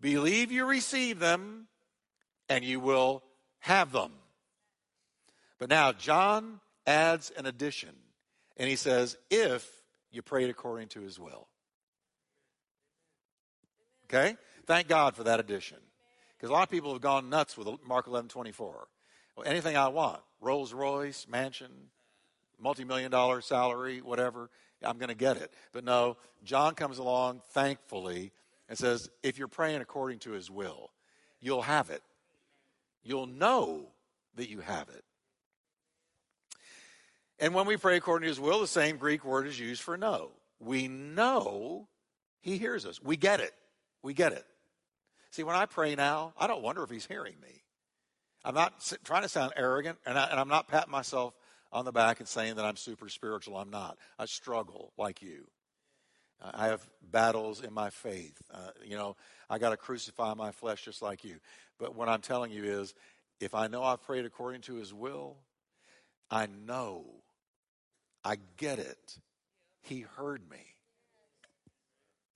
believe 0.00 0.52
you 0.52 0.64
receive 0.64 1.18
them 1.18 1.66
and 2.48 2.64
you 2.64 2.80
will 2.80 3.22
have 3.60 3.92
them. 3.92 4.12
But 5.58 5.68
now, 5.68 5.92
John 5.92 6.60
adds 6.86 7.30
an 7.36 7.46
addition 7.46 7.94
and 8.56 8.68
he 8.68 8.76
says, 8.76 9.16
if 9.30 9.70
you 10.10 10.22
prayed 10.22 10.50
according 10.50 10.88
to 10.88 11.00
his 11.00 11.18
will. 11.18 11.48
Okay? 14.04 14.36
Thank 14.66 14.88
God 14.88 15.16
for 15.16 15.24
that 15.24 15.40
addition. 15.40 15.78
Because 16.36 16.50
a 16.50 16.52
lot 16.52 16.64
of 16.64 16.70
people 16.70 16.92
have 16.92 17.00
gone 17.00 17.30
nuts 17.30 17.56
with 17.56 17.68
Mark 17.86 18.06
11 18.06 18.28
24. 18.28 18.88
Well, 19.36 19.46
anything 19.46 19.76
I 19.76 19.88
want 19.88 20.20
Rolls 20.40 20.72
Royce, 20.72 21.26
mansion, 21.28 21.70
multi 22.62 22.84
million 22.84 23.10
dollar 23.10 23.40
salary, 23.40 24.00
whatever, 24.00 24.50
I'm 24.82 24.98
going 24.98 25.08
to 25.08 25.14
get 25.14 25.36
it. 25.36 25.52
But 25.72 25.84
no, 25.84 26.16
John 26.44 26.74
comes 26.74 26.98
along, 26.98 27.42
thankfully, 27.50 28.32
and 28.68 28.78
says, 28.78 29.08
if 29.22 29.38
you're 29.38 29.48
praying 29.48 29.80
according 29.80 30.20
to 30.20 30.32
his 30.32 30.50
will, 30.50 30.90
you'll 31.40 31.62
have 31.62 31.90
it. 31.90 32.02
You'll 33.02 33.26
know 33.26 33.88
that 34.36 34.48
you 34.48 34.60
have 34.60 34.88
it. 34.88 35.04
And 37.38 37.54
when 37.54 37.66
we 37.66 37.76
pray 37.76 37.96
according 37.96 38.26
to 38.26 38.28
his 38.28 38.40
will, 38.40 38.60
the 38.60 38.66
same 38.66 38.96
Greek 38.96 39.24
word 39.24 39.46
is 39.46 39.58
used 39.58 39.82
for 39.82 39.96
know. 39.96 40.30
We 40.60 40.86
know 40.86 41.88
he 42.40 42.56
hears 42.56 42.86
us. 42.86 43.02
We 43.02 43.16
get 43.16 43.40
it. 43.40 43.52
We 44.02 44.14
get 44.14 44.32
it. 44.32 44.46
See, 45.32 45.42
when 45.42 45.56
I 45.56 45.66
pray 45.66 45.94
now, 45.94 46.34
I 46.38 46.46
don't 46.46 46.62
wonder 46.62 46.82
if 46.84 46.90
he's 46.90 47.06
hearing 47.06 47.34
me. 47.42 47.62
I'm 48.44 48.54
not 48.54 48.74
trying 49.04 49.22
to 49.22 49.28
sound 49.28 49.52
arrogant, 49.56 49.98
and, 50.04 50.18
I, 50.18 50.40
am 50.40 50.48
not 50.48 50.68
patting 50.68 50.90
myself 50.90 51.34
on 51.72 51.84
the 51.84 51.92
back 51.92 52.20
and 52.20 52.28
saying 52.28 52.56
that 52.56 52.64
I'm 52.64 52.76
super 52.76 53.08
spiritual. 53.08 53.56
I'm 53.56 53.70
not. 53.70 53.96
I 54.18 54.26
struggle 54.26 54.92
like 54.98 55.22
you. 55.22 55.46
I 56.42 56.66
have 56.66 56.84
battles 57.10 57.62
in 57.62 57.72
my 57.72 57.90
faith. 57.90 58.36
Uh, 58.52 58.70
you 58.84 58.96
know, 58.96 59.16
I 59.48 59.58
got 59.58 59.70
to 59.70 59.76
crucify 59.76 60.34
my 60.34 60.50
flesh 60.50 60.84
just 60.84 61.00
like 61.00 61.24
you. 61.24 61.36
But 61.78 61.94
what 61.94 62.08
I'm 62.08 62.20
telling 62.20 62.50
you 62.50 62.64
is, 62.64 62.94
if 63.40 63.54
I 63.54 63.68
know 63.68 63.82
I've 63.82 64.02
prayed 64.02 64.24
according 64.24 64.62
to 64.62 64.74
His 64.74 64.92
will, 64.92 65.36
I 66.30 66.46
know, 66.46 67.04
I 68.24 68.36
get 68.56 68.78
it. 68.78 69.18
He 69.82 70.00
heard 70.00 70.48
me. 70.50 70.58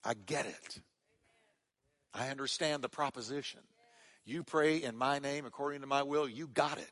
I 0.04 0.14
get 0.14 0.46
it. 0.46 0.80
I 2.14 2.28
understand 2.28 2.82
the 2.82 2.88
proposition. 2.88 3.60
You 4.24 4.42
pray 4.42 4.82
in 4.82 4.96
my 4.96 5.18
name 5.18 5.46
according 5.46 5.82
to 5.82 5.86
my 5.86 6.02
will, 6.02 6.28
you 6.28 6.48
got 6.48 6.78
it. 6.78 6.90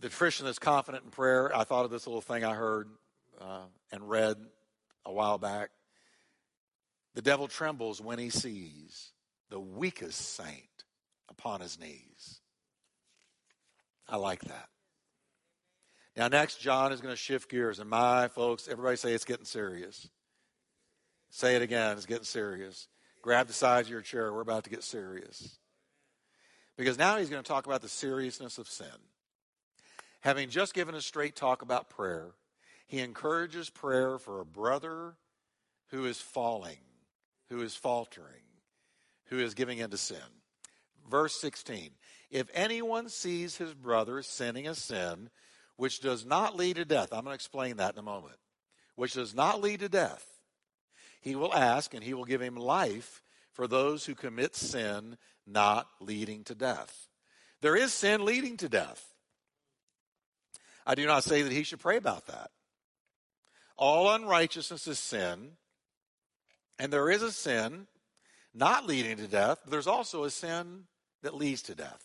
The 0.00 0.10
Christian 0.10 0.46
that's 0.46 0.58
confident 0.58 1.04
in 1.04 1.10
prayer, 1.10 1.54
I 1.56 1.64
thought 1.64 1.84
of 1.84 1.90
this 1.90 2.06
little 2.06 2.20
thing 2.20 2.44
I 2.44 2.54
heard 2.54 2.88
uh, 3.40 3.64
and 3.92 4.08
read 4.08 4.36
a 5.04 5.12
while 5.12 5.38
back. 5.38 5.70
The 7.14 7.22
devil 7.22 7.48
trembles 7.48 8.00
when 8.00 8.18
he 8.18 8.28
sees 8.28 9.12
the 9.48 9.60
weakest 9.60 10.34
saint 10.34 10.84
upon 11.30 11.60
his 11.60 11.78
knees. 11.78 12.40
I 14.08 14.16
like 14.16 14.42
that. 14.42 14.68
Now, 16.16 16.28
next, 16.28 16.60
John 16.60 16.92
is 16.92 17.00
going 17.00 17.12
to 17.12 17.20
shift 17.20 17.50
gears. 17.50 17.78
And 17.78 17.90
my 17.90 18.28
folks, 18.28 18.68
everybody 18.68 18.96
say 18.96 19.12
it's 19.12 19.24
getting 19.24 19.44
serious. 19.44 20.08
Say 21.30 21.56
it 21.56 21.62
again. 21.62 21.96
It's 21.96 22.06
getting 22.06 22.24
serious. 22.24 22.88
Grab 23.22 23.46
the 23.46 23.52
sides 23.52 23.88
of 23.88 23.92
your 23.92 24.00
chair. 24.00 24.32
We're 24.32 24.40
about 24.40 24.64
to 24.64 24.70
get 24.70 24.82
serious. 24.82 25.58
Because 26.76 26.98
now 26.98 27.16
he's 27.16 27.30
going 27.30 27.42
to 27.42 27.48
talk 27.48 27.66
about 27.66 27.82
the 27.82 27.88
seriousness 27.88 28.58
of 28.58 28.68
sin. 28.68 28.86
Having 30.20 30.50
just 30.50 30.74
given 30.74 30.94
a 30.94 31.00
straight 31.00 31.36
talk 31.36 31.62
about 31.62 31.88
prayer, 31.88 32.32
he 32.86 33.00
encourages 33.00 33.70
prayer 33.70 34.18
for 34.18 34.40
a 34.40 34.44
brother 34.44 35.14
who 35.88 36.04
is 36.04 36.20
falling, 36.20 36.78
who 37.48 37.62
is 37.62 37.74
faltering, 37.74 38.42
who 39.26 39.38
is 39.38 39.54
giving 39.54 39.78
into 39.78 39.96
sin. 39.96 40.18
Verse 41.08 41.40
16 41.40 41.90
If 42.30 42.48
anyone 42.54 43.08
sees 43.08 43.56
his 43.56 43.74
brother 43.74 44.22
sinning 44.22 44.66
a 44.66 44.74
sin 44.74 45.30
which 45.76 46.00
does 46.00 46.24
not 46.24 46.56
lead 46.56 46.76
to 46.76 46.84
death, 46.84 47.12
I'm 47.12 47.24
going 47.24 47.32
to 47.32 47.34
explain 47.34 47.76
that 47.76 47.94
in 47.94 47.98
a 47.98 48.02
moment, 48.02 48.36
which 48.94 49.14
does 49.14 49.34
not 49.34 49.60
lead 49.60 49.80
to 49.80 49.88
death, 49.88 50.24
he 51.20 51.34
will 51.34 51.52
ask, 51.52 51.92
and 51.92 52.04
he 52.04 52.14
will 52.14 52.24
give 52.24 52.40
him 52.40 52.56
life 52.56 53.22
for 53.52 53.66
those 53.66 54.06
who 54.06 54.14
commit 54.14 54.54
sin 54.54 55.16
not 55.46 55.88
leading 56.00 56.44
to 56.44 56.54
death. 56.54 57.08
There 57.62 57.76
is 57.76 57.92
sin 57.92 58.24
leading 58.24 58.56
to 58.58 58.68
death. 58.68 59.12
I 60.86 60.94
do 60.94 61.04
not 61.06 61.24
say 61.24 61.42
that 61.42 61.52
he 61.52 61.64
should 61.64 61.80
pray 61.80 61.96
about 61.96 62.26
that. 62.28 62.50
All 63.76 64.14
unrighteousness 64.14 64.86
is 64.86 64.98
sin, 64.98 65.52
and 66.78 66.92
there 66.92 67.10
is 67.10 67.22
a 67.22 67.32
sin 67.32 67.86
not 68.54 68.86
leading 68.86 69.16
to 69.18 69.26
death, 69.26 69.60
but 69.64 69.70
there's 69.70 69.86
also 69.86 70.24
a 70.24 70.30
sin 70.30 70.84
that 71.22 71.34
leads 71.34 71.62
to 71.62 71.74
death. 71.74 72.02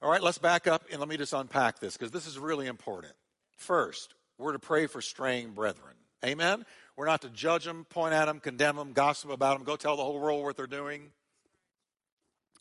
All 0.00 0.10
right, 0.10 0.22
let's 0.22 0.38
back 0.38 0.66
up 0.66 0.84
and 0.90 0.98
let 0.98 1.08
me 1.08 1.18
just 1.18 1.34
unpack 1.34 1.78
this 1.78 1.96
because 1.96 2.10
this 2.10 2.26
is 2.26 2.38
really 2.38 2.66
important. 2.66 3.12
First, 3.58 4.14
we're 4.38 4.52
to 4.52 4.58
pray 4.58 4.86
for 4.86 5.02
straying 5.02 5.52
brethren. 5.52 5.94
Amen? 6.24 6.64
We're 6.96 7.06
not 7.06 7.22
to 7.22 7.28
judge 7.28 7.64
them, 7.64 7.84
point 7.84 8.14
at 8.14 8.26
them, 8.26 8.40
condemn 8.40 8.76
them, 8.76 8.92
gossip 8.92 9.30
about 9.30 9.58
them, 9.58 9.64
go 9.64 9.76
tell 9.76 9.96
the 9.96 10.02
whole 10.02 10.18
world 10.18 10.42
what 10.42 10.56
they're 10.56 10.66
doing. 10.66 11.10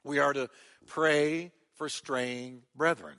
We 0.04 0.20
are 0.20 0.34
to 0.34 0.50
pray 0.88 1.52
for 1.76 1.88
straying 1.88 2.64
brethren. 2.76 3.16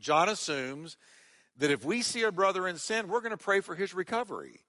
John 0.00 0.28
assumes 0.28 0.96
that 1.58 1.70
if 1.70 1.84
we 1.84 2.02
see 2.02 2.22
a 2.22 2.32
brother 2.32 2.66
in 2.68 2.76
sin, 2.76 3.08
we're 3.08 3.20
going 3.20 3.30
to 3.30 3.36
pray 3.36 3.60
for 3.60 3.74
his 3.74 3.94
recovery. 3.94 4.60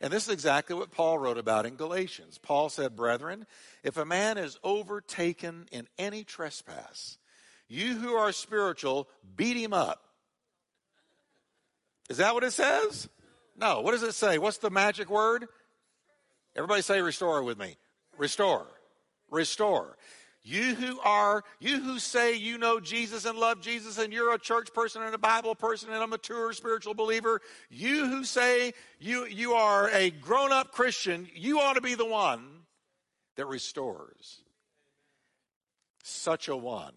And 0.00 0.12
this 0.12 0.24
is 0.24 0.32
exactly 0.32 0.76
what 0.76 0.92
Paul 0.92 1.18
wrote 1.18 1.38
about 1.38 1.66
in 1.66 1.74
Galatians. 1.74 2.38
Paul 2.38 2.68
said, 2.68 2.94
Brethren, 2.94 3.46
if 3.82 3.96
a 3.96 4.04
man 4.04 4.38
is 4.38 4.58
overtaken 4.62 5.66
in 5.72 5.88
any 5.98 6.22
trespass, 6.22 7.18
you 7.68 7.96
who 7.96 8.14
are 8.14 8.32
spiritual, 8.32 9.08
beat 9.36 9.56
him 9.56 9.72
up. 9.72 10.04
Is 12.08 12.18
that 12.18 12.34
what 12.34 12.44
it 12.44 12.52
says? 12.52 13.08
No. 13.56 13.80
What 13.80 13.92
does 13.92 14.02
it 14.02 14.14
say? 14.14 14.38
What's 14.38 14.58
the 14.58 14.70
magic 14.70 15.10
word? 15.10 15.46
Everybody 16.56 16.82
say 16.82 17.02
restore 17.02 17.42
with 17.42 17.58
me. 17.58 17.76
Restore. 18.16 18.66
Restore. 19.30 19.96
You 20.48 20.74
who 20.76 20.98
are, 21.00 21.44
you 21.60 21.78
who 21.78 21.98
say 21.98 22.34
you 22.34 22.56
know 22.56 22.80
Jesus 22.80 23.26
and 23.26 23.38
love 23.38 23.60
Jesus 23.60 23.98
and 23.98 24.14
you're 24.14 24.32
a 24.32 24.38
church 24.38 24.72
person 24.72 25.02
and 25.02 25.14
a 25.14 25.18
Bible 25.18 25.54
person 25.54 25.90
and 25.92 26.02
a 26.02 26.06
mature 26.06 26.54
spiritual 26.54 26.94
believer, 26.94 27.42
you 27.68 28.06
who 28.06 28.24
say 28.24 28.72
you, 28.98 29.26
you 29.26 29.52
are 29.52 29.90
a 29.90 30.08
grown 30.08 30.50
up 30.50 30.72
Christian, 30.72 31.28
you 31.34 31.60
ought 31.60 31.74
to 31.74 31.82
be 31.82 31.94
the 31.94 32.06
one 32.06 32.62
that 33.36 33.44
restores. 33.44 34.40
Such 36.02 36.48
a 36.48 36.56
one. 36.56 36.94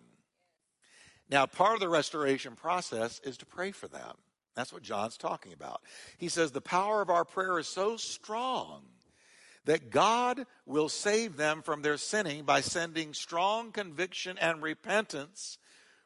Now, 1.30 1.46
part 1.46 1.74
of 1.74 1.82
the 1.82 1.90
restoration 1.90 2.56
process 2.56 3.20
is 3.26 3.36
to 3.40 3.46
pray 3.46 3.72
for 3.72 3.90
them. 3.90 4.16
That's 4.56 4.72
what 4.72 4.82
John's 4.82 5.18
talking 5.18 5.52
about. 5.52 5.82
He 6.18 6.30
says 6.30 6.52
the 6.52 6.62
power 6.62 7.02
of 7.02 7.10
our 7.10 7.26
prayer 7.26 7.60
is 7.60 7.68
so 7.68 7.98
strong 7.98 8.84
that 9.66 9.90
God 9.90 10.46
will 10.66 10.90
save 10.90 11.38
them 11.38 11.62
from 11.62 11.82
their 11.82 11.98
sinning 11.98 12.44
by 12.44 12.62
sending 12.62 13.14
strong 13.14 13.72
conviction 13.72 14.38
and 14.38 14.62
repentance, 14.62 15.58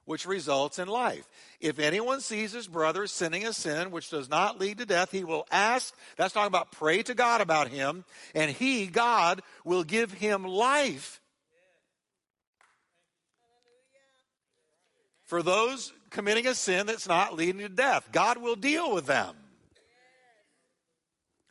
which 0.03 0.25
results 0.25 0.77
in 0.77 0.87
life. 0.87 1.27
If 1.59 1.79
anyone 1.79 2.21
sees 2.21 2.51
his 2.51 2.67
brother 2.67 3.07
sinning 3.07 3.45
a 3.45 3.53
sin 3.53 3.91
which 3.91 4.09
does 4.09 4.29
not 4.29 4.59
lead 4.59 4.77
to 4.79 4.85
death, 4.85 5.11
he 5.11 5.23
will 5.23 5.47
ask, 5.51 5.95
that's 6.17 6.33
talking 6.33 6.47
about 6.47 6.71
pray 6.71 7.01
to 7.03 7.13
God 7.13 7.41
about 7.41 7.69
him, 7.69 8.05
and 8.33 8.51
he, 8.51 8.87
God, 8.87 9.41
will 9.63 9.83
give 9.83 10.11
him 10.11 10.43
life. 10.43 11.21
For 15.23 15.41
those 15.41 15.91
committing 16.15 16.47
a 16.47 16.55
sin 16.55 16.87
that's 16.87 17.07
not 17.07 17.35
leading 17.35 17.59
to 17.59 17.69
death. 17.69 18.09
God 18.11 18.37
will 18.37 18.55
deal 18.55 18.93
with 18.93 19.05
them. 19.05 19.35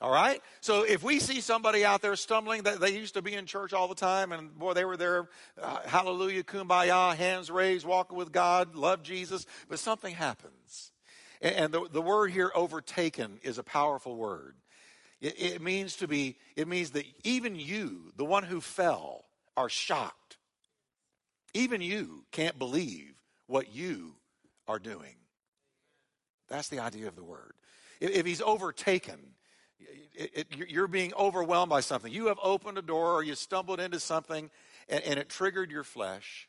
All 0.01 0.11
right? 0.11 0.41
So 0.61 0.83
if 0.83 1.03
we 1.03 1.19
see 1.19 1.41
somebody 1.41 1.85
out 1.85 2.03
there 2.03 2.17
stumbling, 2.17 2.65
that 2.65 2.81
they 2.81 2.91
used 2.91 3.15
to 3.15 3.23
be 3.23 3.35
in 3.35 3.47
church 3.47 3.73
all 3.73 3.89
the 3.89 3.95
time, 3.95 4.33
and 4.33 4.57
boy, 4.59 4.75
they 4.75 4.85
were 4.85 4.97
there, 4.97 5.29
uh, 5.61 5.79
hallelujah, 5.87 6.43
kumbaya, 6.43 7.15
hands 7.15 7.51
raised, 7.51 7.87
walking 7.87 8.17
with 8.17 8.33
God, 8.33 8.75
love 8.75 9.03
Jesus, 9.03 9.47
but 9.69 9.79
something 9.79 10.15
happens. 10.15 10.93
And, 11.41 11.55
and 11.55 11.75
the, 11.75 11.89
the 11.91 12.03
word 12.03 12.33
here, 12.33 12.51
overtaken, 12.55 13.39
is 13.43 13.59
a 13.59 13.63
powerful 13.63 14.17
word. 14.17 14.57
It, 15.21 15.41
it 15.41 15.63
means 15.63 15.97
to 15.97 16.09
be, 16.09 16.37
it 16.57 16.69
means 16.69 16.91
that 16.91 17.07
even 17.23 17.57
you, 17.57 18.13
the 18.17 18.25
one 18.25 18.43
who 18.43 18.61
fell, 18.61 19.25
are 19.57 19.69
shocked. 19.69 20.37
Even 21.55 21.81
you 21.81 22.25
can't 22.33 22.59
believe 22.59 23.15
what 23.47 23.73
you 23.73 24.17
are 24.67 24.79
doing. 24.79 25.15
That's 26.49 26.69
the 26.69 26.81
idea 26.81 27.07
of 27.07 27.17
the 27.17 27.25
word. 27.25 27.55
If, 28.01 28.11
if 28.11 28.27
he's 28.27 28.43
overtaken, 28.43 29.19
it, 30.15 30.31
it, 30.35 30.71
you're 30.71 30.89
being 30.89 31.13
overwhelmed 31.15 31.71
by 31.71 31.81
something. 31.81 32.13
You 32.13 32.27
have 32.27 32.39
opened 32.43 32.79
a 32.79 32.83
door 32.83 33.15
or 33.15 33.23
you 33.23 33.35
stumbled 33.35 33.81
into 33.81 34.01
something 34.01 34.51
and, 34.89 35.03
and 35.05 35.19
it 35.19 35.29
triggered 35.29 35.71
your 35.71 35.85
flesh. 35.85 36.49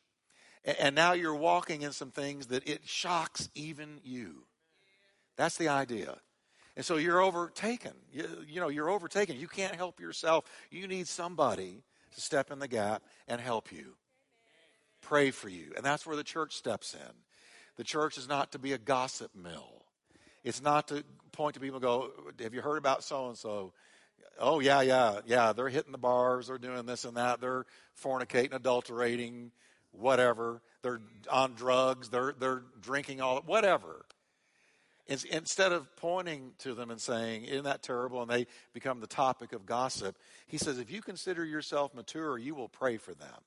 And, 0.64 0.76
and 0.78 0.94
now 0.94 1.12
you're 1.12 1.34
walking 1.34 1.82
in 1.82 1.92
some 1.92 2.10
things 2.10 2.46
that 2.48 2.68
it 2.68 2.82
shocks 2.84 3.48
even 3.54 4.00
you. 4.04 4.44
That's 5.36 5.56
the 5.56 5.68
idea. 5.68 6.16
And 6.76 6.84
so 6.84 6.96
you're 6.96 7.20
overtaken. 7.20 7.92
You, 8.12 8.28
you, 8.46 8.60
know, 8.60 8.68
you're 8.68 8.90
overtaken. 8.90 9.36
You 9.36 9.48
can't 9.48 9.74
help 9.74 9.98
yourself. 9.98 10.44
You 10.70 10.86
need 10.86 11.08
somebody 11.08 11.82
to 12.14 12.20
step 12.20 12.50
in 12.50 12.58
the 12.58 12.68
gap 12.68 13.02
and 13.26 13.40
help 13.40 13.72
you. 13.72 13.94
Pray 15.00 15.30
for 15.30 15.48
you. 15.48 15.72
And 15.76 15.84
that's 15.84 16.06
where 16.06 16.16
the 16.16 16.24
church 16.24 16.54
steps 16.54 16.94
in. 16.94 17.14
The 17.76 17.84
church 17.84 18.18
is 18.18 18.28
not 18.28 18.52
to 18.52 18.58
be 18.58 18.72
a 18.72 18.78
gossip 18.78 19.34
mill. 19.34 19.84
It's 20.44 20.62
not 20.62 20.88
to 20.88 21.04
point 21.36 21.54
to 21.54 21.60
people 21.60 21.80
go, 21.80 22.10
Have 22.40 22.54
you 22.54 22.62
heard 22.62 22.78
about 22.78 23.04
so 23.04 23.28
and 23.28 23.36
so? 23.36 23.72
Oh, 24.38 24.60
yeah, 24.60 24.80
yeah, 24.82 25.20
yeah. 25.26 25.52
They're 25.52 25.68
hitting 25.68 25.92
the 25.92 25.98
bars. 25.98 26.48
They're 26.48 26.58
doing 26.58 26.84
this 26.86 27.04
and 27.04 27.16
that. 27.16 27.40
They're 27.40 27.64
fornicating, 28.02 28.54
adulterating, 28.54 29.50
whatever. 29.92 30.60
They're 30.82 31.00
on 31.30 31.54
drugs. 31.54 32.08
They're, 32.08 32.34
they're 32.38 32.62
drinking 32.80 33.20
all, 33.20 33.42
whatever. 33.42 34.06
Instead 35.08 35.70
of 35.70 35.94
pointing 35.96 36.50
to 36.58 36.74
them 36.74 36.90
and 36.90 37.00
saying, 37.00 37.44
Isn't 37.44 37.64
that 37.64 37.82
terrible? 37.82 38.22
And 38.22 38.30
they 38.30 38.46
become 38.72 39.00
the 39.00 39.06
topic 39.06 39.52
of 39.52 39.64
gossip, 39.64 40.16
he 40.46 40.58
says, 40.58 40.78
If 40.78 40.90
you 40.90 41.00
consider 41.00 41.44
yourself 41.44 41.94
mature, 41.94 42.36
you 42.38 42.54
will 42.54 42.68
pray 42.68 42.96
for 42.96 43.14
them. 43.14 43.40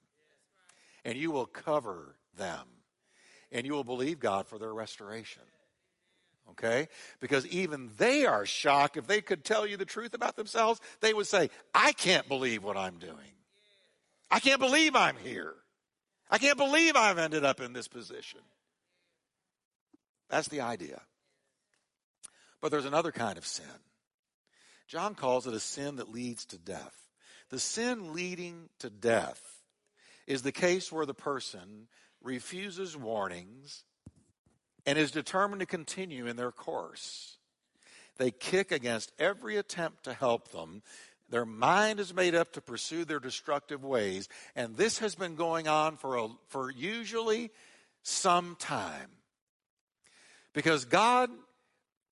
And 1.03 1.17
you 1.17 1.31
will 1.31 1.45
cover 1.45 2.15
them. 2.37 2.65
And 3.51 3.65
you 3.65 3.73
will 3.73 3.83
believe 3.83 4.19
God 4.19 4.47
for 4.47 4.57
their 4.57 4.73
restoration. 4.73 5.43
Okay? 6.52 6.88
Because 7.20 7.45
even 7.47 7.91
they 7.97 8.26
are 8.26 8.45
shocked. 8.45 8.97
If 8.97 9.08
they 9.08 9.22
could 9.22 9.43
tell 9.43 9.66
you 9.66 9.78
the 9.78 9.86
truth 9.86 10.14
about 10.14 10.36
themselves, 10.36 10.80
they 11.02 11.14
would 11.14 11.28
say, 11.28 11.50
I 11.74 11.91
can't 11.91 12.28
believe 12.28 12.64
what 12.64 12.78
I'm 12.78 12.97
doing. 12.97 13.34
I 14.32 14.39
can't 14.39 14.60
believe 14.60 14.95
I'm 14.95 15.18
here. 15.18 15.56
I 16.30 16.38
can't 16.38 16.58
believe 16.58 16.95
I've 16.95 17.18
ended 17.18 17.43
up 17.43 17.60
in 17.60 17.74
this 17.74 17.88
position. 17.88 18.41
That's 20.30 20.47
the 20.47 20.62
idea. 20.62 21.02
But 22.62 22.72
there's 22.72 22.86
another 22.86 23.12
kind 23.12 23.38
of 23.38 23.45
sin. 23.45 23.66
John 24.88 25.16
calls 25.16 25.47
it 25.47 25.54
a 25.54 25.60
sin 25.60 25.97
that 25.97 26.12
leads 26.12 26.45
to 26.47 26.58
death. 26.58 26.95
The 27.50 27.60
sin 27.60 28.14
leading 28.14 28.70
to 28.80 28.89
death 28.89 29.41
is 30.28 30.43
the 30.43 30.52
case 30.52 30.91
where 30.91 31.06
the 31.06 31.14
person 31.14 31.88
refuses 32.22 32.95
warnings 32.95 33.84
and 34.89 34.97
is 34.97 35.11
determined 35.11 35.59
to 35.59 35.67
continue 35.67 36.25
in 36.25 36.35
their 36.35 36.51
course. 36.51 37.37
They 38.17 38.31
kick 38.31 38.71
against 38.71 39.11
every 39.19 39.55
attempt 39.55 40.05
to 40.05 40.13
help 40.15 40.49
them. 40.49 40.81
Their 41.29 41.45
mind 41.45 41.99
is 41.99 42.11
made 42.11 42.33
up 42.33 42.53
to 42.53 42.61
pursue 42.61 43.05
their 43.05 43.19
destructive 43.19 43.83
ways, 43.83 44.27
and 44.55 44.77
this 44.77 44.97
has 44.97 45.13
been 45.13 45.35
going 45.35 45.67
on 45.67 45.95
for, 45.97 46.17
a, 46.17 46.29
for 46.47 46.71
usually 46.71 47.51
some 48.01 48.55
time. 48.57 49.11
Because 50.53 50.85
God 50.85 51.29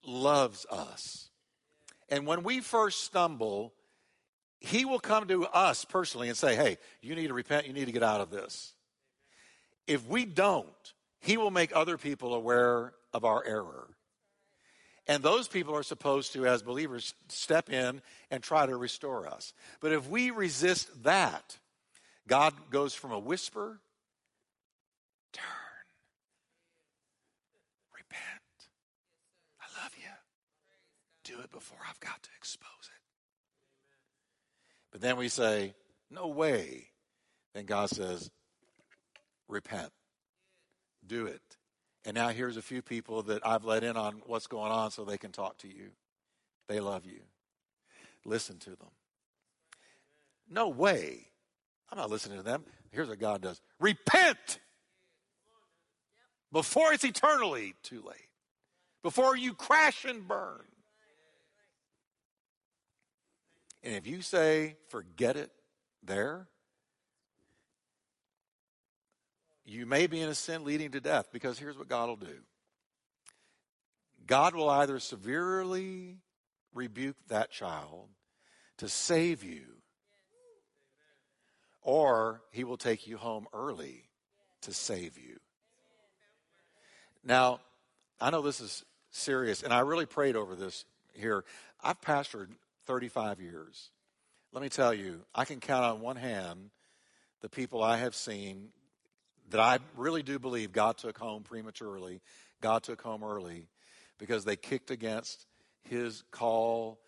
loves 0.05 0.67
us. 0.69 1.29
And 2.09 2.27
when 2.27 2.43
we 2.43 2.59
first 2.59 3.05
stumble, 3.05 3.73
He 4.59 4.85
will 4.85 4.99
come 4.99 5.27
to 5.29 5.47
us 5.47 5.83
personally 5.83 6.29
and 6.29 6.37
say, 6.37 6.55
Hey, 6.55 6.77
you 7.01 7.15
need 7.15 7.29
to 7.29 7.33
repent, 7.33 7.65
you 7.65 7.73
need 7.73 7.85
to 7.85 7.91
get 7.91 8.03
out 8.03 8.21
of 8.21 8.29
this. 8.29 8.73
If 9.87 10.07
we 10.07 10.25
don't, 10.25 10.93
He 11.19 11.37
will 11.37 11.51
make 11.51 11.75
other 11.75 11.97
people 11.97 12.33
aware 12.33 12.93
of 13.13 13.25
our 13.25 13.43
error. 13.45 13.87
And 15.07 15.23
those 15.23 15.47
people 15.47 15.73
are 15.75 15.83
supposed 15.83 16.33
to, 16.33 16.45
as 16.45 16.61
believers, 16.61 17.13
step 17.29 17.69
in 17.69 18.01
and 18.29 18.43
try 18.43 18.65
to 18.65 18.75
restore 18.75 19.25
us. 19.25 19.53
But 19.79 19.93
if 19.93 20.09
we 20.09 20.31
resist 20.31 21.03
that, 21.03 21.57
God 22.27 22.53
goes 22.69 22.93
from 22.93 23.13
a 23.13 23.19
whisper, 23.19 23.79
turn 25.31 25.43
repent. 27.95 28.21
I 29.61 29.81
love 29.81 29.93
you. 29.97 30.09
do 31.23 31.41
it 31.41 31.51
before 31.51 31.79
I've 31.89 31.99
got 32.01 32.21
to 32.23 32.29
expose 32.37 32.69
it. 32.83 33.01
But 34.91 34.99
then 34.99 35.15
we 35.15 35.29
say, 35.29 35.73
no 36.11 36.27
way. 36.27 36.87
Then 37.53 37.65
God 37.65 37.89
says, 37.89 38.29
repent. 39.47 39.91
Do 41.07 41.25
it. 41.25 41.41
And 42.05 42.15
now 42.15 42.29
here's 42.29 42.57
a 42.57 42.61
few 42.61 42.81
people 42.81 43.23
that 43.23 43.45
I've 43.45 43.65
let 43.65 43.83
in 43.83 43.97
on 43.97 44.21
what's 44.25 44.47
going 44.47 44.71
on 44.71 44.91
so 44.91 45.03
they 45.03 45.17
can 45.17 45.31
talk 45.31 45.57
to 45.59 45.67
you. 45.67 45.89
They 46.67 46.79
love 46.79 47.05
you. 47.05 47.21
Listen 48.25 48.57
to 48.59 48.71
them. 48.71 48.91
No 50.49 50.69
way. 50.69 51.27
I'm 51.89 51.97
not 51.97 52.09
listening 52.09 52.37
to 52.37 52.43
them. 52.43 52.63
Here's 52.91 53.09
what 53.09 53.19
God 53.19 53.41
does 53.41 53.61
repent 53.79 54.59
before 56.51 56.93
it's 56.93 57.03
eternally 57.03 57.75
too 57.83 58.01
late, 58.05 58.29
before 59.03 59.35
you 59.35 59.53
crash 59.53 60.05
and 60.05 60.27
burn. 60.27 60.63
And 63.83 63.95
if 63.95 64.07
you 64.07 64.21
say, 64.21 64.75
forget 64.89 65.37
it 65.37 65.51
there, 66.03 66.47
you 69.67 69.85
may 69.85 70.07
be 70.07 70.21
in 70.21 70.29
a 70.29 70.35
sin 70.35 70.63
leading 70.63 70.91
to 70.91 71.01
death 71.01 71.27
because 71.31 71.59
here's 71.59 71.77
what 71.77 71.89
God 71.89 72.07
will 72.07 72.15
do 72.15 72.39
God 74.25 74.55
will 74.55 74.69
either 74.69 74.99
severely 74.99 76.17
rebuke 76.73 77.17
that 77.27 77.51
child 77.51 78.07
to 78.77 78.87
save 78.87 79.43
you, 79.43 79.63
or 81.81 82.41
he 82.51 82.63
will 82.63 82.77
take 82.77 83.07
you 83.07 83.17
home 83.17 83.47
early 83.53 84.03
to 84.61 84.73
save 84.73 85.17
you. 85.17 85.37
Now, 87.23 87.59
I 88.21 88.29
know 88.29 88.41
this 88.41 88.61
is 88.61 88.85
serious, 89.11 89.63
and 89.63 89.73
I 89.73 89.79
really 89.79 90.05
prayed 90.05 90.35
over 90.35 90.55
this 90.55 90.85
here. 91.13 91.43
I've 91.83 91.99
pastored 91.99 92.49
35 92.85 93.41
years. 93.41 93.89
Let 94.53 94.61
me 94.61 94.69
tell 94.69 94.93
you, 94.93 95.25
I 95.35 95.45
can 95.45 95.59
count 95.59 95.83
on 95.83 96.01
one 96.01 96.15
hand 96.15 96.69
the 97.41 97.49
people 97.49 97.83
I 97.83 97.97
have 97.97 98.15
seen 98.15 98.69
that 99.49 99.59
I 99.59 99.79
really 99.95 100.23
do 100.23 100.39
believe 100.39 100.71
God 100.71 100.97
took 100.97 101.17
home 101.17 101.43
prematurely. 101.43 102.21
God 102.61 102.83
took 102.83 103.01
home 103.01 103.23
early 103.23 103.67
because 104.17 104.45
they 104.45 104.55
kicked 104.55 104.91
against 104.91 105.45
his 105.83 106.23
call. 106.31 106.99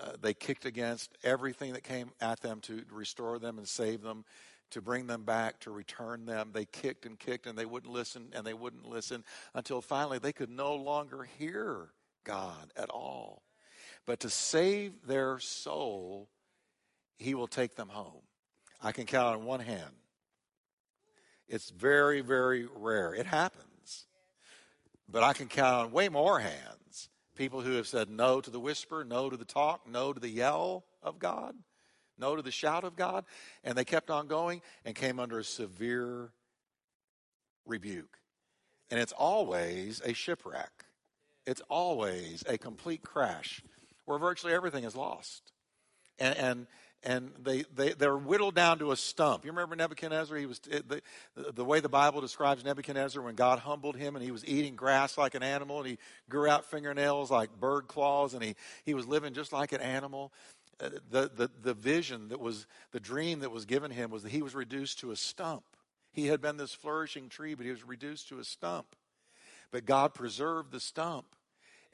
Uh, 0.00 0.12
they 0.20 0.34
kicked 0.34 0.64
against 0.64 1.16
everything 1.22 1.72
that 1.74 1.84
came 1.84 2.10
at 2.20 2.40
them 2.40 2.60
to 2.62 2.82
restore 2.90 3.38
them 3.38 3.58
and 3.58 3.68
save 3.68 4.02
them, 4.02 4.24
to 4.70 4.80
bring 4.80 5.06
them 5.06 5.24
back, 5.24 5.60
to 5.60 5.70
return 5.70 6.26
them. 6.26 6.50
They 6.52 6.64
kicked 6.64 7.06
and 7.06 7.18
kicked 7.18 7.46
and 7.46 7.56
they 7.56 7.66
wouldn't 7.66 7.92
listen 7.92 8.32
and 8.34 8.44
they 8.44 8.54
wouldn't 8.54 8.86
listen 8.86 9.24
until 9.54 9.80
finally 9.80 10.18
they 10.18 10.32
could 10.32 10.50
no 10.50 10.74
longer 10.74 11.28
hear 11.38 11.90
God 12.24 12.72
at 12.76 12.90
all. 12.90 13.42
But 14.06 14.20
to 14.20 14.30
save 14.30 15.06
their 15.06 15.38
soul, 15.38 16.28
he 17.18 17.34
will 17.34 17.46
take 17.46 17.76
them 17.76 17.88
home. 17.88 18.22
I 18.82 18.92
can 18.92 19.06
count 19.06 19.36
on 19.36 19.44
one 19.44 19.60
hand. 19.60 19.94
It's 21.48 21.70
very, 21.70 22.20
very 22.20 22.66
rare. 22.74 23.14
It 23.14 23.26
happens. 23.26 24.06
But 25.08 25.22
I 25.22 25.32
can 25.32 25.48
count 25.48 25.86
on 25.86 25.92
way 25.92 26.08
more 26.08 26.40
hands. 26.40 27.08
People 27.36 27.60
who 27.60 27.72
have 27.72 27.86
said 27.86 28.08
no 28.08 28.40
to 28.40 28.50
the 28.50 28.60
whisper, 28.60 29.04
no 29.04 29.28
to 29.28 29.36
the 29.36 29.44
talk, 29.44 29.88
no 29.88 30.12
to 30.12 30.20
the 30.20 30.28
yell 30.28 30.84
of 31.02 31.18
God, 31.18 31.54
no 32.16 32.36
to 32.36 32.42
the 32.42 32.50
shout 32.50 32.84
of 32.84 32.96
God. 32.96 33.24
And 33.62 33.76
they 33.76 33.84
kept 33.84 34.10
on 34.10 34.28
going 34.28 34.62
and 34.84 34.94
came 34.94 35.18
under 35.18 35.38
a 35.38 35.44
severe 35.44 36.30
rebuke. 37.66 38.18
And 38.90 39.00
it's 39.00 39.12
always 39.12 40.00
a 40.04 40.12
shipwreck, 40.12 40.84
it's 41.46 41.62
always 41.68 42.44
a 42.48 42.56
complete 42.56 43.02
crash 43.02 43.62
where 44.04 44.18
virtually 44.18 44.54
everything 44.54 44.84
is 44.84 44.94
lost. 44.94 45.52
And, 46.18 46.36
and, 46.36 46.66
and 47.04 47.30
they, 47.42 47.64
they, 47.74 47.92
they're 47.92 48.16
whittled 48.16 48.54
down 48.54 48.78
to 48.78 48.90
a 48.90 48.96
stump. 48.96 49.44
You 49.44 49.50
remember 49.50 49.76
Nebuchadnezzar? 49.76 50.36
He 50.36 50.46
was, 50.46 50.58
the, 50.58 51.02
the 51.34 51.64
way 51.64 51.80
the 51.80 51.88
Bible 51.88 52.20
describes 52.20 52.64
Nebuchadnezzar 52.64 53.22
when 53.22 53.34
God 53.34 53.58
humbled 53.58 53.96
him 53.96 54.16
and 54.16 54.24
he 54.24 54.30
was 54.30 54.44
eating 54.46 54.74
grass 54.74 55.18
like 55.18 55.34
an 55.34 55.42
animal 55.42 55.78
and 55.80 55.88
he 55.88 55.98
grew 56.28 56.48
out 56.48 56.64
fingernails 56.64 57.30
like 57.30 57.60
bird 57.60 57.88
claws 57.88 58.32
and 58.32 58.42
he, 58.42 58.54
he 58.84 58.94
was 58.94 59.06
living 59.06 59.34
just 59.34 59.52
like 59.52 59.72
an 59.72 59.82
animal. 59.82 60.32
Uh, 60.80 60.88
the, 61.10 61.30
the, 61.36 61.50
the 61.62 61.74
vision 61.74 62.28
that 62.28 62.40
was, 62.40 62.66
the 62.92 63.00
dream 63.00 63.40
that 63.40 63.50
was 63.50 63.66
given 63.66 63.90
him 63.90 64.10
was 64.10 64.22
that 64.22 64.32
he 64.32 64.42
was 64.42 64.54
reduced 64.54 65.00
to 65.00 65.10
a 65.10 65.16
stump. 65.16 65.64
He 66.10 66.26
had 66.28 66.40
been 66.40 66.56
this 66.56 66.72
flourishing 66.72 67.28
tree, 67.28 67.54
but 67.54 67.66
he 67.66 67.70
was 67.72 67.84
reduced 67.84 68.28
to 68.28 68.38
a 68.38 68.44
stump. 68.44 68.86
But 69.70 69.84
God 69.84 70.14
preserved 70.14 70.72
the 70.72 70.80
stump. 70.80 71.26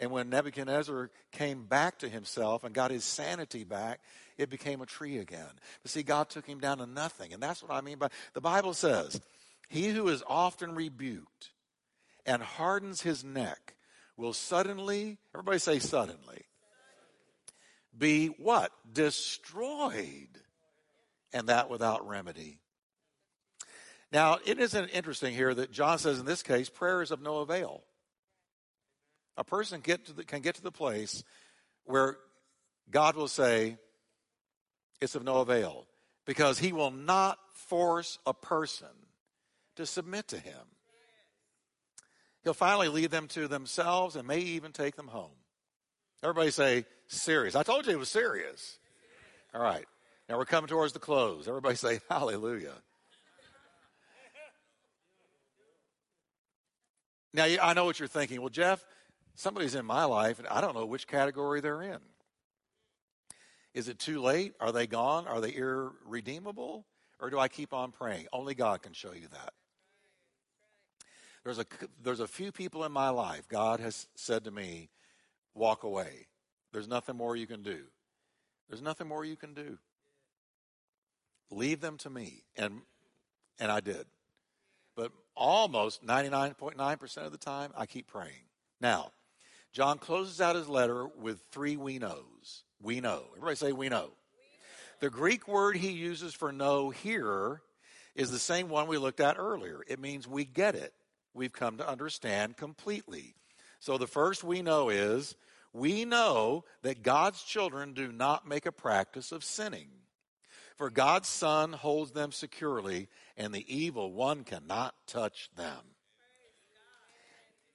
And 0.00 0.10
when 0.10 0.30
Nebuchadnezzar 0.30 1.10
came 1.30 1.64
back 1.64 1.98
to 1.98 2.08
himself 2.08 2.64
and 2.64 2.74
got 2.74 2.90
his 2.90 3.04
sanity 3.04 3.64
back, 3.64 4.00
it 4.38 4.48
became 4.48 4.80
a 4.80 4.86
tree 4.86 5.18
again. 5.18 5.50
But 5.82 5.90
see, 5.90 6.02
God 6.02 6.30
took 6.30 6.46
him 6.46 6.58
down 6.58 6.78
to 6.78 6.86
nothing. 6.86 7.34
And 7.34 7.42
that's 7.42 7.62
what 7.62 7.70
I 7.70 7.82
mean 7.82 7.98
by 7.98 8.08
the 8.32 8.40
Bible 8.40 8.72
says, 8.72 9.20
He 9.68 9.88
who 9.88 10.08
is 10.08 10.22
often 10.26 10.74
rebuked 10.74 11.50
and 12.24 12.42
hardens 12.42 13.02
his 13.02 13.22
neck 13.22 13.74
will 14.16 14.32
suddenly, 14.32 15.18
everybody 15.34 15.58
say 15.58 15.78
suddenly, 15.78 16.46
be 17.96 18.28
what? 18.28 18.72
Destroyed. 18.90 20.28
And 21.32 21.48
that 21.48 21.70
without 21.70 22.08
remedy. 22.08 22.58
Now, 24.12 24.38
it 24.44 24.58
isn't 24.58 24.88
interesting 24.88 25.34
here 25.34 25.54
that 25.54 25.70
John 25.70 25.98
says 25.98 26.18
in 26.18 26.26
this 26.26 26.42
case, 26.42 26.68
prayer 26.68 27.02
is 27.02 27.10
of 27.10 27.20
no 27.20 27.38
avail. 27.38 27.82
A 29.36 29.44
person 29.44 29.80
get 29.80 30.16
the, 30.16 30.24
can 30.24 30.40
get 30.40 30.56
to 30.56 30.62
the 30.62 30.72
place 30.72 31.24
where 31.84 32.16
God 32.90 33.16
will 33.16 33.28
say, 33.28 33.78
it's 35.00 35.14
of 35.14 35.24
no 35.24 35.36
avail 35.36 35.86
because 36.26 36.58
he 36.58 36.72
will 36.72 36.90
not 36.90 37.38
force 37.52 38.18
a 38.26 38.34
person 38.34 38.88
to 39.76 39.86
submit 39.86 40.28
to 40.28 40.38
him. 40.38 40.60
He'll 42.42 42.54
finally 42.54 42.88
lead 42.88 43.10
them 43.10 43.28
to 43.28 43.48
themselves 43.48 44.16
and 44.16 44.26
may 44.26 44.38
even 44.40 44.72
take 44.72 44.96
them 44.96 45.08
home. 45.08 45.30
Everybody 46.22 46.50
say, 46.50 46.84
serious. 47.06 47.54
I 47.54 47.62
told 47.62 47.86
you 47.86 47.92
it 47.92 47.98
was 47.98 48.08
serious. 48.08 48.78
All 49.54 49.60
right. 49.60 49.84
Now 50.28 50.38
we're 50.38 50.44
coming 50.44 50.68
towards 50.68 50.92
the 50.92 50.98
close. 50.98 51.48
Everybody 51.48 51.76
say, 51.76 52.00
hallelujah. 52.08 52.74
Now, 57.32 57.44
I 57.44 57.74
know 57.74 57.84
what 57.84 57.98
you're 57.98 58.08
thinking. 58.08 58.40
Well, 58.40 58.50
Jeff, 58.50 58.84
somebody's 59.40 59.74
in 59.74 59.84
my 59.84 60.04
life, 60.04 60.38
and 60.38 60.48
I 60.48 60.60
don't 60.60 60.74
know 60.74 60.86
which 60.86 61.06
category 61.06 61.60
they're 61.60 61.82
in. 61.82 61.98
Is 63.72 63.88
it 63.88 63.98
too 63.98 64.20
late? 64.20 64.54
Are 64.60 64.72
they 64.72 64.86
gone? 64.86 65.26
Are 65.26 65.40
they 65.40 65.50
irredeemable? 65.50 66.86
Or 67.20 67.30
do 67.30 67.38
I 67.38 67.48
keep 67.48 67.72
on 67.72 67.92
praying? 67.92 68.26
Only 68.32 68.54
God 68.54 68.82
can 68.82 68.92
show 68.92 69.12
you 69.12 69.28
that. 69.28 69.52
There's 71.44 71.58
a, 71.58 71.66
there's 72.02 72.20
a 72.20 72.28
few 72.28 72.52
people 72.52 72.84
in 72.84 72.92
my 72.92 73.08
life, 73.08 73.48
God 73.48 73.80
has 73.80 74.08
said 74.14 74.44
to 74.44 74.50
me, 74.50 74.90
walk 75.54 75.84
away. 75.84 76.26
There's 76.72 76.88
nothing 76.88 77.16
more 77.16 77.34
you 77.34 77.46
can 77.46 77.62
do. 77.62 77.84
There's 78.68 78.82
nothing 78.82 79.08
more 79.08 79.24
you 79.24 79.36
can 79.36 79.54
do. 79.54 79.78
Leave 81.50 81.80
them 81.80 81.96
to 81.98 82.10
me. 82.10 82.44
And, 82.56 82.82
and 83.58 83.72
I 83.72 83.80
did. 83.80 84.04
But 84.94 85.12
almost 85.34 86.04
99.9% 86.04 87.16
of 87.18 87.32
the 87.32 87.38
time, 87.38 87.72
I 87.76 87.86
keep 87.86 88.06
praying. 88.06 88.44
Now, 88.80 89.12
John 89.72 89.98
closes 89.98 90.40
out 90.40 90.56
his 90.56 90.68
letter 90.68 91.06
with 91.06 91.40
three 91.52 91.76
we 91.76 91.98
knows. 91.98 92.64
We 92.82 93.00
know. 93.00 93.24
Everybody 93.36 93.56
say 93.56 93.72
we 93.72 93.88
know. 93.88 94.10
The 95.00 95.10
Greek 95.10 95.46
word 95.46 95.76
he 95.76 95.92
uses 95.92 96.34
for 96.34 96.52
know 96.52 96.90
here 96.90 97.62
is 98.14 98.30
the 98.30 98.38
same 98.38 98.68
one 98.68 98.88
we 98.88 98.98
looked 98.98 99.20
at 99.20 99.38
earlier. 99.38 99.80
It 99.86 100.00
means 100.00 100.26
we 100.26 100.44
get 100.44 100.74
it. 100.74 100.92
We've 101.32 101.52
come 101.52 101.78
to 101.78 101.88
understand 101.88 102.56
completely. 102.56 103.34
So 103.78 103.96
the 103.96 104.06
first 104.06 104.42
we 104.42 104.60
know 104.60 104.88
is 104.88 105.36
we 105.72 106.04
know 106.04 106.64
that 106.82 107.02
God's 107.02 107.42
children 107.42 107.94
do 107.94 108.10
not 108.10 108.46
make 108.46 108.66
a 108.66 108.72
practice 108.72 109.30
of 109.30 109.44
sinning. 109.44 109.88
For 110.76 110.90
God's 110.90 111.28
Son 111.28 111.72
holds 111.72 112.10
them 112.12 112.32
securely, 112.32 113.08
and 113.36 113.54
the 113.54 113.74
evil 113.74 114.12
one 114.12 114.44
cannot 114.44 114.94
touch 115.06 115.50
them. 115.56 115.80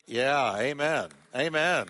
Yeah, 0.08 0.58
amen. 0.58 1.10
Amen. 1.36 1.88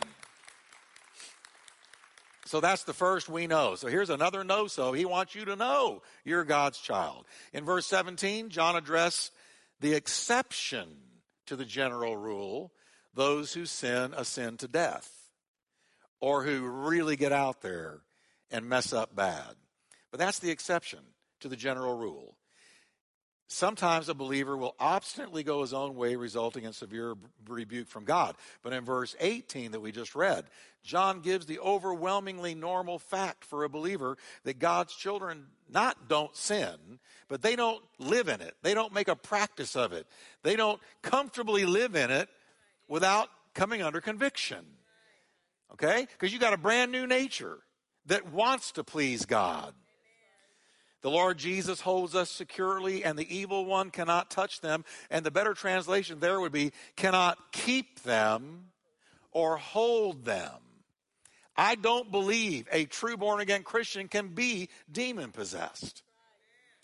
So 2.46 2.62
that's 2.62 2.84
the 2.84 2.94
first 2.94 3.28
we 3.28 3.48
know. 3.48 3.76
So 3.76 3.88
here's 3.88 4.10
another 4.10 4.44
no 4.44 4.68
so. 4.68 4.94
He 4.94 5.06
wants 5.06 5.36
you 5.36 5.46
to 5.46 5.56
know 5.56 6.02
you're 6.24 6.44
God's 6.44 6.78
child. 6.78 7.26
In 7.54 7.66
verse 7.66 7.88
17, 7.88 8.50
John 8.50 8.76
addressed 8.76 9.32
the 9.82 9.94
exception 9.94 10.88
to 11.48 11.56
the 11.56 11.66
general 11.66 12.16
rule 12.16 12.72
those 13.14 13.54
who 13.54 13.66
sin 13.66 14.14
ascend 14.16 14.60
to 14.60 14.68
death 14.68 15.10
or 16.20 16.44
who 16.44 16.68
really 16.68 17.16
get 17.16 17.32
out 17.32 17.62
there 17.62 18.02
and 18.52 18.68
mess 18.68 18.94
up 18.94 19.16
bad. 19.16 19.56
But 20.12 20.20
that's 20.20 20.40
the 20.40 20.52
exception 20.52 21.00
to 21.40 21.48
the 21.48 21.56
general 21.56 21.98
rule. 21.98 22.36
Sometimes 23.48 24.10
a 24.10 24.16
believer 24.16 24.58
will 24.58 24.76
obstinately 24.80 25.44
go 25.44 25.62
his 25.62 25.74
own 25.74 25.96
way, 25.96 26.16
resulting 26.16 26.64
in 26.64 26.74
severe 26.74 27.16
rebuke 27.48 27.88
from 27.88 28.04
God. 28.04 28.36
But 28.64 28.74
in 28.74 28.84
verse 28.84 29.16
18 29.20 29.72
that 29.72 29.82
we 29.82 29.92
just 29.92 30.16
read, 30.16 30.46
John 30.84 31.22
gives 31.22 31.46
the 31.46 31.60
overwhelmingly 31.60 32.56
normal 32.56 32.98
fact 32.98 33.46
for 33.46 33.64
a 33.64 33.70
believer 33.70 34.18
that 34.46 34.58
God's 34.58 34.96
children 34.96 35.46
not 35.70 36.10
don't 36.10 36.36
sin, 36.36 37.00
but 37.28 37.44
they 37.44 37.56
don't 37.56 37.84
live 38.00 38.30
in 38.30 38.42
it. 38.42 38.56
They 38.64 38.74
don't 38.74 38.94
make 38.94 39.08
a 39.08 39.16
practice 39.16 39.76
of 39.76 39.94
it. 39.94 40.08
They 40.42 40.56
don't 40.56 40.82
comfortably 41.04 41.66
live 41.66 41.96
in 41.96 42.10
it 42.10 42.30
without 42.88 43.30
coming 43.54 43.84
under 43.84 44.02
conviction. 44.02 44.66
Okay? 45.74 46.08
Because 46.12 46.34
you 46.34 46.40
got 46.40 46.54
a 46.54 46.58
brand 46.58 46.92
new 46.92 47.06
nature 47.06 47.60
that 48.08 48.32
wants 48.32 48.72
to 48.74 48.84
please 48.84 49.26
God. 49.26 49.74
The 51.06 51.12
Lord 51.12 51.38
Jesus 51.38 51.82
holds 51.82 52.16
us 52.16 52.32
securely, 52.32 53.04
and 53.04 53.16
the 53.16 53.32
evil 53.38 53.64
one 53.64 53.92
cannot 53.92 54.32
touch 54.32 54.62
them. 54.62 54.84
And 55.12 55.24
the 55.24 55.30
better 55.30 55.54
translation 55.54 56.20
there 56.20 56.42
would 56.42 56.52
be 56.52 56.72
cannot 56.96 57.38
keep 57.52 58.02
them 58.02 58.72
or 59.32 59.56
hold 59.56 60.26
them. 60.26 60.50
I 61.56 61.76
don't 61.76 62.10
believe 62.10 62.68
a 62.72 62.86
true 62.86 63.18
born 63.18 63.40
again 63.40 63.62
Christian 63.62 64.08
can 64.08 64.30
be 64.30 64.70
demon 64.92 65.32
possessed. 65.32 66.02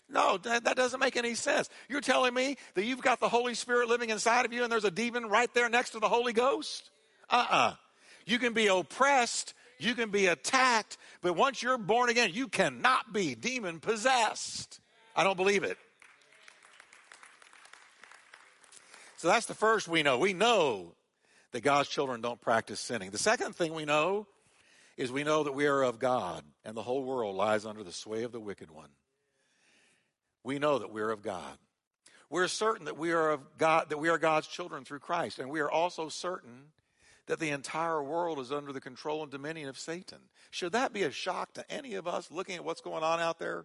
No, 0.08 0.38
that, 0.38 0.76
doesn't 0.76 1.00
make 1.00 1.16
any 1.16 1.34
sense. 1.34 1.68
You're 1.88 2.00
telling 2.00 2.32
me 2.32 2.58
that 2.74 2.84
you've 2.84 3.02
got 3.02 3.18
the 3.18 3.28
Holy 3.28 3.54
Spirit 3.54 3.88
living 3.88 4.10
inside 4.10 4.46
of 4.46 4.52
you 4.52 4.62
and 4.62 4.70
there's 4.70 4.84
a 4.84 4.90
demon 4.92 5.26
right 5.26 5.52
there 5.52 5.68
next 5.68 5.90
to 5.90 5.98
the 5.98 6.08
Holy 6.08 6.32
Ghost? 6.32 6.92
Uh 7.28 7.44
uh-uh. 7.50 7.56
uh 7.56 7.74
You 8.24 8.38
can 8.38 8.52
be 8.52 8.68
oppressed 8.68 9.54
you 9.84 9.94
can 9.94 10.10
be 10.10 10.26
attacked, 10.26 10.98
but 11.20 11.34
once 11.36 11.62
you're 11.62 11.78
born 11.78 12.10
again, 12.10 12.30
you 12.32 12.48
cannot 12.48 13.12
be 13.12 13.34
demon 13.34 13.80
possessed. 13.80 14.80
I 15.14 15.24
don't 15.24 15.36
believe 15.36 15.64
it. 15.64 15.78
So 19.16 19.28
that's 19.28 19.46
the 19.46 19.54
first 19.54 19.86
we 19.86 20.02
know. 20.02 20.18
We 20.18 20.32
know 20.32 20.94
that 21.52 21.60
God's 21.60 21.88
children 21.88 22.20
don't 22.20 22.40
practice 22.40 22.80
sinning. 22.80 23.10
The 23.10 23.18
second 23.18 23.54
thing 23.54 23.74
we 23.74 23.84
know 23.84 24.26
is 24.96 25.12
we 25.12 25.22
know 25.22 25.44
that 25.44 25.52
we 25.52 25.66
are 25.66 25.82
of 25.82 25.98
God 25.98 26.44
and 26.64 26.76
the 26.76 26.82
whole 26.82 27.04
world 27.04 27.36
lies 27.36 27.64
under 27.64 27.84
the 27.84 27.92
sway 27.92 28.24
of 28.24 28.32
the 28.32 28.40
wicked 28.40 28.70
one. 28.70 28.88
We 30.44 30.58
know 30.58 30.78
that 30.78 30.92
we're 30.92 31.10
of 31.10 31.22
God. 31.22 31.56
We're 32.30 32.48
certain 32.48 32.86
that 32.86 32.96
we 32.96 33.12
are 33.12 33.30
of 33.30 33.58
God, 33.58 33.90
that 33.90 33.98
we 33.98 34.08
are 34.08 34.18
God's 34.18 34.46
children 34.46 34.84
through 34.84 35.00
Christ, 35.00 35.38
and 35.38 35.50
we 35.50 35.60
are 35.60 35.70
also 35.70 36.08
certain 36.08 36.72
that 37.26 37.38
the 37.38 37.50
entire 37.50 38.02
world 38.02 38.38
is 38.38 38.52
under 38.52 38.72
the 38.72 38.80
control 38.80 39.22
and 39.22 39.30
dominion 39.30 39.68
of 39.68 39.78
Satan. 39.78 40.18
Should 40.50 40.72
that 40.72 40.92
be 40.92 41.02
a 41.02 41.10
shock 41.10 41.52
to 41.54 41.70
any 41.70 41.94
of 41.94 42.06
us 42.06 42.30
looking 42.30 42.56
at 42.56 42.64
what's 42.64 42.80
going 42.80 43.02
on 43.02 43.20
out 43.20 43.38
there? 43.38 43.64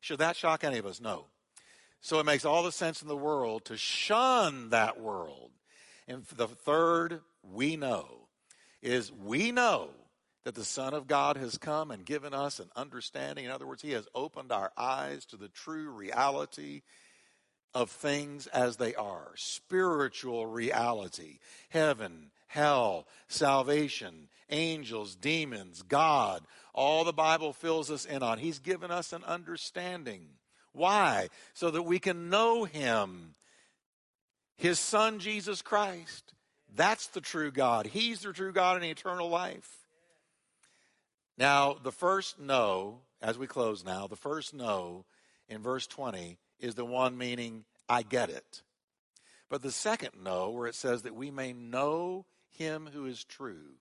Should 0.00 0.18
that 0.18 0.36
shock 0.36 0.64
any 0.64 0.78
of 0.78 0.86
us? 0.86 1.00
No. 1.00 1.26
So 2.00 2.20
it 2.20 2.26
makes 2.26 2.44
all 2.44 2.62
the 2.62 2.72
sense 2.72 3.02
in 3.02 3.08
the 3.08 3.16
world 3.16 3.64
to 3.66 3.76
shun 3.76 4.70
that 4.70 5.00
world. 5.00 5.50
And 6.06 6.24
the 6.24 6.48
third, 6.48 7.20
we 7.42 7.76
know, 7.76 8.28
is 8.82 9.10
we 9.10 9.50
know 9.50 9.90
that 10.44 10.54
the 10.54 10.64
Son 10.64 10.94
of 10.94 11.08
God 11.08 11.36
has 11.36 11.58
come 11.58 11.90
and 11.90 12.04
given 12.04 12.32
us 12.32 12.60
an 12.60 12.70
understanding. 12.76 13.44
In 13.44 13.50
other 13.50 13.66
words, 13.66 13.82
He 13.82 13.90
has 13.92 14.06
opened 14.14 14.52
our 14.52 14.70
eyes 14.76 15.24
to 15.26 15.36
the 15.36 15.48
true 15.48 15.90
reality 15.90 16.82
of 17.76 17.90
things 17.90 18.46
as 18.46 18.78
they 18.78 18.94
are 18.94 19.32
spiritual 19.34 20.46
reality, 20.46 21.38
heaven, 21.68 22.30
hell, 22.46 23.06
salvation, 23.28 24.28
angels, 24.48 25.14
demons, 25.14 25.82
God. 25.82 26.42
All 26.72 27.04
the 27.04 27.12
Bible 27.12 27.52
fills 27.52 27.90
us 27.90 28.06
in 28.06 28.22
on. 28.22 28.38
He's 28.38 28.60
given 28.60 28.90
us 28.90 29.12
an 29.12 29.22
understanding. 29.24 30.22
Why? 30.72 31.28
So 31.52 31.70
that 31.70 31.82
we 31.82 31.98
can 31.98 32.30
know 32.30 32.64
Him, 32.64 33.34
His 34.56 34.78
Son, 34.78 35.18
Jesus 35.18 35.60
Christ. 35.60 36.32
That's 36.74 37.08
the 37.08 37.20
true 37.20 37.50
God. 37.50 37.88
He's 37.88 38.20
the 38.20 38.32
true 38.32 38.52
God 38.52 38.78
in 38.78 38.84
eternal 38.84 39.28
life. 39.28 39.86
Now, 41.36 41.74
the 41.74 41.92
first 41.92 42.40
no 42.40 43.00
as 43.20 43.36
we 43.36 43.46
close 43.46 43.84
now, 43.84 44.06
the 44.06 44.16
first 44.16 44.54
no 44.54 45.04
in 45.46 45.60
verse 45.60 45.86
20 45.86 46.38
is 46.60 46.74
the 46.74 46.84
one 46.84 47.16
meaning, 47.16 47.64
I 47.88 48.02
get 48.02 48.30
it. 48.30 48.62
But 49.48 49.62
the 49.62 49.70
second 49.70 50.10
no, 50.22 50.50
where 50.50 50.66
it 50.66 50.74
says 50.74 51.02
that 51.02 51.14
we 51.14 51.30
may 51.30 51.52
know 51.52 52.26
him 52.50 52.88
who 52.92 53.06
is 53.06 53.24
true, 53.24 53.76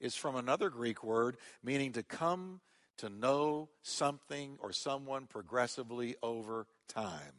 is 0.00 0.14
from 0.14 0.36
another 0.36 0.70
Greek 0.70 1.04
word 1.04 1.36
meaning 1.62 1.92
to 1.92 2.02
come 2.02 2.60
to 2.98 3.08
know 3.08 3.68
something 3.82 4.56
or 4.60 4.72
someone 4.72 5.26
progressively 5.26 6.16
over 6.22 6.66
time. 6.88 7.34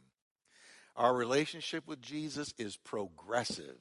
Our 0.96 1.14
relationship 1.14 1.86
with 1.86 2.00
Jesus 2.00 2.54
is 2.58 2.76
progressive. 2.76 3.78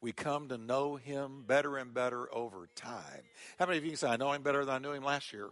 We 0.00 0.12
come 0.12 0.48
to 0.48 0.58
know 0.58 0.96
him 0.96 1.44
better 1.46 1.76
and 1.76 1.92
better 1.92 2.32
over 2.32 2.68
time. 2.76 3.22
How 3.58 3.66
many 3.66 3.78
of 3.78 3.84
you 3.84 3.90
can 3.90 3.98
say, 3.98 4.08
I 4.08 4.16
know 4.16 4.32
him 4.32 4.42
better 4.42 4.64
than 4.64 4.74
I 4.74 4.78
knew 4.78 4.92
him 4.92 5.02
last 5.02 5.32
year? 5.32 5.48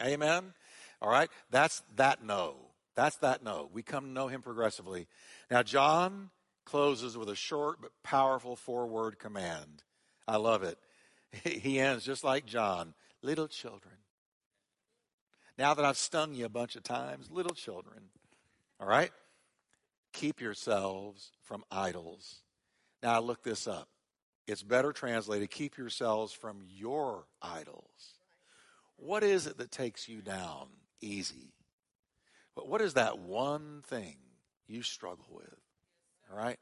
Amen? 0.00 0.52
All 1.00 1.10
right? 1.10 1.30
That's 1.50 1.82
that 1.96 2.22
no. 2.24 2.56
That's 2.94 3.16
that 3.18 3.42
no. 3.42 3.68
We 3.72 3.82
come 3.82 4.04
to 4.04 4.10
know 4.10 4.28
him 4.28 4.42
progressively. 4.42 5.08
Now, 5.50 5.62
John 5.62 6.30
closes 6.64 7.16
with 7.16 7.28
a 7.28 7.34
short 7.34 7.80
but 7.80 7.90
powerful 8.02 8.56
four 8.56 8.86
word 8.86 9.18
command. 9.18 9.82
I 10.26 10.36
love 10.36 10.62
it. 10.62 10.78
He 11.44 11.80
ends 11.80 12.04
just 12.04 12.24
like 12.24 12.44
John 12.44 12.92
little 13.22 13.48
children. 13.48 13.94
Now 15.56 15.74
that 15.74 15.84
I've 15.84 15.96
stung 15.96 16.34
you 16.34 16.44
a 16.44 16.50
bunch 16.50 16.76
of 16.76 16.82
times, 16.82 17.30
little 17.30 17.54
children, 17.54 18.10
all 18.80 18.86
right? 18.86 19.10
Keep 20.12 20.40
yourselves 20.40 21.30
from 21.42 21.64
idols. 21.70 22.40
Now, 23.02 23.14
I 23.14 23.18
look 23.20 23.42
this 23.42 23.66
up. 23.66 23.88
It's 24.46 24.62
better 24.62 24.92
translated 24.92 25.50
keep 25.50 25.78
yourselves 25.78 26.32
from 26.32 26.62
your 26.68 27.24
idols. 27.40 28.18
What 28.96 29.22
is 29.22 29.46
it 29.46 29.58
that 29.58 29.70
takes 29.70 30.08
you 30.08 30.20
down 30.20 30.68
easy? 31.00 31.52
But 32.54 32.68
what 32.68 32.80
is 32.80 32.94
that 32.94 33.18
one 33.18 33.82
thing 33.86 34.16
you 34.66 34.82
struggle 34.82 35.26
with? 35.30 35.60
All 36.30 36.36
right? 36.36 36.58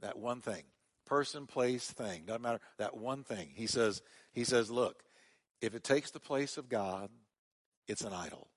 That 0.00 0.18
one 0.18 0.40
thing. 0.40 0.64
Person, 1.06 1.46
place, 1.46 1.90
thing. 1.90 2.24
Doesn't 2.26 2.42
matter. 2.42 2.60
That 2.78 2.96
one 2.96 3.24
thing. 3.24 3.50
He 3.54 3.66
says, 3.66 4.02
he 4.32 4.44
says, 4.44 4.70
look, 4.70 5.02
if 5.60 5.74
it 5.74 5.84
takes 5.84 6.10
the 6.10 6.20
place 6.20 6.56
of 6.58 6.68
God, 6.68 7.10
it's 7.86 8.02
an 8.02 8.12
idol. 8.12 8.48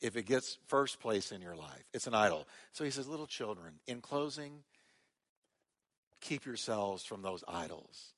If 0.00 0.16
it 0.16 0.26
gets 0.26 0.58
first 0.66 1.00
place 1.00 1.32
in 1.32 1.40
your 1.40 1.56
life, 1.56 1.84
it's 1.94 2.06
an 2.06 2.14
idol. 2.14 2.46
So 2.72 2.84
he 2.84 2.90
says, 2.90 3.08
little 3.08 3.26
children, 3.26 3.74
in 3.86 4.02
closing, 4.02 4.62
keep 6.20 6.44
yourselves 6.44 7.04
from 7.04 7.22
those 7.22 7.42
idols. 7.48 8.12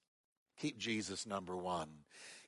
Keep 0.58 0.78
Jesus 0.78 1.24
number 1.24 1.56
one. 1.56 1.88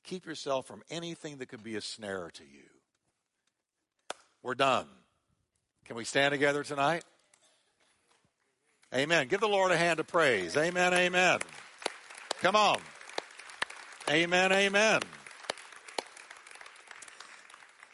Keep 0.03 0.25
yourself 0.25 0.67
from 0.67 0.83
anything 0.89 1.37
that 1.37 1.47
could 1.47 1.63
be 1.63 1.75
a 1.75 1.81
snare 1.81 2.29
to 2.33 2.43
you. 2.43 2.67
We're 4.43 4.55
done. 4.55 4.87
Can 5.85 5.95
we 5.95 6.03
stand 6.03 6.31
together 6.31 6.63
tonight? 6.63 7.03
Amen. 8.93 9.27
Give 9.27 9.39
the 9.39 9.47
Lord 9.47 9.71
a 9.71 9.77
hand 9.77 9.99
of 9.99 10.07
praise. 10.07 10.57
Amen. 10.57 10.93
Amen. 10.93 11.39
Come 12.41 12.55
on. 12.55 12.79
Amen. 14.09 14.51
Amen. 14.51 15.01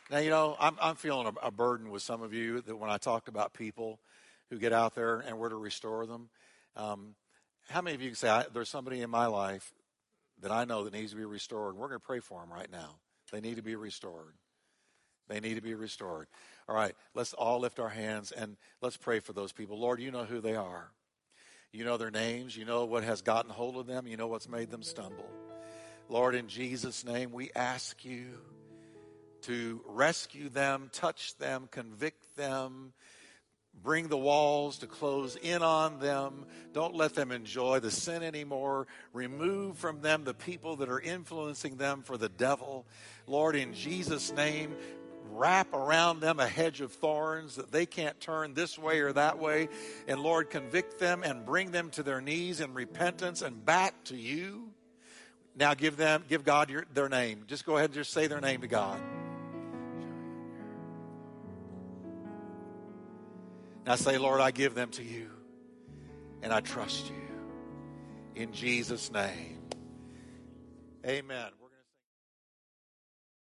Now, 0.10 0.20
you 0.20 0.30
know, 0.30 0.56
I'm, 0.58 0.78
I'm 0.82 0.95
feeling 0.95 1.28
a, 1.28 1.48
a, 1.48 1.52
burden 1.52 1.89
with 1.89 2.02
some 2.02 2.22
of 2.22 2.34
you 2.34 2.62
that 2.62 2.76
when 2.78 2.89
I 2.89 2.98
talk 2.98 3.28
about 3.28 3.54
people 3.54 4.00
who 4.50 4.58
get 4.58 4.72
out 4.72 4.95
there 4.95 5.20
and 5.20 5.38
we're 5.38 5.50
to 5.50 5.58
restore 5.58 6.06
them, 6.06 6.30
um, 6.78 7.16
how 7.68 7.82
many 7.82 7.95
of 7.95 8.02
you 8.02 8.10
can 8.10 8.16
say, 8.16 8.43
there's 8.54 8.70
somebody 8.70 9.02
in 9.02 9.10
my 9.10 9.26
life 9.26 9.74
that 10.41 10.52
I 10.52 10.64
know 10.64 10.86
that 10.86 10.93
needs 10.93 11.12
to 11.12 11.18
be 11.18 11.26
restored? 11.26 11.76
We're 11.76 11.89
going 11.89 12.00
to 12.00 12.06
pray 12.06 12.22
for 12.22 12.39
them 12.39 12.54
right 12.54 12.72
now. 12.72 13.00
They 13.34 13.41
need 13.41 13.58
to 13.58 13.62
be 13.62 13.76
restored. 13.76 14.34
They 15.28 15.39
need 15.39 15.55
to 15.55 15.61
be 15.61 15.75
restored. 15.75 16.28
All 16.69 16.75
right, 16.75 16.95
let's 17.13 17.34
all 17.34 17.59
lift 17.59 17.80
our 17.80 17.89
hands 17.89 18.32
and 18.32 18.57
let's 18.82 18.97
pray 18.97 19.19
for 19.19 19.34
those 19.34 19.51
people. 19.51 19.80
Lord, 19.80 19.99
you 19.99 20.11
know 20.11 20.25
who 20.25 20.41
they 20.41 20.55
are. 20.55 20.91
You 21.71 21.86
know 21.86 21.97
their 21.97 22.11
names. 22.11 22.55
You 22.55 22.65
know 22.65 22.86
what 22.86 23.03
has 23.03 23.21
gotten 23.21 23.51
hold 23.51 23.78
of 23.78 23.88
them. 23.88 24.07
You 24.07 24.17
know 24.17 24.28
what's 24.28 24.49
made 24.49 24.69
them 24.69 24.84
stumble. 24.84 25.30
Lord, 26.09 26.36
in 26.36 26.47
Jesus' 26.47 27.05
name, 27.05 27.32
we 27.32 27.51
ask 27.55 28.05
you 28.05 28.39
to 29.41 29.82
rescue 29.86 30.49
them, 30.49 30.89
touch 30.93 31.38
them, 31.38 31.67
convict 31.69 32.36
them, 32.36 32.93
bring 33.84 34.07
the 34.07 34.17
walls 34.17 34.80
to 34.80 34.88
close 34.88 35.36
in 35.36 35.61
on 35.61 35.99
them. 35.99 36.45
Don't 36.73 36.95
let 36.95 37.13
them 37.13 37.32
enjoy 37.32 37.80
the 37.80 37.91
sin 37.91 38.23
anymore. 38.23 38.88
Remove 39.13 39.78
from 39.78 40.01
them 40.01 40.23
the 40.23 40.34
people 40.34 40.78
that 40.78 40.89
are 40.89 40.99
influencing 40.99 41.78
them 41.78 42.01
for 42.01 42.17
the 42.17 42.30
devil. 42.30 42.86
Lord, 43.28 43.55
in 43.55 43.73
Jesus' 43.73 44.32
name, 44.32 44.75
wrap 45.38 45.73
around 45.73 46.19
them 46.19 46.39
a 46.39 46.47
hedge 46.47 46.81
of 46.81 46.91
thorns 46.91 47.55
that 47.55 47.71
they 47.71 47.85
can't 47.85 48.19
turn 48.19 48.53
this 48.53 48.77
way 48.77 48.99
or 48.99 49.13
that 49.13 49.39
way. 49.39 49.69
And 50.07 50.19
Lord, 50.19 50.49
convict 50.49 50.99
them 50.99 51.23
and 51.23 51.45
bring 51.45 51.71
them 51.71 51.89
to 51.91 52.03
their 52.03 52.21
knees 52.21 52.59
in 52.59 52.73
repentance 52.73 53.41
and 53.41 53.63
back 53.63 54.03
to 54.05 54.17
you. 54.17 54.71
Now 55.55 55.73
give 55.73 55.97
them, 55.97 56.23
give 56.27 56.43
God 56.43 56.69
your, 56.69 56.85
their 56.93 57.09
name. 57.09 57.43
Just 57.47 57.65
go 57.65 57.77
ahead 57.77 57.89
and 57.89 57.95
just 57.95 58.11
say 58.11 58.27
their 58.27 58.41
name 58.41 58.61
to 58.61 58.67
God. 58.67 58.99
Now 63.85 63.95
say, 63.95 64.17
Lord, 64.17 64.41
I 64.41 64.51
give 64.51 64.75
them 64.75 64.89
to 64.91 65.03
you 65.03 65.29
and 66.41 66.53
I 66.53 66.59
trust 66.59 67.09
you. 67.09 68.41
In 68.41 68.51
Jesus' 68.51 69.11
name. 69.11 69.61
Amen. 71.05 71.57